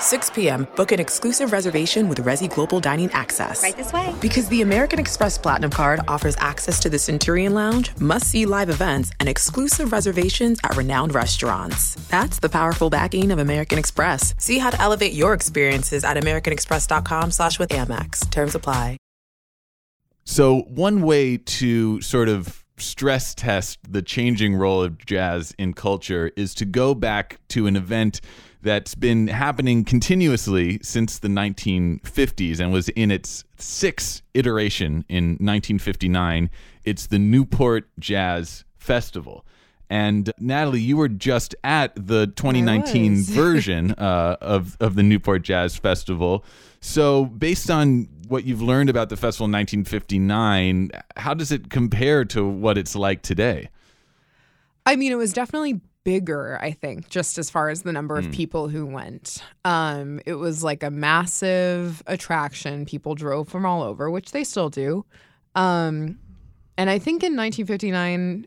6 0.00 0.30
p.m., 0.30 0.66
book 0.76 0.92
an 0.92 1.00
exclusive 1.00 1.52
reservation 1.52 2.08
with 2.08 2.24
Resy 2.24 2.52
Global 2.52 2.80
Dining 2.80 3.10
Access. 3.12 3.62
Right 3.62 3.76
this 3.76 3.92
way. 3.92 4.14
Because 4.20 4.48
the 4.48 4.62
American 4.62 4.98
Express 4.98 5.36
Platinum 5.38 5.70
Card 5.70 6.00
offers 6.08 6.36
access 6.38 6.80
to 6.80 6.88
the 6.88 6.98
Centurion 6.98 7.54
Lounge, 7.54 7.90
must 8.00 8.28
see 8.28 8.46
live 8.46 8.70
events, 8.70 9.10
and 9.20 9.28
exclusive 9.28 9.92
reservations 9.92 10.58
at 10.64 10.76
renowned 10.76 11.14
restaurants. 11.14 11.94
That's 12.08 12.38
the 12.38 12.48
powerful 12.48 12.90
backing 12.90 13.30
of 13.30 13.38
American 13.38 13.78
Express. 13.78 14.34
See 14.38 14.58
how 14.58 14.70
to 14.70 14.80
elevate 14.80 15.12
your 15.12 15.34
experiences 15.34 16.04
at 16.04 16.16
AmericanExpress.com 16.16 17.30
slash 17.30 17.58
with 17.58 17.70
Amex. 17.70 18.30
Terms 18.30 18.54
apply. 18.54 18.96
So, 20.24 20.62
one 20.62 21.02
way 21.02 21.36
to 21.36 22.00
sort 22.00 22.28
of 22.28 22.64
stress 22.78 23.34
test 23.34 23.78
the 23.88 24.02
changing 24.02 24.54
role 24.54 24.82
of 24.82 24.98
jazz 25.06 25.54
in 25.58 25.72
culture 25.72 26.30
is 26.36 26.54
to 26.54 26.64
go 26.64 26.94
back 26.94 27.38
to 27.48 27.66
an 27.66 27.76
event 27.76 28.20
that's 28.66 28.96
been 28.96 29.28
happening 29.28 29.84
continuously 29.84 30.80
since 30.82 31.20
the 31.20 31.28
1950s 31.28 32.58
and 32.58 32.72
was 32.72 32.88
in 32.90 33.12
its 33.12 33.44
sixth 33.58 34.22
iteration 34.34 35.04
in 35.08 35.24
1959. 35.34 36.50
It's 36.84 37.06
the 37.06 37.20
Newport 37.20 37.88
Jazz 38.00 38.64
Festival. 38.76 39.46
And 39.88 40.32
Natalie, 40.40 40.80
you 40.80 40.96
were 40.96 41.08
just 41.08 41.54
at 41.62 41.94
the 41.94 42.26
2019 42.26 43.22
version 43.22 43.92
uh, 43.92 44.36
of 44.40 44.76
of 44.80 44.96
the 44.96 45.04
Newport 45.04 45.42
Jazz 45.42 45.76
Festival. 45.76 46.44
So, 46.80 47.26
based 47.26 47.70
on 47.70 48.08
what 48.26 48.44
you've 48.44 48.62
learned 48.62 48.90
about 48.90 49.10
the 49.10 49.16
festival 49.16 49.44
in 49.44 49.52
1959, 49.52 50.90
how 51.16 51.34
does 51.34 51.52
it 51.52 51.70
compare 51.70 52.24
to 52.24 52.44
what 52.44 52.76
it's 52.76 52.96
like 52.96 53.22
today? 53.22 53.68
I 54.84 54.96
mean, 54.96 55.12
it 55.12 55.16
was 55.16 55.32
definitely 55.32 55.80
bigger, 56.06 56.56
I 56.62 56.70
think, 56.70 57.08
just 57.08 57.36
as 57.36 57.50
far 57.50 57.68
as 57.68 57.82
the 57.82 57.92
number 57.92 58.16
of 58.16 58.30
people 58.30 58.68
who 58.68 58.86
went. 58.86 59.42
Um, 59.64 60.20
it 60.24 60.34
was 60.34 60.62
like 60.62 60.84
a 60.84 60.90
massive 60.90 62.00
attraction. 62.06 62.86
People 62.86 63.16
drove 63.16 63.48
from 63.48 63.66
all 63.66 63.82
over, 63.82 64.08
which 64.08 64.30
they 64.30 64.44
still 64.44 64.70
do. 64.70 65.04
Um, 65.56 66.20
and 66.78 66.88
I 66.88 67.00
think 67.00 67.24
in 67.24 67.34
1959, 67.34 68.46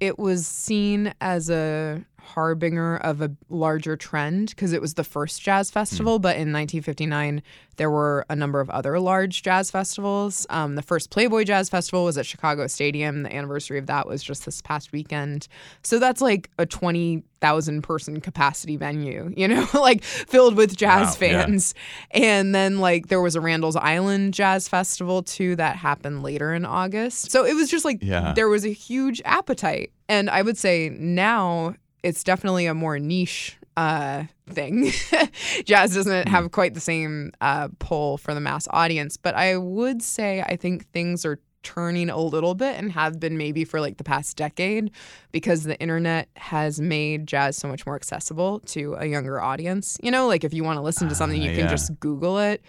it 0.00 0.18
was 0.18 0.48
seen 0.48 1.14
as 1.20 1.48
a 1.48 2.04
harbinger 2.26 2.96
of 2.98 3.20
a 3.22 3.30
larger 3.48 3.96
trend 3.96 4.50
because 4.50 4.72
it 4.72 4.80
was 4.80 4.94
the 4.94 5.04
first 5.04 5.40
jazz 5.42 5.70
festival. 5.70 6.18
But 6.18 6.36
in 6.36 6.52
1959, 6.52 7.42
there 7.76 7.90
were 7.90 8.24
a 8.30 8.36
number 8.36 8.60
of 8.60 8.68
other 8.70 8.98
large 9.00 9.42
jazz 9.42 9.70
festivals. 9.70 10.46
Um, 10.50 10.74
the 10.76 10.82
first 10.82 11.10
Playboy 11.10 11.44
Jazz 11.44 11.68
Festival 11.68 12.04
was 12.04 12.16
at 12.16 12.24
Chicago 12.26 12.66
Stadium. 12.66 13.22
The 13.22 13.34
anniversary 13.34 13.78
of 13.78 13.86
that 13.86 14.06
was 14.08 14.22
just 14.22 14.44
this 14.46 14.62
past 14.62 14.92
weekend. 14.92 15.46
So 15.82 15.98
that's 15.98 16.22
like 16.22 16.48
a 16.58 16.64
20,000 16.64 17.82
person 17.82 18.20
capacity 18.22 18.76
venue, 18.78 19.30
you 19.36 19.46
know, 19.46 19.66
like 19.74 20.02
filled 20.04 20.56
with 20.56 20.74
jazz 20.76 21.20
Wow, 21.20 21.26
yeah. 21.26 21.42
fans. 21.44 21.74
And 22.12 22.54
then 22.54 22.78
like 22.78 23.08
there 23.08 23.20
was 23.20 23.36
a 23.36 23.40
Randall's 23.42 23.76
Island 23.76 24.32
Jazz 24.32 24.68
Festival 24.68 25.22
too 25.22 25.54
that 25.56 25.76
happened 25.76 26.22
later 26.22 26.54
in 26.54 26.64
August. 26.64 27.30
So 27.30 27.44
it 27.44 27.54
was 27.54 27.70
just 27.70 27.84
like 27.84 27.98
Yeah. 28.00 28.32
there 28.34 28.48
was 28.48 28.64
a 28.64 28.72
huge 28.72 29.20
appetite. 29.26 29.92
And 30.08 30.30
I 30.30 30.40
would 30.40 30.56
say 30.56 30.88
now 30.98 31.74
it's 32.06 32.22
definitely 32.22 32.66
a 32.66 32.74
more 32.74 32.98
niche 32.98 33.56
uh, 33.76 34.24
thing. 34.48 34.92
Jazz 35.64 35.94
doesn't 35.94 36.28
have 36.28 36.50
quite 36.52 36.74
the 36.74 36.80
same 36.80 37.32
uh, 37.40 37.68
pull 37.78 38.16
for 38.16 38.32
the 38.32 38.40
mass 38.40 38.68
audience, 38.70 39.16
but 39.16 39.34
I 39.34 39.56
would 39.56 40.02
say 40.02 40.40
I 40.42 40.56
think 40.56 40.88
things 40.92 41.26
are 41.26 41.40
turning 41.62 42.08
a 42.08 42.16
little 42.18 42.54
bit 42.54 42.78
and 42.78 42.92
have 42.92 43.18
been 43.18 43.36
maybe 43.36 43.64
for 43.64 43.80
like 43.80 43.96
the 43.96 44.04
past 44.04 44.36
decade 44.36 44.88
because 45.32 45.64
the 45.64 45.76
internet 45.80 46.28
has 46.36 46.80
made 46.80 47.26
jazz 47.26 47.56
so 47.56 47.66
much 47.66 47.84
more 47.84 47.96
accessible 47.96 48.60
to 48.60 48.94
a 49.00 49.06
younger 49.06 49.40
audience. 49.42 49.98
You 50.00 50.12
know, 50.12 50.28
like 50.28 50.44
if 50.44 50.54
you 50.54 50.62
want 50.62 50.76
to 50.76 50.82
listen 50.82 51.08
to 51.08 51.14
something, 51.16 51.42
you 51.42 51.50
Ah, 51.50 51.56
can 51.56 51.68
just 51.68 51.98
Google 51.98 52.38
it. 52.38 52.62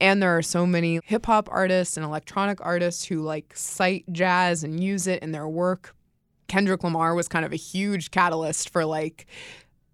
And 0.00 0.20
there 0.20 0.36
are 0.36 0.42
so 0.42 0.66
many 0.66 0.98
hip 1.04 1.26
hop 1.26 1.48
artists 1.52 1.96
and 1.96 2.04
electronic 2.04 2.58
artists 2.60 3.04
who 3.04 3.20
like 3.22 3.52
cite 3.54 4.04
jazz 4.12 4.64
and 4.64 4.82
use 4.82 5.06
it 5.06 5.22
in 5.22 5.30
their 5.30 5.46
work. 5.48 5.94
Kendrick 6.50 6.82
Lamar 6.82 7.14
was 7.14 7.28
kind 7.28 7.44
of 7.44 7.52
a 7.52 7.56
huge 7.56 8.10
catalyst 8.10 8.70
for 8.70 8.84
like 8.84 9.26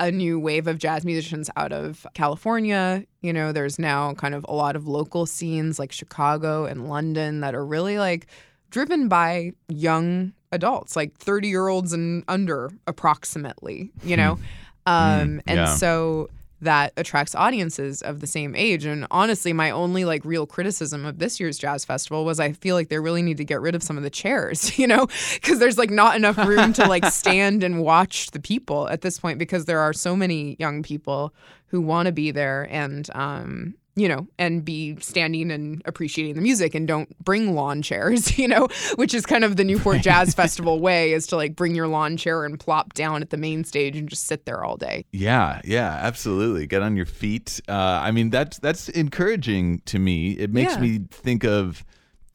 a 0.00 0.10
new 0.10 0.40
wave 0.40 0.66
of 0.66 0.78
jazz 0.78 1.04
musicians 1.04 1.50
out 1.54 1.70
of 1.70 2.06
California. 2.14 3.04
You 3.20 3.34
know, 3.34 3.52
there's 3.52 3.78
now 3.78 4.14
kind 4.14 4.34
of 4.34 4.46
a 4.48 4.54
lot 4.54 4.74
of 4.74 4.88
local 4.88 5.26
scenes 5.26 5.78
like 5.78 5.92
Chicago 5.92 6.64
and 6.64 6.88
London 6.88 7.40
that 7.40 7.54
are 7.54 7.64
really 7.64 7.98
like 7.98 8.26
driven 8.70 9.06
by 9.06 9.52
young 9.68 10.32
adults, 10.50 10.96
like 10.96 11.14
30 11.18 11.48
year 11.48 11.68
olds 11.68 11.92
and 11.92 12.24
under, 12.26 12.70
approximately, 12.86 13.92
you 14.02 14.16
know? 14.16 14.38
um, 14.86 15.42
and 15.46 15.58
yeah. 15.58 15.74
so 15.74 16.30
that 16.60 16.92
attracts 16.96 17.34
audiences 17.34 18.02
of 18.02 18.20
the 18.20 18.26
same 18.26 18.54
age. 18.54 18.84
And 18.84 19.06
honestly, 19.10 19.52
my 19.52 19.70
only 19.70 20.04
like 20.04 20.24
real 20.24 20.46
criticism 20.46 21.04
of 21.04 21.18
this 21.18 21.38
year's 21.38 21.58
jazz 21.58 21.84
festival 21.84 22.24
was 22.24 22.40
I 22.40 22.52
feel 22.52 22.74
like 22.74 22.88
they 22.88 22.98
really 22.98 23.22
need 23.22 23.36
to 23.36 23.44
get 23.44 23.60
rid 23.60 23.74
of 23.74 23.82
some 23.82 23.96
of 23.96 24.02
the 24.02 24.10
chairs, 24.10 24.78
you 24.78 24.86
know, 24.86 25.06
because 25.34 25.58
there's 25.58 25.78
like 25.78 25.90
not 25.90 26.16
enough 26.16 26.38
room 26.38 26.72
to 26.74 26.86
like 26.86 27.04
stand 27.06 27.62
and 27.62 27.82
watch 27.82 28.30
the 28.30 28.40
people 28.40 28.88
at 28.88 29.02
this 29.02 29.18
point 29.18 29.38
because 29.38 29.66
there 29.66 29.80
are 29.80 29.92
so 29.92 30.16
many 30.16 30.56
young 30.58 30.82
people 30.82 31.34
who 31.68 31.80
want 31.80 32.06
to 32.06 32.12
be 32.12 32.30
there 32.30 32.66
and 32.70 33.10
um 33.14 33.74
you 33.98 34.08
know, 34.08 34.26
and 34.38 34.62
be 34.64 34.94
standing 35.00 35.50
and 35.50 35.80
appreciating 35.86 36.34
the 36.34 36.42
music 36.42 36.74
and 36.74 36.86
don't 36.86 37.18
bring 37.24 37.54
lawn 37.54 37.80
chairs, 37.80 38.38
you 38.38 38.46
know, 38.46 38.68
which 38.96 39.14
is 39.14 39.24
kind 39.24 39.42
of 39.42 39.56
the 39.56 39.64
Newport 39.64 40.02
Jazz 40.02 40.34
Festival 40.42 40.80
way 40.80 41.12
is 41.12 41.26
to 41.28 41.36
like 41.36 41.56
bring 41.56 41.74
your 41.74 41.88
lawn 41.88 42.16
chair 42.18 42.44
and 42.44 42.60
plop 42.60 42.92
down 42.92 43.22
at 43.22 43.30
the 43.30 43.36
main 43.38 43.64
stage 43.64 43.96
and 43.96 44.08
just 44.08 44.26
sit 44.26 44.44
there 44.44 44.62
all 44.62 44.76
day. 44.76 45.06
Yeah, 45.12 45.60
yeah, 45.64 45.88
absolutely. 46.02 46.66
Get 46.66 46.82
on 46.82 46.94
your 46.96 47.06
feet. 47.06 47.60
Uh, 47.68 47.72
I 47.72 48.10
mean, 48.10 48.28
that's 48.30 48.58
that's 48.58 48.88
encouraging 48.90 49.80
to 49.86 49.98
me. 49.98 50.32
It 50.32 50.52
makes 50.52 50.74
Yeah. 50.74 50.80
me 50.80 51.00
think 51.10 51.44
of 51.44 51.84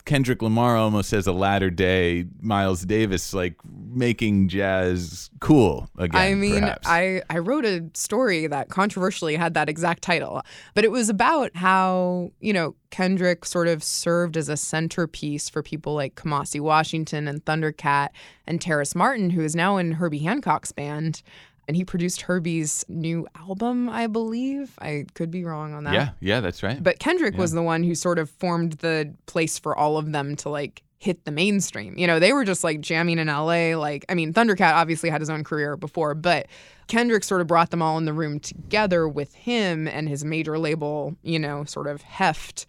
Kendrick 0.05 0.41
Lamar 0.41 0.77
almost 0.77 1.13
as 1.13 1.27
a 1.27 1.31
latter 1.31 1.69
day 1.69 2.25
Miles 2.39 2.83
Davis, 2.85 3.33
like 3.33 3.55
making 3.65 4.47
jazz 4.47 5.29
cool 5.39 5.89
again. 5.97 6.21
I 6.21 6.33
mean, 6.33 6.61
perhaps. 6.61 6.87
I, 6.87 7.21
I 7.29 7.39
wrote 7.39 7.65
a 7.65 7.89
story 7.93 8.47
that 8.47 8.69
controversially 8.69 9.35
had 9.35 9.53
that 9.53 9.69
exact 9.69 10.01
title, 10.01 10.41
but 10.73 10.83
it 10.83 10.91
was 10.91 11.09
about 11.09 11.55
how, 11.55 12.31
you 12.39 12.53
know, 12.53 12.75
Kendrick 12.89 13.45
sort 13.45 13.67
of 13.67 13.83
served 13.83 14.35
as 14.37 14.49
a 14.49 14.57
centerpiece 14.57 15.49
for 15.49 15.63
people 15.63 15.93
like 15.93 16.15
Kamasi 16.15 16.59
Washington 16.59 17.27
and 17.27 17.43
Thundercat 17.45 18.09
and 18.45 18.59
Terrace 18.59 18.95
Martin, 18.95 19.29
who 19.29 19.41
is 19.41 19.55
now 19.55 19.77
in 19.77 19.93
Herbie 19.93 20.19
Hancock's 20.19 20.71
band. 20.71 21.23
And 21.71 21.77
he 21.77 21.85
produced 21.85 22.23
Herbie's 22.23 22.83
new 22.89 23.25
album, 23.33 23.87
I 23.87 24.07
believe. 24.07 24.77
I 24.81 25.05
could 25.13 25.31
be 25.31 25.45
wrong 25.45 25.73
on 25.73 25.85
that. 25.85 25.93
yeah, 25.93 26.09
yeah, 26.19 26.41
that's 26.41 26.63
right. 26.63 26.83
But 26.83 26.99
Kendrick 26.99 27.37
was 27.37 27.53
the 27.53 27.63
one 27.63 27.81
who 27.81 27.95
sort 27.95 28.19
of 28.19 28.29
formed 28.29 28.73
the 28.73 29.13
place 29.25 29.57
for 29.57 29.73
all 29.73 29.95
of 29.95 30.11
them 30.11 30.35
to 30.35 30.49
like 30.49 30.83
hit 30.99 31.23
the 31.23 31.31
mainstream. 31.31 31.97
You 31.97 32.07
know, 32.07 32.19
they 32.19 32.33
were 32.33 32.43
just 32.43 32.61
like 32.61 32.81
jamming 32.81 33.19
in 33.19 33.27
LA. 33.27 33.77
Like, 33.77 34.03
I 34.09 34.15
mean, 34.15 34.33
Thundercat 34.33 34.73
obviously 34.73 35.09
had 35.09 35.21
his 35.21 35.29
own 35.29 35.45
career 35.45 35.77
before, 35.77 36.13
but 36.13 36.47
Kendrick 36.87 37.23
sort 37.23 37.39
of 37.39 37.47
brought 37.47 37.69
them 37.69 37.81
all 37.81 37.97
in 37.97 38.03
the 38.03 38.11
room 38.11 38.41
together 38.41 39.07
with 39.07 39.33
him 39.33 39.87
and 39.87 40.09
his 40.09 40.25
major 40.25 40.59
label, 40.59 41.15
you 41.23 41.39
know, 41.39 41.63
sort 41.63 41.87
of 41.87 42.01
heft, 42.01 42.65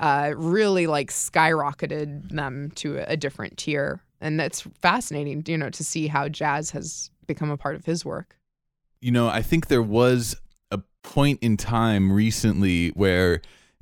uh, 0.00 0.32
really 0.36 0.88
like 0.88 1.12
skyrocketed 1.12 2.30
them 2.30 2.72
to 2.72 2.98
a, 2.98 3.12
a 3.12 3.16
different 3.16 3.58
tier. 3.58 4.02
And 4.20 4.40
that's 4.40 4.62
fascinating, 4.82 5.44
you 5.46 5.56
know, 5.56 5.70
to 5.70 5.84
see 5.84 6.08
how 6.08 6.28
jazz 6.28 6.72
has 6.72 7.12
become 7.28 7.50
a 7.50 7.56
part 7.56 7.76
of 7.76 7.84
his 7.84 8.04
work. 8.04 8.36
You 9.00 9.10
know, 9.10 9.28
I 9.28 9.42
think 9.42 9.68
there 9.68 9.82
was 9.82 10.36
a 10.70 10.78
point 11.02 11.38
in 11.42 11.56
time 11.56 12.12
recently 12.12 12.88
where 12.90 13.40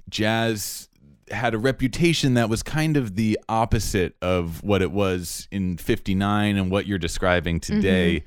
jazz 0.09 0.89
had 1.31 1.55
a 1.55 1.59
reputation 1.59 2.35
that 2.35 2.49
was 2.49 2.63
kind 2.63 2.97
of 2.97 3.15
the 3.15 3.39
opposite 3.49 4.15
of 4.23 4.63
what 4.63 4.81
it 4.81 4.91
was 4.91 5.47
in 5.51 5.77
59 5.77 6.57
and 6.57 6.71
what 6.71 6.87
you're 6.87 6.99
describing 6.99 7.61
today. 7.61 8.25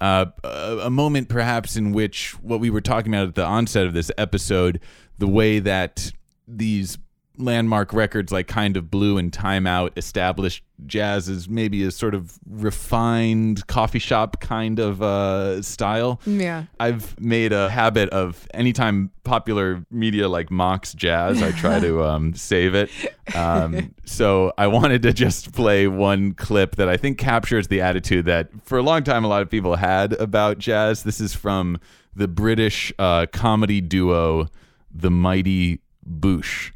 Uh, 0.00 0.26
a, 0.42 0.78
a 0.82 0.90
moment 0.90 1.28
perhaps 1.28 1.76
in 1.76 1.92
which 1.92 2.32
what 2.42 2.60
we 2.60 2.70
were 2.70 2.80
talking 2.80 3.14
about 3.14 3.28
at 3.28 3.34
the 3.36 3.44
onset 3.44 3.86
of 3.86 3.94
this 3.94 4.10
episode, 4.18 4.80
the 5.18 5.28
way 5.28 5.60
that 5.60 6.12
these 6.48 6.98
landmark 7.38 7.92
records 7.92 8.30
like 8.30 8.46
kind 8.46 8.76
of 8.76 8.90
blue 8.90 9.16
and 9.16 9.32
time 9.32 9.66
out 9.66 9.92
established 9.96 10.62
jazz 10.86 11.28
as 11.28 11.48
maybe 11.48 11.82
a 11.82 11.90
sort 11.90 12.14
of 12.14 12.38
refined 12.48 13.66
coffee 13.66 13.98
shop 13.98 14.40
kind 14.40 14.78
of 14.78 15.02
uh, 15.02 15.62
style 15.62 16.20
Yeah. 16.26 16.64
I've 16.78 17.18
made 17.20 17.52
a 17.52 17.70
habit 17.70 18.10
of 18.10 18.46
anytime 18.52 19.10
popular 19.24 19.84
media 19.90 20.28
like 20.28 20.50
mocks 20.50 20.92
jazz, 20.92 21.42
I 21.42 21.52
try 21.52 21.80
to 21.80 22.02
um, 22.08 22.34
save 22.34 22.74
it. 22.74 22.90
Um, 23.34 23.94
so 24.04 24.52
I 24.58 24.66
wanted 24.66 25.02
to 25.02 25.12
just 25.12 25.52
play 25.52 25.86
one 25.86 26.34
clip 26.34 26.76
that 26.76 26.88
I 26.88 26.96
think 26.96 27.18
captures 27.18 27.68
the 27.68 27.80
attitude 27.80 28.26
that 28.26 28.50
for 28.64 28.78
a 28.78 28.82
long 28.82 29.04
time 29.04 29.24
a 29.24 29.28
lot 29.28 29.42
of 29.42 29.48
people 29.50 29.76
had 29.76 30.12
about 30.14 30.58
jazz. 30.58 31.02
This 31.04 31.20
is 31.20 31.34
from 31.34 31.78
the 32.14 32.28
British 32.28 32.92
uh, 32.98 33.26
comedy 33.32 33.80
duo 33.80 34.48
The 34.94 35.10
Mighty 35.10 35.80
Boosh. 36.06 36.72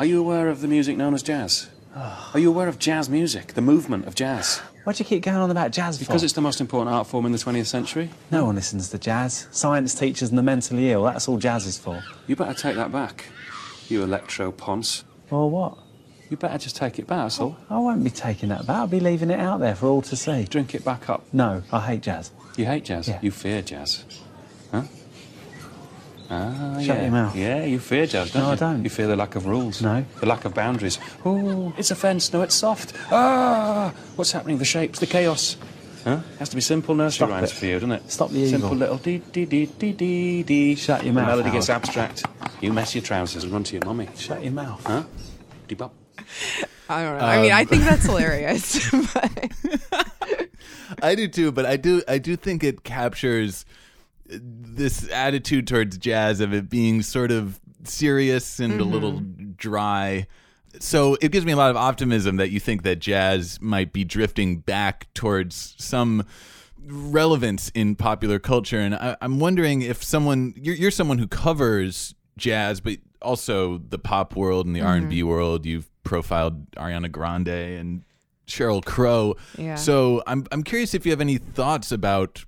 Are 0.00 0.06
you 0.06 0.18
aware 0.18 0.48
of 0.48 0.62
the 0.62 0.66
music 0.66 0.96
known 0.96 1.12
as 1.12 1.22
jazz? 1.22 1.68
Ah. 1.94 2.30
Are 2.32 2.40
you 2.40 2.48
aware 2.48 2.68
of 2.68 2.78
jazz 2.78 3.10
music, 3.10 3.52
the 3.52 3.60
movement 3.60 4.06
of 4.06 4.14
jazz? 4.14 4.56
Why 4.84 4.94
do 4.94 5.00
you 5.00 5.04
keep 5.04 5.22
going 5.22 5.36
on 5.36 5.50
about 5.50 5.72
jazz 5.72 5.98
for? 5.98 6.06
Because 6.06 6.22
it's 6.22 6.32
the 6.32 6.40
most 6.40 6.58
important 6.58 6.96
art 6.96 7.06
form 7.06 7.26
in 7.26 7.32
the 7.32 7.36
20th 7.36 7.66
century. 7.66 8.08
No 8.30 8.46
one 8.46 8.54
listens 8.54 8.88
to 8.88 8.98
jazz. 8.98 9.46
Science 9.50 9.94
teachers 9.94 10.30
and 10.30 10.38
the 10.38 10.42
mentally 10.42 10.90
ill, 10.90 11.02
that's 11.02 11.28
all 11.28 11.36
jazz 11.36 11.66
is 11.66 11.76
for. 11.76 12.02
You 12.26 12.34
better 12.34 12.54
take 12.54 12.76
that 12.76 12.90
back, 12.90 13.26
you 13.88 14.02
electro 14.02 14.50
ponce. 14.50 15.04
Or 15.30 15.50
what? 15.50 15.76
You 16.30 16.38
better 16.38 16.56
just 16.56 16.76
take 16.76 16.98
it 16.98 17.06
back, 17.06 17.24
that's 17.24 17.38
all. 17.38 17.58
I 17.68 17.76
won't 17.76 18.02
be 18.02 18.08
taking 18.08 18.48
that 18.48 18.66
back. 18.66 18.76
I'll 18.76 18.86
be 18.86 19.00
leaving 19.00 19.28
it 19.28 19.38
out 19.38 19.60
there 19.60 19.74
for 19.74 19.88
all 19.88 20.00
to 20.00 20.16
see. 20.16 20.44
Drink 20.44 20.74
it 20.74 20.82
back 20.82 21.10
up. 21.10 21.26
No, 21.34 21.62
I 21.70 21.80
hate 21.80 22.00
jazz. 22.00 22.32
You 22.56 22.64
hate 22.64 22.86
jazz. 22.86 23.06
Yeah. 23.06 23.18
You 23.20 23.30
fear 23.30 23.60
jazz. 23.60 24.06
Huh? 24.72 24.84
Ah, 26.32 26.76
Shut 26.78 26.96
yeah. 26.96 27.02
your 27.02 27.10
mouth. 27.10 27.36
Yeah, 27.36 27.64
you 27.64 27.80
fear 27.80 28.06
jazz, 28.06 28.30
don't 28.30 28.42
No, 28.42 28.48
you? 28.48 28.52
I 28.52 28.56
don't. 28.56 28.84
You 28.84 28.90
fear 28.90 29.08
the 29.08 29.16
lack 29.16 29.34
of 29.34 29.46
rules. 29.46 29.82
No. 29.82 30.04
The 30.20 30.26
lack 30.26 30.44
of 30.44 30.54
boundaries. 30.54 30.98
Oh, 31.24 31.72
it's 31.76 31.90
a 31.90 31.96
fence. 31.96 32.32
No, 32.32 32.42
it's 32.42 32.54
soft. 32.54 32.92
Ah, 33.10 33.92
what's 34.16 34.30
happening? 34.30 34.58
The 34.58 34.64
shapes, 34.64 35.00
the 35.00 35.06
chaos. 35.06 35.56
Huh? 36.04 36.20
Has 36.38 36.48
to 36.50 36.54
be 36.54 36.62
simple 36.62 36.94
nursery 36.94 37.26
Stop 37.26 37.30
rhymes 37.30 37.50
it. 37.50 37.54
for 37.54 37.66
you, 37.66 37.74
doesn't 37.74 37.92
it? 37.92 38.10
Stop 38.10 38.30
the 38.30 38.48
Simple 38.48 38.70
little 38.70 38.96
dee 38.96 39.18
dee 39.18 39.44
dee 39.44 39.66
dee 39.66 39.92
dee 39.92 40.42
dee. 40.44 40.74
Shut 40.76 41.04
your 41.04 41.12
mouth. 41.12 41.22
The 41.22 41.26
mouth, 41.26 41.36
melody 41.38 41.50
gets 41.50 41.68
abstract. 41.68 42.24
You 42.60 42.72
mess 42.72 42.94
your 42.94 43.02
trousers 43.02 43.42
and 43.44 43.52
run 43.52 43.64
to 43.64 43.76
your 43.76 43.84
mummy. 43.84 44.08
Shut 44.16 44.42
your 44.42 44.52
mouth. 44.52 44.82
Huh? 44.86 45.02
Dee-bop. 45.68 45.92
I 46.88 47.02
don't 47.02 47.18
know. 47.18 47.24
I 47.24 47.42
mean, 47.42 47.52
I 47.52 47.64
think 47.64 47.82
that's 47.82 48.04
hilarious. 48.06 48.92
I 51.02 51.14
do 51.14 51.28
too, 51.28 51.52
but 51.52 51.66
I 51.66 51.76
do 51.76 52.02
I 52.08 52.18
do 52.18 52.36
think 52.36 52.64
it 52.64 52.82
captures 52.84 53.64
this 54.30 55.10
attitude 55.10 55.66
towards 55.66 55.98
jazz 55.98 56.40
of 56.40 56.54
it 56.54 56.68
being 56.68 57.02
sort 57.02 57.30
of 57.30 57.60
serious 57.84 58.60
and 58.60 58.80
a 58.80 58.84
little 58.84 59.14
mm-hmm. 59.14 59.52
dry. 59.56 60.26
So 60.78 61.16
it 61.20 61.32
gives 61.32 61.44
me 61.44 61.52
a 61.52 61.56
lot 61.56 61.70
of 61.70 61.76
optimism 61.76 62.36
that 62.36 62.50
you 62.50 62.60
think 62.60 62.82
that 62.84 63.00
jazz 63.00 63.60
might 63.60 63.92
be 63.92 64.04
drifting 64.04 64.58
back 64.58 65.08
towards 65.14 65.74
some 65.78 66.24
relevance 66.86 67.70
in 67.74 67.96
popular 67.96 68.38
culture. 68.38 68.78
And 68.78 68.94
I, 68.94 69.16
I'm 69.20 69.40
wondering 69.40 69.82
if 69.82 70.02
someone 70.02 70.54
you're, 70.56 70.76
you're 70.76 70.90
someone 70.90 71.18
who 71.18 71.26
covers 71.26 72.14
jazz, 72.36 72.80
but 72.80 72.98
also 73.20 73.78
the 73.78 73.98
pop 73.98 74.36
world 74.36 74.66
and 74.66 74.74
the 74.74 74.80
R 74.80 74.94
and 74.94 75.08
B 75.08 75.18
mm-hmm. 75.18 75.28
world. 75.28 75.66
You've 75.66 75.90
profiled 76.04 76.70
Ariana 76.72 77.10
Grande 77.10 77.48
and 77.48 78.04
Sheryl 78.46 78.84
Crow. 78.84 79.36
Yeah. 79.58 79.74
So 79.74 80.22
I'm 80.26 80.46
I'm 80.52 80.62
curious 80.62 80.94
if 80.94 81.04
you 81.04 81.12
have 81.12 81.20
any 81.20 81.38
thoughts 81.38 81.92
about 81.92 82.44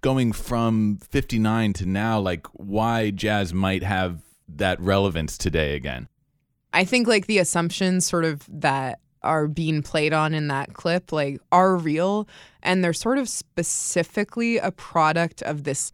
going 0.00 0.32
from 0.32 0.98
59 1.10 1.72
to 1.74 1.86
now, 1.86 2.20
like 2.20 2.46
why 2.52 3.10
jazz 3.10 3.52
might 3.52 3.82
have 3.82 4.22
that 4.48 4.80
relevance 4.80 5.36
today 5.36 5.74
again. 5.74 6.08
I 6.72 6.84
think 6.84 7.08
like 7.08 7.26
the 7.26 7.38
assumptions 7.38 8.06
sort 8.06 8.24
of 8.24 8.42
that 8.48 9.00
are 9.22 9.48
being 9.48 9.82
played 9.82 10.12
on 10.12 10.34
in 10.34 10.48
that 10.48 10.74
clip 10.74 11.10
like 11.10 11.40
are 11.50 11.76
real 11.76 12.28
and 12.62 12.84
they're 12.84 12.92
sort 12.92 13.18
of 13.18 13.28
specifically 13.28 14.58
a 14.58 14.70
product 14.70 15.42
of 15.42 15.64
this 15.64 15.90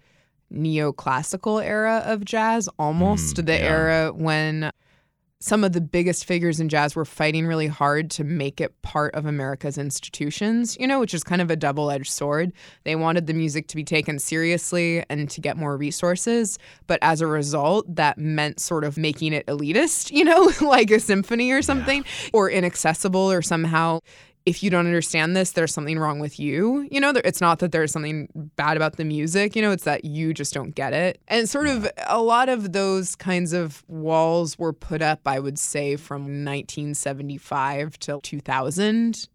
neoclassical 0.53 1.65
era 1.65 2.03
of 2.05 2.25
jazz 2.25 2.69
almost 2.79 3.37
mm, 3.37 3.47
the 3.47 3.59
era 3.59 4.13
when 4.15 4.71
some 5.43 5.64
of 5.64 5.72
the 5.72 5.80
biggest 5.80 6.24
figures 6.24 6.61
in 6.61 6.68
jazz 6.68 6.95
were 6.95 7.05
fighting 7.05 7.49
really 7.49 7.66
hard 7.66 8.12
to 8.12 8.22
make 8.22 8.61
it 8.61 8.80
part 8.82 9.12
of 9.16 9.26
America's 9.26 9.76
institutions, 9.76 10.76
you 10.78 10.86
know, 10.86 11.01
which 11.01 11.12
is 11.12 11.24
kind 11.24 11.43
of 11.43 11.51
a 11.51 11.57
double 11.57 11.90
edged 11.90 12.12
sword. 12.12 12.53
They 12.84 12.95
wanted 12.95 13.26
the 13.26 13.34
music 13.34 13.66
to 13.68 13.76
be 13.76 13.82
taken 13.82 14.20
seriously 14.20 15.05
and 15.11 15.28
to 15.30 15.40
get 15.40 15.57
more 15.57 15.76
resources. 15.76 16.61
But 16.86 17.01
as 17.03 17.20
a 17.20 17.26
result, 17.26 17.93
that 17.97 18.18
meant 18.18 18.61
sort 18.61 18.84
of 18.84 18.97
making 18.97 19.32
it 19.32 19.45
elitist, 19.47 20.11
you 20.16 20.24
know, 20.24 20.53
like 20.61 20.93
a 20.93 21.01
symphony 21.01 21.51
or 21.51 21.61
something, 21.61 22.05
or 22.32 22.49
inaccessible 22.49 23.32
or 23.32 23.43
somehow. 23.43 23.99
If 24.45 24.62
you 24.62 24.70
don't 24.70 24.86
understand 24.86 25.36
this, 25.36 25.53
there's 25.53 25.72
something 25.72 25.99
wrong 25.99 26.18
with 26.18 26.40
you. 26.40 26.88
You 26.90 27.01
know, 27.01 27.12
it's 27.24 27.40
not 27.40 27.61
that 27.61 27.72
there's 27.72 27.93
something 27.93 28.28
bad 28.57 28.76
about 28.76 28.97
the 28.97 29.05
music, 29.05 29.55
you 29.55 29.62
know, 29.62 29.70
it's 29.70 29.84
that 29.84 30.05
you 30.05 30.34
just 30.34 30.53
don't 30.53 30.74
get 30.74 30.93
it. 30.93 31.20
And 31.28 31.49
sort 31.49 31.68
of 31.68 31.88
a 32.07 32.20
lot 32.20 32.49
of 32.49 32.72
those 32.72 33.14
kinds 33.14 33.53
of 33.53 33.84
walls 33.88 34.59
were 34.59 34.72
put 34.72 35.03
up, 35.03 35.20
I 35.26 35.38
would 35.38 35.59
say, 35.59 35.97
from 35.97 36.22
1975 36.22 37.99
till 37.99 38.20
2000. 38.20 39.28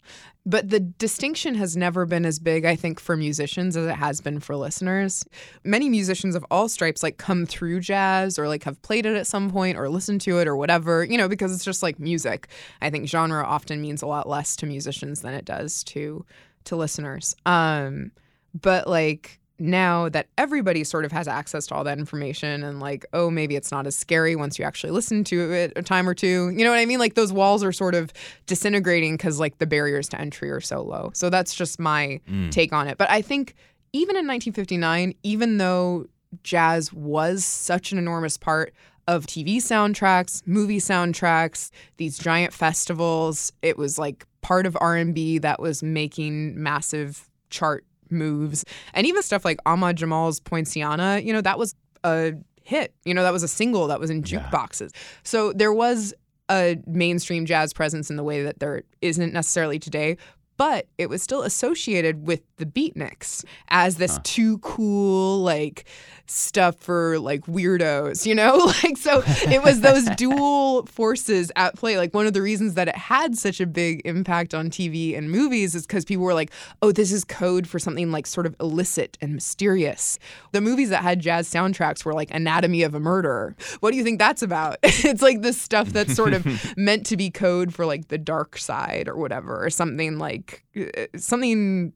But 0.48 0.70
the 0.70 0.80
distinction 0.80 1.56
has 1.56 1.76
never 1.76 2.06
been 2.06 2.26
as 2.26 2.40
big, 2.40 2.64
I 2.64 2.78
think, 2.78 3.02
for 3.02 3.18
musicians 3.18 3.76
as 3.76 3.86
it 3.86 3.96
has 3.96 4.22
been 4.22 4.40
for 4.40 4.56
listeners. 4.56 5.26
Many 5.66 5.90
musicians 5.90 6.36
of 6.36 6.46
all 6.50 6.70
stripes 6.70 7.04
like 7.04 7.18
come 7.18 7.46
through 7.46 7.82
jazz 7.82 8.40
or 8.40 8.48
like 8.48 8.64
have 8.64 8.82
played 8.82 9.06
it 9.06 9.18
at 9.18 9.28
some 9.28 9.52
point 9.52 9.78
or 9.78 9.90
listened 9.90 10.22
to 10.22 10.40
it 10.40 10.48
or 10.48 10.56
whatever, 10.56 11.04
you 11.04 11.18
know, 11.18 11.28
because 11.28 11.54
it's 11.54 11.66
just 11.66 11.84
like 11.84 12.00
music. 12.00 12.48
I 12.82 12.90
think 12.90 13.10
genre 13.10 13.44
often 13.44 13.82
means 13.82 14.02
a 14.02 14.08
lot 14.08 14.30
less 14.30 14.56
to 14.58 14.66
musicians 14.66 15.20
than 15.20 15.34
it 15.34 15.44
does 15.44 15.84
to 15.86 16.26
to 16.64 16.76
listeners. 16.78 17.36
Um, 17.46 18.12
but 18.54 18.88
like 18.88 19.42
now 19.60 20.10
that 20.10 20.28
everybody 20.38 20.84
sort 20.84 21.06
of 21.06 21.12
has 21.12 21.28
access 21.28 21.68
to 21.68 21.76
all 21.76 21.84
that 21.84 21.98
information 21.98 22.64
and 22.64 22.80
like 22.80 23.06
oh 23.14 23.30
maybe 23.30 23.56
it's 23.56 23.72
not 23.72 23.88
as 23.88 23.96
scary 23.96 24.36
once 24.36 24.60
you 24.60 24.66
actually 24.66 24.92
listen 24.92 25.24
to 25.24 25.52
it 25.52 25.74
a 25.76 25.82
time 25.82 26.08
or 26.08 26.14
two. 26.14 26.50
You 26.50 26.64
know 26.64 26.72
what 26.72 26.80
i 26.80 26.86
mean? 26.86 27.00
Like 27.00 27.16
those 27.16 27.34
walls 27.34 27.64
are 27.64 27.72
sort 27.72 27.96
of 27.96 28.12
disintegrating 28.46 29.18
because 29.18 29.40
like 29.40 29.58
the 29.58 29.68
barriers 29.68 30.08
to 30.10 30.22
entry 30.22 30.52
are 30.52 30.62
so 30.62 30.82
low. 30.82 31.12
So 31.14 31.30
that's 31.30 31.56
just 31.56 31.80
my 31.80 32.20
mm. 32.30 32.52
take 32.52 32.74
on 32.74 32.88
it. 32.88 32.98
But 32.98 33.10
i 33.10 33.22
think 33.22 33.56
even 33.94 34.16
in 34.16 34.28
1959 34.28 35.14
even 35.24 35.58
though 35.58 36.08
jazz 36.44 36.92
was 36.94 37.46
such 37.46 37.92
an 37.92 37.98
enormous 37.98 38.38
part 38.38 38.74
of 39.08 39.26
TV 39.26 39.58
soundtracks, 39.58 40.46
movie 40.46 40.80
soundtracks, 40.80 41.72
these 41.96 42.18
giant 42.18 42.54
festivals. 42.54 43.54
It 43.62 43.78
was 43.78 43.98
like 43.98 44.26
part 44.42 44.66
of 44.66 44.78
R&B 44.80 45.40
that 45.40 45.62
was 45.62 45.82
making 45.82 46.62
massive 46.62 47.30
chart 47.50 47.86
moves. 48.12 48.66
And 48.94 49.08
even 49.08 49.22
stuff 49.24 49.46
like 49.46 49.60
Ahmad 49.66 49.98
Jamal's 49.98 50.40
Poinciana, 50.40 51.20
you 51.20 51.34
know, 51.34 51.42
that 51.42 51.60
was 51.60 51.76
a 52.04 52.34
hit. 52.64 52.94
You 53.06 53.14
know, 53.14 53.24
that 53.24 53.34
was 53.34 53.44
a 53.44 53.48
single 53.48 53.88
that 53.88 54.00
was 54.00 54.10
in 54.10 54.24
jukeboxes. 54.24 54.92
So 55.24 55.54
there 55.54 55.74
was 55.74 56.14
a 56.50 56.78
mainstream 56.86 57.46
jazz 57.46 57.74
presence 57.74 58.10
in 58.10 58.16
the 58.16 58.24
way 58.24 58.44
that 58.44 58.60
there 58.60 58.84
isn't 59.02 59.34
necessarily 59.34 59.80
today. 59.80 60.18
But 60.58 60.88
it 60.98 61.08
was 61.08 61.22
still 61.22 61.44
associated 61.44 62.26
with 62.26 62.42
the 62.58 62.66
beatniks 62.66 63.46
as 63.70 63.98
this 63.98 64.18
too 64.24 64.58
cool, 64.60 65.40
like 65.44 65.88
stuff 66.30 66.76
for 66.78 67.20
like 67.20 67.46
weirdos, 67.46 68.26
you 68.26 68.36
know? 68.36 68.72
Like, 68.84 68.98
so 68.98 69.24
it 69.26 69.64
was 69.64 69.80
those 69.82 70.06
dual 70.18 70.86
forces 70.86 71.52
at 71.56 71.76
play. 71.76 71.98
Like, 71.98 72.14
one 72.14 72.28
of 72.28 72.34
the 72.34 72.42
reasons 72.42 72.76
that 72.76 72.88
it 72.88 72.96
had 72.96 73.38
such 73.38 73.60
a 73.60 73.66
big 73.66 74.02
impact 74.06 74.54
on 74.54 74.70
TV 74.70 75.18
and 75.18 75.32
movies 75.32 75.74
is 75.74 75.88
because 75.88 76.06
people 76.06 76.26
were 76.26 76.34
like, 76.34 76.52
oh, 76.82 76.92
this 76.92 77.12
is 77.12 77.24
code 77.24 77.68
for 77.68 77.80
something 77.80 78.12
like 78.12 78.28
sort 78.28 78.46
of 78.46 78.56
illicit 78.60 79.18
and 79.22 79.34
mysterious. 79.34 80.20
The 80.52 80.62
movies 80.62 80.90
that 80.90 81.02
had 81.02 81.22
jazz 81.22 81.50
soundtracks 81.50 82.06
were 82.06 82.14
like 82.14 82.32
Anatomy 82.32 82.84
of 82.84 82.94
a 82.94 83.00
Murder. 83.00 83.56
What 83.80 83.92
do 83.92 83.98
you 83.98 84.04
think 84.04 84.20
that's 84.20 84.42
about? 84.42 84.78
it's 84.84 85.22
like 85.22 85.42
this 85.42 85.60
stuff 85.60 85.90
that's 85.90 86.14
sort 86.14 86.34
of 86.34 86.46
meant 86.78 87.06
to 87.08 87.18
be 87.18 87.30
code 87.30 87.74
for 87.74 87.86
like 87.86 88.10
the 88.10 88.18
dark 88.18 88.58
side 88.58 89.08
or 89.08 89.16
whatever, 89.16 89.64
or 89.64 89.70
something 89.70 90.20
like 90.20 90.64
uh, 90.76 91.06
something 91.16 91.94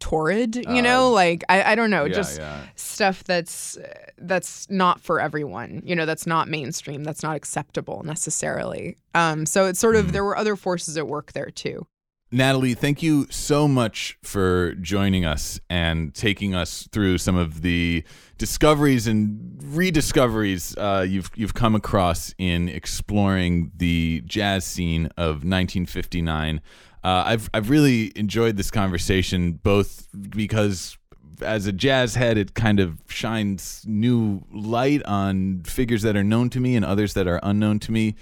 torrid 0.00 0.56
you 0.56 0.82
know 0.82 1.10
like 1.10 1.44
I, 1.48 1.72
I 1.72 1.74
don't 1.74 1.90
know 1.90 2.06
yeah, 2.06 2.14
just 2.14 2.38
yeah. 2.38 2.62
stuff 2.74 3.22
that's 3.24 3.78
that's 4.18 4.68
not 4.70 5.00
for 5.00 5.20
everyone 5.20 5.82
you 5.84 5.94
know 5.94 6.06
that's 6.06 6.26
not 6.26 6.48
mainstream 6.48 7.04
that's 7.04 7.22
not 7.22 7.36
acceptable 7.36 8.02
necessarily 8.04 8.96
um 9.14 9.46
so 9.46 9.66
it's 9.66 9.78
sort 9.78 9.96
of 9.96 10.12
there 10.12 10.24
were 10.24 10.36
other 10.36 10.56
forces 10.56 10.96
at 10.96 11.06
work 11.06 11.32
there 11.32 11.50
too 11.50 11.86
Natalie, 12.32 12.74
thank 12.74 13.02
you 13.02 13.26
so 13.28 13.66
much 13.66 14.16
for 14.22 14.74
joining 14.74 15.24
us 15.24 15.58
and 15.68 16.14
taking 16.14 16.54
us 16.54 16.88
through 16.92 17.18
some 17.18 17.34
of 17.34 17.62
the 17.62 18.04
discoveries 18.38 19.08
and 19.08 19.58
rediscoveries 19.60 20.76
uh, 20.76 21.04
you've 21.08 21.30
you've 21.34 21.54
come 21.54 21.74
across 21.74 22.32
in 22.38 22.68
exploring 22.68 23.72
the 23.76 24.22
jazz 24.26 24.64
scene 24.64 25.06
of 25.16 25.42
1959. 25.42 26.60
Uh, 27.02 27.22
I've 27.26 27.50
I've 27.54 27.70
really 27.70 28.12
enjoyed 28.16 28.56
this 28.56 28.70
conversation 28.70 29.52
both 29.52 30.08
because 30.30 30.98
as 31.42 31.66
a 31.66 31.72
jazz 31.72 32.14
head, 32.14 32.36
it 32.36 32.54
kind 32.54 32.80
of 32.80 32.98
shines 33.08 33.82
new 33.86 34.42
light 34.52 35.02
on 35.04 35.62
figures 35.64 36.02
that 36.02 36.16
are 36.16 36.24
known 36.24 36.50
to 36.50 36.60
me 36.60 36.76
and 36.76 36.84
others 36.84 37.14
that 37.14 37.26
are 37.26 37.40
unknown 37.42 37.78
to 37.80 37.92
me. 37.92 38.14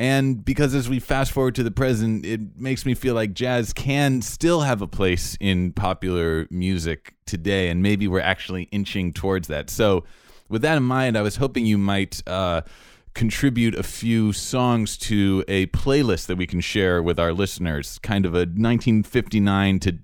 And 0.00 0.44
because 0.44 0.74
as 0.74 0.88
we 0.88 1.00
fast 1.00 1.32
forward 1.32 1.56
to 1.56 1.64
the 1.64 1.72
present, 1.72 2.24
it 2.24 2.56
makes 2.56 2.86
me 2.86 2.94
feel 2.94 3.14
like 3.14 3.34
jazz 3.34 3.72
can 3.72 4.22
still 4.22 4.60
have 4.60 4.80
a 4.80 4.86
place 4.86 5.36
in 5.40 5.72
popular 5.72 6.46
music 6.50 7.14
today. 7.26 7.68
And 7.68 7.82
maybe 7.82 8.06
we're 8.06 8.20
actually 8.20 8.64
inching 8.64 9.12
towards 9.12 9.48
that. 9.48 9.70
So, 9.70 10.04
with 10.48 10.62
that 10.62 10.76
in 10.76 10.84
mind, 10.84 11.18
I 11.18 11.22
was 11.22 11.36
hoping 11.36 11.66
you 11.66 11.76
might 11.76 12.22
uh, 12.26 12.62
contribute 13.18 13.74
a 13.74 13.82
few 13.82 14.32
songs 14.32 14.96
to 14.96 15.44
a 15.48 15.66
playlist 15.66 16.26
that 16.26 16.38
we 16.38 16.46
can 16.46 16.60
share 16.60 17.02
with 17.02 17.18
our 17.18 17.32
listeners, 17.32 17.98
kind 17.98 18.24
of 18.24 18.32
a 18.32 18.46
1959 18.46 19.80
to 19.80 19.98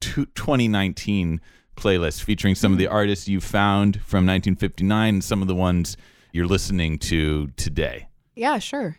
2019 0.00 1.40
playlist 1.76 2.20
featuring 2.24 2.56
some 2.56 2.72
of 2.72 2.78
the 2.78 2.86
mm-hmm. 2.86 2.94
artists 2.94 3.28
you 3.28 3.40
found 3.40 3.94
from 4.02 4.26
1959 4.26 5.14
and 5.14 5.22
some 5.22 5.40
of 5.40 5.46
the 5.46 5.54
ones 5.54 5.96
you're 6.32 6.48
listening 6.48 6.98
to 6.98 7.46
today. 7.56 8.08
yeah 8.34 8.58
sure. 8.58 8.96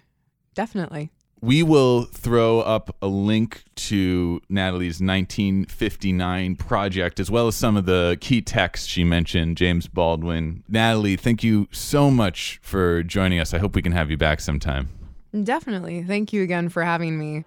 Definitely 0.54 1.12
We 1.42 1.64
will 1.64 2.04
throw 2.04 2.60
up 2.60 2.96
a 3.02 3.08
link 3.08 3.64
to 3.76 4.42
Natalie's 4.50 5.00
1959 5.02 6.56
project, 6.58 7.20
as 7.20 7.32
well 7.32 7.48
as 7.48 7.56
some 7.56 7.78
of 7.78 7.86
the 7.86 8.18
key 8.20 8.42
texts 8.42 8.88
she 8.88 9.06
mentioned, 9.06 9.56
James 9.56 9.88
Baldwin. 9.88 10.64
Natalie, 10.68 11.16
thank 11.16 11.42
you 11.42 11.70
so 11.72 12.12
much 12.12 12.60
for 12.62 13.04
joining 13.04 13.40
us. 13.40 13.54
I 13.54 13.58
hope 13.58 13.74
we 13.74 13.82
can 13.82 13.94
have 13.94 14.12
you 14.12 14.18
back 14.18 14.42
sometime. 14.42 14.90
definitely 15.44 16.04
thank 16.04 16.34
you 16.34 16.44
again 16.44 16.68
for 16.68 16.84
having 16.84 17.18
me 17.18 17.46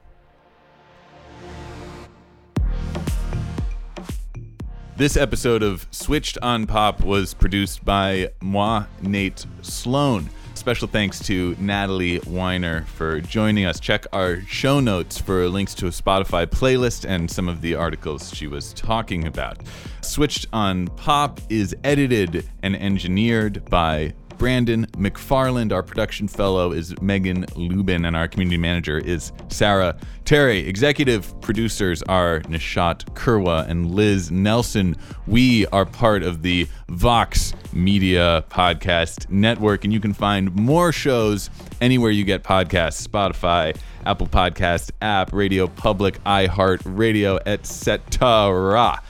This 4.95 5.17
episode 5.17 5.63
of 5.63 5.89
Switched 5.91 6.39
on 6.43 6.67
Pop 6.67 7.01
was 7.01 7.35
produced 7.35 7.85
by 7.85 8.31
moi, 8.41 8.85
Nate 9.01 9.47
Sloan. 9.63 10.29
Special 10.63 10.87
thanks 10.87 11.19
to 11.27 11.57
Natalie 11.59 12.21
Weiner 12.21 12.83
for 12.83 13.21
joining 13.21 13.65
us. 13.65 13.81
Check 13.81 14.07
our 14.13 14.43
show 14.43 14.79
notes 14.79 15.19
for 15.19 15.49
links 15.49 15.75
to 15.75 15.89
a 15.89 15.91
Spotify 15.91 16.47
playlist 16.47 17.05
and 17.05 17.29
some 17.29 17.49
of 17.49 17.63
the 17.63 17.75
articles 17.75 18.33
she 18.33 18.47
was 18.47 18.73
talking 18.73 19.27
about. 19.27 19.59
Switched 20.03 20.47
on 20.53 20.87
Pop 20.87 21.41
is 21.49 21.75
edited 21.83 22.49
and 22.63 22.77
engineered 22.77 23.65
by 23.71 24.15
Brandon 24.43 24.87
McFarland. 24.97 25.71
Our 25.71 25.85
production 25.85 26.27
fellow 26.27 26.73
is 26.73 27.01
Megan 27.01 27.47
Lubin, 27.55 28.05
and 28.05 28.17
our 28.17 28.27
community 28.27 28.57
manager 28.57 28.99
is 28.99 29.31
Sarah 29.51 29.97
Terry. 30.25 30.67
Executive 30.67 31.41
producers 31.43 32.03
are 32.09 32.41
Nishat 32.49 33.05
Kurwa 33.15 33.69
and 33.69 33.95
Liz 33.95 34.33
Nelson. 34.33 34.97
We 35.29 35.69
are 35.69 35.87
part 35.87 36.25
of 36.25 36.43
the 36.43 36.67
Vox 36.89 37.53
Media 37.73 38.45
Podcast 38.51 39.31
Network, 39.31 39.85
and 39.85 39.93
you 39.93 40.01
can 40.01 40.13
find 40.13 40.53
more 40.57 40.91
shows 40.91 41.49
anywhere 41.81 42.11
you 42.11 42.25
get 42.25 42.43
podcasts 42.43 43.07
Spotify, 43.07 43.77
Apple 44.05 44.27
Podcast 44.27 44.91
app, 45.01 45.33
Radio 45.33 45.69
Public, 45.69 46.19
iHeart 46.25 46.81
Radio, 46.85 47.39
etc. 47.47 49.01